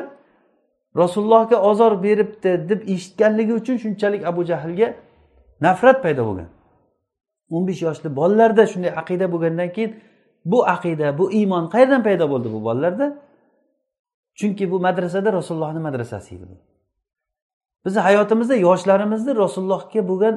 rasulullohga 0.96 1.56
ozor 1.70 2.02
beribdi 2.02 2.68
deb 2.68 2.80
eshitganligi 2.94 3.52
uchun 3.60 3.76
shunchalik 3.76 4.22
abu 4.30 4.44
jahlga 4.50 4.88
nafrat 5.60 6.02
paydo 6.04 6.22
bo'lgan. 6.28 6.48
O'n 7.54 7.62
besh 7.68 7.82
yoshli 7.86 8.08
bolalarda 8.18 8.64
shunday 8.72 8.92
aqida 9.00 9.26
bo'lgandan 9.32 9.70
keyin 9.76 9.90
bu 10.44 10.58
aqida 10.74 11.18
bu 11.18 11.24
iymon 11.38 11.64
qayerdan 11.74 12.02
paydo 12.08 12.24
bo'ldi 12.32 12.48
bu 12.54 12.60
bolalarda? 12.64 13.06
Chunki 14.38 14.70
bu 14.70 14.80
madrasada 14.86 15.32
rasulullohni 15.32 15.80
madrasasi 15.88 16.34
edi 16.36 16.44
bu. 16.50 16.56
Bizni 17.84 18.00
hayotimizda 18.00 18.54
yoshlarimizni 18.66 19.36
rasulullohga 19.36 20.08
bo'lgan 20.10 20.34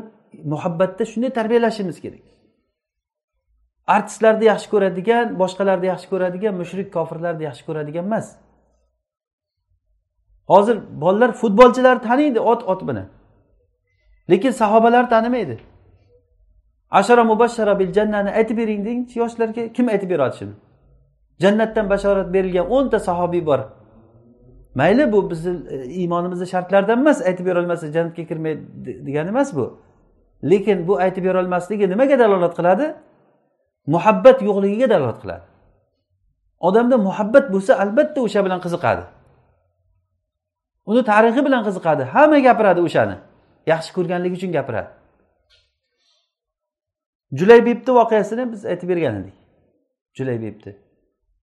muhabbatda 0.53 1.03
shunday 1.12 1.30
tarbiyalashimiz 1.30 1.97
kerak. 2.01 2.26
Artistlarni 3.95 4.45
yaxshi 4.51 4.68
ko'radigan 4.74 5.26
boshqalarni 5.41 5.88
yaxshi 5.93 6.08
ko'radigan 6.14 6.53
mushrik 6.62 6.88
kofirlarni 6.95 7.43
yaxshi 7.49 7.64
ko'radigan 7.68 8.05
emas. 8.10 8.28
Hozir 10.48 10.78
bolalar 11.02 11.32
futbolchilarni 11.32 12.02
taniydi 12.02 12.39
ot 12.39 12.62
ot 12.64 12.82
bilan. 12.88 13.08
Lekin 14.30 14.52
sahobalar 14.52 15.10
tanimaydi. 15.10 15.60
Ashara 16.91 17.24
mubashshara 17.24 17.80
bil 17.80 17.91
jannani 17.93 18.30
aytib 18.30 18.58
bering 18.58 18.86
dengchi 18.86 19.20
yoshlarga 19.20 19.74
kim 19.74 19.86
aytib 19.93 20.10
beradi 20.10 20.36
shuni 20.39 20.56
jannatdan 21.39 21.89
bashorat 21.89 22.34
berilgan 22.34 22.72
o'nta 22.72 23.00
sahobiy 23.00 23.45
bor. 23.45 23.60
Mayli 24.76 25.12
bu 25.12 25.30
bizni 25.30 25.70
e, 25.70 25.86
iymonimizni 25.86 26.48
shartlaridan 26.48 27.00
emas 27.00 27.22
aytib 27.22 27.45
berolmasa 27.45 27.91
jannatga 27.93 28.24
kirmaydi 28.26 29.06
degani 29.06 29.30
emas 29.30 29.56
bu. 29.56 29.80
Lekin 30.43 30.88
bu 30.88 31.00
aytib 31.00 31.24
berolmasligi 31.24 31.89
nimaga 31.89 32.20
dalolat 32.20 32.54
qiladi? 32.58 32.95
Muhabbat 33.88 34.41
yo'qligiga 34.41 34.89
dalolat 34.89 35.22
qiladi. 35.24 35.45
Odamda 36.60 36.98
muhabbat 36.98 37.45
bo'lsa 37.54 37.74
albatta 37.84 38.22
o'sha 38.22 38.45
bilan 38.45 38.60
qiziqadi. 38.66 39.04
Uni 40.89 41.01
tarixi 41.11 41.41
bilan 41.47 41.61
qiziqadi. 41.67 42.03
Hamma 42.13 42.39
gapiradi 42.47 42.81
o'shani. 42.88 43.15
Yaxshi 43.71 43.91
ko'rganligi 43.97 44.35
uchun 44.39 44.51
gapiradi. 44.57 44.89
Julaybibni 47.39 47.91
voqeasini 47.99 48.43
biz 48.51 48.61
aytib 48.71 48.88
bergan 48.91 49.15
edik. 49.21 49.35
Julaybibni 50.17 50.71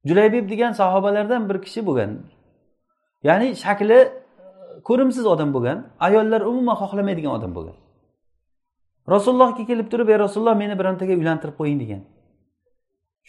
julaybib 0.04 0.50
degan 0.50 0.72
sahobalardan 0.72 1.48
bir 1.48 1.62
kishi 1.62 1.86
bo'lgan. 1.86 2.10
Ya'ni 3.22 3.56
shakli 3.56 3.94
e, 3.94 4.10
ko'rimsiz 4.88 5.26
odam 5.26 5.54
bo'lgan 5.54 5.78
ayollar 6.06 6.40
umuman 6.40 6.76
xohlamaydigan 6.82 7.32
odam 7.38 7.54
bo'lgan. 7.56 7.76
Rasulullohga 9.14 9.64
kelib 9.70 9.88
turib 9.92 10.08
ey 10.08 10.18
rasululloh 10.24 10.56
meni 10.62 10.74
birontaga 10.80 11.14
uylantirib 11.20 11.56
qo'ying 11.60 11.78
degan. 11.84 12.02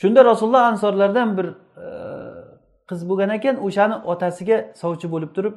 Shunda 0.01 0.25
rasululloh 0.25 0.63
ansorlardan 0.71 1.37
bir 1.37 1.47
e, 1.83 1.85
qiz 2.89 3.01
bo'lgan 3.09 3.29
ekan 3.37 3.55
o'shani 3.67 3.95
otasiga 4.11 4.57
sovchi 4.81 5.07
bo'lib 5.13 5.31
turib 5.35 5.55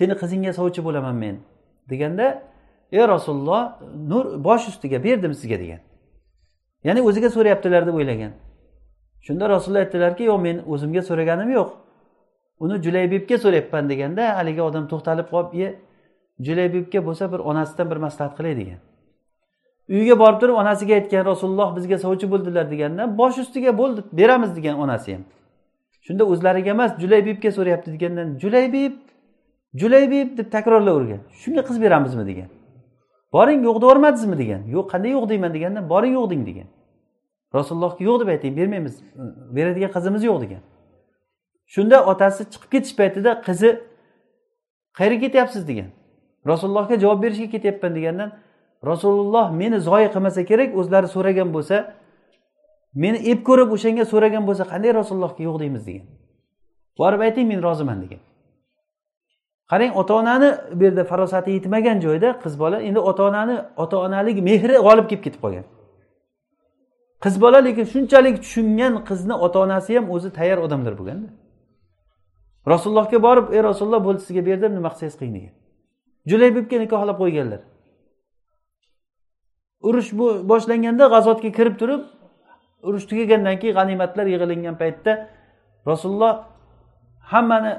seni 0.00 0.14
qizingga 0.22 0.52
sovchi 0.58 0.80
bo'laman 0.86 1.16
men 1.24 1.36
deganda 1.90 2.26
ey 2.92 3.04
rasululloh 3.14 3.62
nur 4.10 4.44
bosh 4.44 4.68
ustiga 4.68 5.04
berdim 5.04 5.34
sizga 5.34 5.58
degan. 5.60 5.80
Ya'ni 6.84 7.00
o'ziga 7.08 7.30
so'rayaptilar 7.36 7.86
deb 7.88 7.94
o'ylagan. 8.00 8.32
Shunda 9.26 9.48
rasululloh 9.48 9.82
aytdilarki 9.84 10.22
yo'q 10.30 10.38
men 10.46 10.56
o'zimga 10.72 11.02
so'raganim 11.08 11.50
yo'q. 11.58 11.70
Uni 12.64 12.76
julaybibga 12.84 13.36
so'rayapman 13.44 13.84
deganda 13.92 14.22
haligi 14.38 14.62
odam 14.68 14.84
to'xtalib 14.92 15.26
qolib 15.32 15.52
e 15.66 15.68
julaybibga 16.46 17.00
bo'lsa 17.06 17.24
bir 17.32 17.40
onasidan 17.50 17.86
bir 17.90 17.98
maslahat 18.06 18.32
qilay 18.38 18.54
degan. 18.60 18.80
Uyiga 19.94 20.16
borib 20.22 20.38
turib 20.40 20.56
onasiga 20.62 20.94
aytgan 21.00 21.22
rasululloh 21.30 21.68
bizga 21.76 21.98
sovchi 22.04 22.26
bo'ldilar 22.32 22.66
deganda 22.72 23.02
bosh 23.20 23.38
ustiga 23.44 23.72
bo'ldi 23.80 24.00
beramiz 24.18 24.50
degan 24.56 24.74
onasi 24.84 25.08
ham. 25.14 25.22
Shunda 26.06 26.24
o'zlariga 26.32 26.70
emas 26.76 26.90
julaybibga 27.02 27.50
so'rayapti 27.58 27.88
degandan 27.94 28.28
julaybib 28.42 29.09
julaybib 29.74 30.38
deb 30.38 30.52
takrorlayvergan 30.52 31.20
shunga 31.42 31.62
qiz 31.68 31.82
beramizmi 31.82 32.26
degan. 32.26 32.48
Boring 33.32 33.64
yo'q 33.64 33.82
deyormadingizmi 33.82 34.38
degan. 34.38 34.62
Yo'q 34.74 34.86
qanday 34.92 35.10
yo'q 35.16 35.28
deyman 35.28 35.54
deganda 35.54 35.88
boring 35.88 36.14
yo'q 36.18 36.30
deng 36.30 36.46
degan. 36.46 36.68
Rasulullohga 37.54 38.04
yo'q 38.04 38.20
deb 38.20 38.28
ayting 38.34 38.56
bermaymiz 38.56 38.94
beradigan 39.56 39.90
qizimiz 39.96 40.22
yo'q 40.24 40.38
degan. 40.44 40.62
Shunda 41.74 41.96
otasi 42.12 42.42
chiqib 42.52 42.70
ketish 42.74 42.94
paytida 43.00 43.30
qizi 43.46 43.70
qayerga 44.98 45.18
ketyapsiz? 45.24 45.68
degan. 45.68 45.88
Rasulullohga 46.46 46.96
javob 47.00 47.22
berishga 47.22 47.48
ketyapman 47.54 47.94
degandan 47.94 48.30
rasululloh 48.90 49.46
meni 49.60 49.78
zoyi 49.80 50.08
qilmasa 50.14 50.44
kerak 50.50 50.70
o'zlari 50.80 51.08
so'ragan 51.14 51.48
bo'lsa 51.56 51.76
meni 53.02 53.18
ep 53.32 53.40
ko'rib 53.48 53.70
o'shanga 53.76 54.04
so'ragan 54.12 54.42
bo'lsa 54.48 54.64
qanday 54.72 54.90
rasulullohga 55.00 55.42
yo'q 55.48 55.56
deymiz? 55.62 55.82
degan. 55.86 56.06
Borib 56.98 57.20
ayting 57.26 57.46
men 57.48 57.62
roziman 57.62 57.98
degan. 58.04 58.20
Qarang 59.70 59.92
ota 60.00 60.14
onani 60.20 60.48
bu 60.78 60.84
yerda 60.84 61.04
farosati 61.10 61.50
yetmagan 61.56 61.98
joyda 62.06 62.28
qiz 62.42 62.54
bola 62.62 62.78
endi 62.88 63.00
ota 63.10 63.22
onani 63.30 63.56
ota 63.82 63.96
onalik 64.06 64.36
mehri 64.48 64.76
g'olib 64.86 65.06
kelib 65.10 65.22
ketib 65.26 65.40
qolgan. 65.44 65.66
Qiz 67.24 67.34
bola 67.44 67.58
lekin 67.66 67.84
shunchalik 67.92 68.36
tushungan 68.44 68.92
qizni 69.08 69.34
ota 69.46 69.58
onasi 69.64 69.90
ham 69.96 70.06
o'zi 70.14 70.28
tayyor 70.38 70.58
odamlar 70.66 70.94
bo'lganda 71.00 71.28
rasulullohga 72.72 73.18
borib 73.26 73.46
ey 73.54 73.60
rasululloh 73.68 74.02
bo'ldi 74.06 74.20
sizga 74.26 74.42
berdim 74.48 74.72
nima 74.78 74.88
qilsangiz 74.92 75.16
qiling 75.20 75.34
degan 75.38 75.54
julaybibga 76.30 76.76
nikohlab 76.84 77.16
qo'yganlar. 77.22 77.60
Urush 79.88 80.10
bu 80.18 80.26
boshlanganda 80.50 81.04
g'azotga 81.14 81.50
kirib 81.58 81.76
turib 81.80 82.02
urush 82.88 83.06
tugagandan 83.10 83.56
keyin 83.60 83.74
g'animatlar 83.78 84.26
yig'ilingan 84.34 84.76
paytda 84.82 85.12
rasululloh 85.90 86.34
hammani 87.32 87.72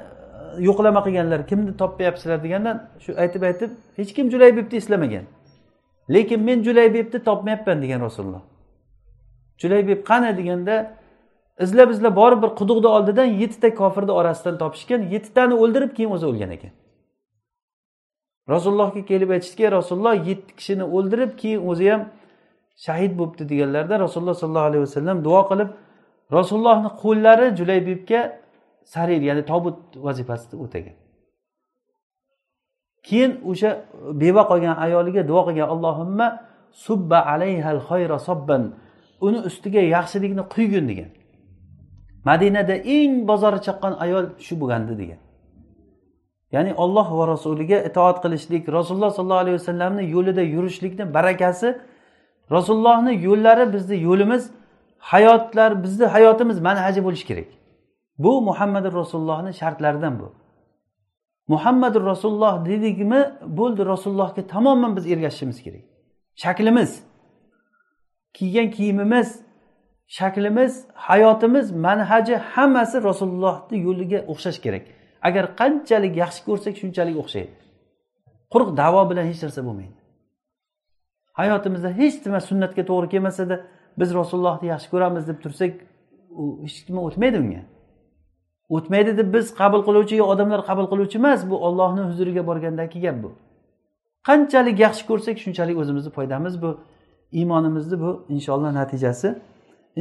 yo'qlama 0.60 1.04
qilganlar 1.04 1.48
kimni 1.48 1.78
topmayapsizlar 1.78 2.44
deganda 2.44 2.72
shu 3.04 3.12
aytib 3.24 3.44
aytib 3.50 3.70
hech 3.98 4.14
kim 4.14 4.32
julaybibni 4.32 4.76
eslamagan. 4.78 5.26
Lekin 6.10 6.42
men 6.44 6.64
julaybibni 6.64 7.24
topmayapman 7.24 7.82
degan 7.82 8.02
rasululloh. 8.02 8.42
Julaybib 9.58 10.04
qani 10.10 10.38
deganda 10.38 10.76
izlab 11.60 11.92
izlab 11.92 12.16
borib 12.16 12.44
bir 12.44 12.52
quduqni 12.60 12.88
oldidan 12.88 13.26
yettita 13.26 13.76
kofirni 13.76 14.12
orasidan 14.12 14.58
topishgan 14.58 15.02
yettitani 15.14 15.54
o'ldirib 15.54 15.92
keyin 15.98 16.12
o'zi 16.12 16.26
o'lgan 16.26 16.52
ekan. 16.58 16.72
Rasulullohga 18.50 19.06
kelib 19.06 19.30
aytishdiki 19.30 19.72
rasululloh 19.72 20.16
yetti 20.30 20.56
kishini 20.56 20.84
o'ldirib 20.84 21.32
keyin 21.42 21.62
o'zi 21.70 21.90
ham 21.92 22.02
shahid 22.86 23.12
bo'libdi 23.20 23.50
deganlarida 23.50 24.00
rasululloh 24.00 24.36
sollallohu 24.42 24.70
alayhi 24.72 24.84
vasallam 24.88 25.24
duo 25.24 25.42
qilib 25.50 25.70
rasulullohni 26.38 26.90
qo'llari 27.04 27.48
julaybibga 27.60 28.41
sarir 28.94 29.22
ya'ni 29.22 29.44
tobut 29.46 29.78
vazifasini 29.96 30.62
o'tagan. 30.64 30.96
Keyin 33.08 33.32
o'sha 33.52 33.70
beva 34.22 34.44
qolgan 34.52 34.76
ayoliga 34.86 35.22
duo 35.28 35.42
qilgan 35.48 35.68
allohimma 35.74 36.28
subba 36.86 37.20
alayhal 37.34 37.82
xayra 37.90 38.18
sobban 38.28 38.64
uni 39.28 39.40
ustiga 39.50 39.82
yaxshilikni 39.96 40.44
quygin 40.56 40.86
degan. 40.92 41.10
Madinada 42.30 42.76
eng 42.98 43.14
bozori 43.30 43.60
chaqqan 43.68 43.94
ayol 44.06 44.26
shu 44.46 44.54
bo'lgandi 44.62 44.94
degan. 45.02 45.20
Ya'ni 46.56 46.72
olloh 46.84 47.08
va 47.20 47.26
rasuliga 47.34 47.78
itoat 47.90 48.18
qilishlik 48.24 48.64
rasululloh 48.78 49.12
sollallohu 49.18 49.44
alayhi 49.46 49.58
vasallamni 49.60 50.04
yo'lida 50.16 50.44
yurishlikni 50.56 51.06
barakasi 51.18 51.70
rasulullohni 52.56 53.14
yo'llari 53.28 53.66
bizni 53.74 53.98
yo'limiz 54.08 54.44
hayotlar 55.12 55.72
bizni 55.84 56.06
hayotimiz 56.16 56.58
manhaji 56.68 57.02
bo'lishi 57.06 57.26
kerak. 57.30 57.50
Bu 58.24 58.42
muhammadi 58.42 58.90
rasulullohni 59.00 59.54
shartlaridan 59.54 60.20
bu. 60.20 60.28
Muhammadi 61.48 62.00
rasululloh 62.12 62.66
dedikmi 62.66 63.22
bo'ldi 63.60 63.86
rasulullohga 63.86 64.48
tamoman 64.48 64.96
biz 64.98 65.06
ergashishimiz 65.14 65.64
kerak. 65.64 65.84
Shaklimiz 66.44 66.92
kiygan 68.34 68.72
kiyimimiz 68.72 69.30
shaklimiz 70.18 70.74
hayotimiz 70.94 71.72
manhaji 71.72 72.36
hammasi 72.36 73.04
rasulullohni 73.04 73.78
yo'liga 73.88 74.20
o'xshash 74.32 74.60
kerak. 74.66 74.84
Agar 75.28 75.46
qanchalik 75.60 76.14
yaxshi 76.24 76.42
ko'rsak 76.48 76.74
shunchalik 76.82 77.16
o'xshaydi. 77.24 77.54
Quruq 78.54 78.70
davo 78.82 79.02
bilan 79.10 79.26
hech 79.32 79.42
narsa 79.44 79.62
bo'lmaydi. 79.68 79.98
Hayotimizda 81.40 81.90
hech 82.00 82.16
nima 82.26 82.40
sunnatga 82.50 82.84
to'g'ri 82.90 83.08
kelmasada 83.14 83.56
biz 84.00 84.10
rasulullohni 84.20 84.68
yaxshi 84.74 84.90
ko'ramiz 84.94 85.24
deb 85.30 85.38
tursak 85.44 85.74
u 86.42 86.44
hech 86.66 86.78
nima 86.90 87.02
o'tmaydi 87.08 87.38
unga. 87.44 87.62
O'tmaydi 88.76 89.12
deb 89.20 89.28
biz 89.36 89.46
qabul 89.62 89.82
qiluvchi 89.88 90.16
yo 90.22 90.26
odamlar 90.34 90.62
qabul 90.70 90.88
qiluvchi 90.92 91.18
emas 91.22 91.42
bu 91.52 91.56
ollohni 91.68 92.02
huzuriga 92.10 92.44
borgandagi 92.50 92.98
gap 93.06 93.18
bu. 93.24 93.30
Qanchalik 94.28 94.78
yaxshi 94.86 95.04
ko'rsak 95.10 95.36
shunchalik 95.44 95.78
o'zimizni 95.82 96.12
foydamiz 96.18 96.54
bu 96.64 96.70
iymonimizni 97.40 97.98
bu 98.04 98.12
inshaalloh 98.36 98.72
natijasi. 98.80 99.30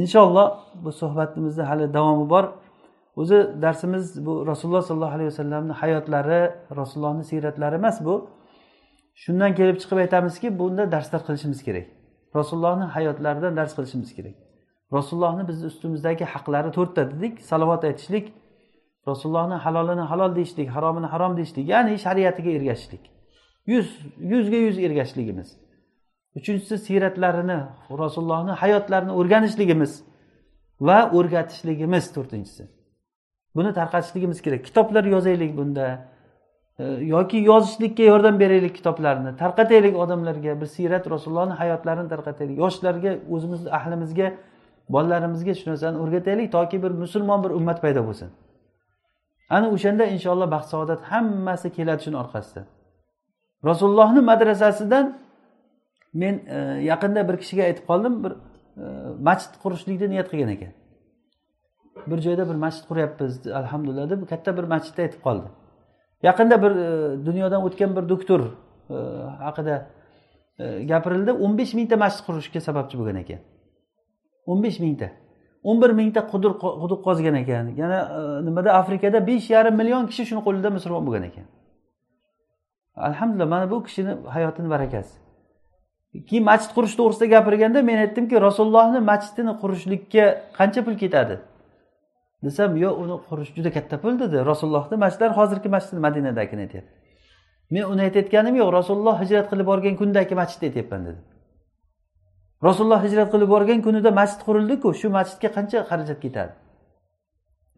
Inshaalloh 0.00 0.48
bu 0.84 0.90
suhbatimizni 1.00 1.62
hali 1.70 1.94
davomi 1.96 2.26
bor. 2.34 2.44
O'zi 3.20 3.38
darsimiz 3.62 4.26
bu 4.26 4.32
rasululloh 4.50 4.82
sollallohu 4.88 5.14
alayhi 5.16 5.30
vasallamni 5.32 5.72
hayotlari 5.72 6.42
rasulullohni 6.80 7.24
siyratlari 7.30 7.74
emas 7.74 7.96
bu. 8.04 8.14
Shundan 9.22 9.54
kelib 9.58 9.76
chiqib 9.82 9.98
aytamizki 10.04 10.58
bunda 10.58 10.92
darslar 10.92 11.20
qilishimiz 11.26 11.60
kerak. 11.66 11.86
Rasulullohni 12.38 12.84
hayotlaridan 12.84 13.56
dars 13.56 13.72
qilishimiz 13.76 14.10
kerak. 14.16 14.34
Rasulullohni 14.96 15.48
bizni 15.48 15.66
ustimizdagi 15.72 16.24
haqlari 16.24 16.70
to'rtta 16.76 17.02
dedik 17.12 17.34
salovat 17.50 17.84
aytishlik 17.84 18.24
rasulullohni 19.08 19.54
halolini 19.54 20.00
halol 20.00 20.34
deyishlik 20.34 20.68
haromini 20.68 21.06
harom 21.06 21.36
deyishlik 21.36 21.68
ya'ni 21.68 21.98
shariatiga 21.98 22.50
ergashishlik. 22.50 23.00
Yuz 23.66 23.86
yuzga 24.18 24.56
yuz 24.56 24.78
ergashishligimiz. 24.78 25.48
Uchinchisi 26.36 26.78
siyratlarini 26.78 27.58
rasulullohni 27.98 28.50
hayotlarini 28.50 29.12
o'rganishligimiz 29.20 29.92
va 30.80 30.98
o'rgatishligimiz. 31.18 32.04
To'rtinchisi 32.16 32.64
buni 33.56 33.72
tarqatishligimiz 33.72 34.42
kerak. 34.42 34.64
Kitoblar 34.64 35.04
yozaylik 35.04 35.56
bunda. 35.56 35.86
E, 36.78 36.84
yoki 37.14 37.36
yozishlikka 37.36 38.02
yordam 38.02 38.40
beraylik 38.40 38.74
kitoblarni. 38.74 39.36
Tarqataylik 39.36 39.96
odamlarga. 39.96 40.60
Bir 40.60 40.66
siyrat 40.66 41.10
rasulullohni 41.10 41.52
hayotlarini 41.52 42.08
tarqataylik. 42.08 42.58
Yoshlarga 42.58 43.16
o'zimizni 43.30 43.70
ahlimizga 43.78 44.32
bolalarimizga 44.88 45.54
shu 45.54 45.70
narsani 45.70 45.98
o'rgataylik 45.98 46.52
toki 46.52 46.82
bir 46.82 46.90
musulmon 47.02 47.44
bir 47.44 47.50
ummat 47.50 47.82
paydo 47.82 48.06
bo'lsin. 48.06 48.30
Ana 49.56 49.66
o'shanda 49.74 50.04
inshaalloh 50.14 50.48
baxt 50.56 50.68
saodat 50.74 51.00
hammasi 51.10 51.68
keladi 51.76 52.00
shuni 52.06 52.16
orqasidan 52.22 52.66
rasulullohni 53.68 54.20
madrasasidan 54.30 55.06
men 56.12 56.34
e, 56.46 56.58
yaqinda 56.90 57.28
bir 57.28 57.36
kishiga 57.42 57.62
aytib 57.68 57.84
qoldim 57.90 58.24
bir 58.24 58.32
e, 58.32 58.84
masjid 59.28 59.54
qurishlikni 59.62 60.08
niyat 60.10 60.28
qilgan 60.32 60.50
ekan. 60.56 60.72
Bir 62.10 62.18
joyda 62.26 62.48
bir 62.50 62.54
masjid 62.64 62.84
quryapmiz 62.90 63.46
alhamdulillah 63.60 64.10
deb 64.10 64.28
katta 64.32 64.56
bir 64.58 64.64
masjidda 64.74 65.02
aytib 65.02 65.22
qoldi. 65.26 65.48
Yaqinda 66.22 66.62
bir 66.64 66.72
e, 66.86 66.90
dunyodan 67.26 67.64
o'tgan 67.66 67.96
bir 67.96 68.08
doktor 68.08 68.40
e, 68.90 68.96
haqida 69.46 69.76
e, 70.58 70.84
gapirildi 70.92 71.32
o'n 71.32 71.58
besh 71.58 71.74
mingta 71.78 71.96
masjid 72.04 72.26
qurishga 72.28 72.60
sababchi 72.68 72.98
bo'lgan 73.00 73.22
ekan. 73.22 73.40
O'n 74.46 74.62
besh 74.62 74.80
mingta. 74.84 75.10
O'n 75.68 75.82
bir 75.82 75.90
mingta 76.00 76.20
quduq 76.32 76.54
quduq 76.82 77.00
qozgan 77.06 77.34
ekan. 77.42 77.64
Yana 77.80 77.98
e, 78.18 78.20
nimada? 78.46 78.72
Afrikada 78.80 79.26
besh 79.26 79.50
yarim 79.50 79.74
million 79.80 80.06
kishi 80.10 80.24
shuni 80.28 80.42
qo'lida 80.46 80.70
musulmon 80.76 81.02
bo'lgan 81.06 81.24
ekan. 81.30 81.46
Alhamdulillah 83.08 83.48
mana 83.54 83.70
bu 83.70 83.82
kishini 83.86 84.12
hayotini 84.34 84.68
barakasi. 84.74 85.14
Keyin 86.28 86.44
masjid 86.50 86.70
qurish 86.76 86.94
to'g'risida 86.98 87.26
gapirganda 87.34 87.82
men 87.90 87.98
aytdimki 88.04 88.36
rasulullohni 88.46 89.00
masjidini 89.10 89.52
qurishlikka 89.62 90.24
qancha 90.58 90.80
pul 90.86 90.96
ketadi? 91.02 91.36
Desam 92.44 92.76
yo'q 92.84 92.94
uni 93.02 93.16
qurish 93.28 93.50
juda 93.56 93.70
katta 93.76 93.96
pul 94.02 94.14
dedi. 94.22 94.36
Rasulullohni 94.50 94.96
masjidlari 95.04 95.34
hozirgi 95.40 95.68
masjid 95.76 95.98
madinadagini 96.06 96.62
aytyapti. 96.66 96.92
Men 97.74 97.84
uni 97.92 98.02
aytayotganim 98.08 98.54
yo'q. 98.60 98.70
Rasululloh 98.78 99.16
hijrat 99.22 99.46
qilib 99.50 99.66
borgan 99.72 99.94
kundagi 100.00 100.34
masjidni 100.40 100.66
aytyapman 100.70 101.00
dedi. 101.08 101.20
Rasululloh 102.66 103.00
hijrat 103.04 103.28
qilib 103.32 103.48
borgan 103.54 103.80
kunida 103.86 104.10
masjid 104.20 104.40
qurildiku. 104.46 104.88
Shu 105.00 105.08
masjidga 105.18 105.48
qancha 105.56 105.78
xarajat 105.90 106.18
ketadi? 106.24 106.52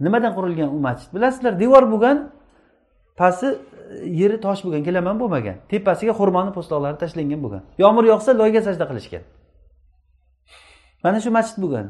Nimadan 0.05 0.33
qurilgan 0.37 0.69
u 0.77 0.79
masjid? 0.87 1.09
Bilasizlar 1.15 1.53
devor 1.63 1.85
bo'lgan 1.93 2.17
pasti 3.21 3.47
e, 3.47 3.57
yeri 4.21 4.37
tosh 4.47 4.61
bo'lgan 4.65 4.83
gilaman 4.89 5.17
bo'lmagan. 5.23 5.57
Tepasiga 5.71 6.13
xurmoni 6.21 6.51
po'stloqlari 6.57 6.97
tashlangan 7.03 7.41
bo'lgan. 7.45 7.63
Yomg'ir 7.83 8.05
yog'sa 8.13 8.31
loyga 8.41 8.61
sajda 8.67 8.85
qilishgan. 8.91 9.23
Mana 11.05 11.19
shu 11.25 11.31
masjid 11.39 11.59
bo'lgan. 11.65 11.87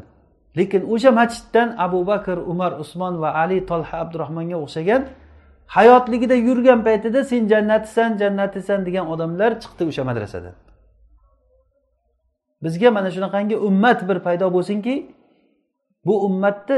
Lekin 0.59 0.83
o'sha 0.93 1.11
masjiddan 1.21 1.69
abu 1.87 2.01
bakr 2.11 2.37
umar 2.53 2.73
usmon 2.83 3.15
va 3.23 3.31
ali 3.43 3.59
tolha 3.71 3.97
abdurahmonga 4.05 4.57
o'xshagan 4.65 5.03
hayotligida 5.77 6.37
yurgan 6.49 6.81
paytida 6.87 7.21
sen 7.31 7.43
jannatisan 7.53 8.11
jannatisan 8.23 8.81
degan 8.87 9.07
odamlar 9.13 9.51
chiqdi 9.63 9.83
o'sha 9.91 10.03
madrasadan. 10.11 10.55
Bizga 12.63 12.91
mana 12.97 13.11
shunaqangi 13.17 13.57
ummat 13.69 14.09
bir 14.09 14.19
paydo 14.27 14.47
bo'lsinki 14.57 14.95
bu 16.07 16.15
ummatni 16.27 16.77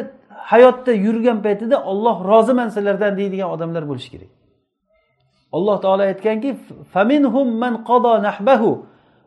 hayotda 0.51 0.93
yurgan 1.07 1.39
paytida 1.47 1.77
olloh 1.91 2.17
roziman 2.31 2.69
sizlardan 2.69 3.13
deydigan 3.21 3.49
odamlar 3.55 3.89
bo'lishi 3.91 4.11
kerak. 4.15 4.31
Alloh 5.57 5.77
taolo 5.85 6.03
aytganki 6.11 6.51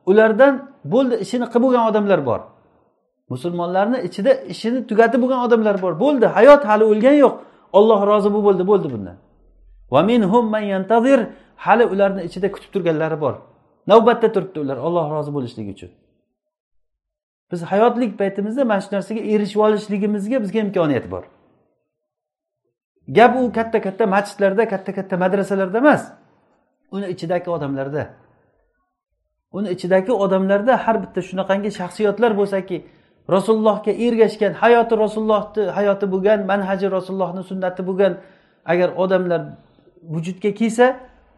ulardan 0.09 0.53
bo'ldi 0.93 1.15
ishini 1.25 1.45
qilib 1.51 1.63
bo'lgan 1.65 1.83
odamlar 1.89 2.19
bor. 2.29 2.41
Musulmonlarni 3.31 3.97
ichida 4.07 4.31
ishini 4.53 4.79
tugatib 4.89 5.19
bo'lgan 5.23 5.39
odamlar 5.47 5.75
bor. 5.83 5.93
Bo'ldi 6.03 6.25
hayot 6.37 6.61
hali 6.69 6.83
o'lgani 6.91 7.19
yo'q. 7.25 7.35
Olloh 7.77 7.99
rozi 8.11 8.29
bo'ldi 8.47 8.63
bo'ldi 8.71 8.87
bundan. 8.93 9.17
Hali 11.65 11.85
ularni 11.93 12.21
ichida 12.27 12.47
kutib 12.55 12.69
turganlari 12.73 13.17
bor. 13.23 13.33
Navbatda 13.91 14.27
turibdi 14.35 14.59
ular 14.65 14.77
olloh 14.87 15.05
rozi 15.15 15.31
bo'lishligi 15.35 15.71
uchun. 15.75 15.91
Biz 17.51 17.63
hayotlik 17.63 18.17
paytimizda 18.19 18.65
mana 18.65 18.81
shu 18.81 18.95
narsaga 18.95 19.21
erishib 19.33 19.59
olishligimizga 19.59 20.41
bizga 20.43 20.59
imkoniyat 20.59 21.11
bor. 21.11 21.23
Gap 23.07 23.35
u 23.35 23.51
katta 23.51 23.81
katta 23.81 24.05
masjidlarda 24.07 24.67
katta 24.67 24.93
katta 24.93 25.17
madrasalarda 25.17 25.77
emas. 25.77 26.11
Uni 26.91 27.07
ichidagi 27.13 27.49
odamlarda. 27.49 28.03
Uni 29.51 29.69
ichidagi 29.69 30.11
odamlarda 30.11 30.87
har 30.87 30.95
bitta 31.03 31.21
shunaqangi 31.29 31.71
shaxsiyatlar 31.79 32.31
bo'lsaki 32.39 32.77
rasulullohga 33.35 33.91
ergashgan 33.91 34.53
hayoti 34.63 34.93
rasulullohni 35.03 35.63
hayoti 35.77 36.05
bo'lgan 36.13 36.39
manhaji 36.51 36.91
rasulullohni 36.97 37.43
sunnati 37.43 37.81
bo'lgan 37.89 38.13
agar 38.65 38.89
odamlar 39.03 39.41
vujudga 40.13 40.51
kelsa 40.59 40.85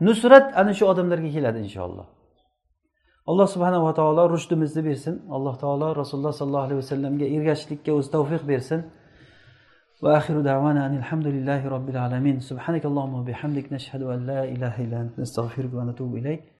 nusrat 0.07 0.45
ana 0.59 0.73
shu 0.73 0.85
odamlarga 0.91 1.29
keladi 1.35 1.59
inshaalloh. 1.65 2.05
Alloh 3.29 3.47
subhanava 3.53 3.91
taolo 3.99 4.23
rushdimizni 4.33 4.81
bersin 4.87 5.15
alloh 5.35 5.55
taolo 5.63 5.87
rasululloh 6.01 6.33
sollallohu 6.39 6.65
alayhi 6.67 6.79
vasallamga 6.83 7.25
ergashishlikka 7.35 7.91
o'zi 7.97 8.09
tavfiq 8.15 8.43
bersin 8.53 8.81
وآخر 10.03 10.35
دعوانا 10.41 10.85
أن 10.85 10.95
الحمد 10.97 11.27
لله 11.35 11.61
رب 11.75 11.87
العالمين 11.89 12.39
سبحانك 12.49 12.83
اللهم 12.85 13.13
وبحمدك 13.19 13.73
نشهد 13.73 14.01
أن 14.13 14.19
لا 14.31 14.41
إله 14.53 14.73
إلا 14.83 14.97
أنت 15.01 15.13
نستغفرك 15.19 15.73
ونتوب 15.73 16.11
إليك 16.15 16.43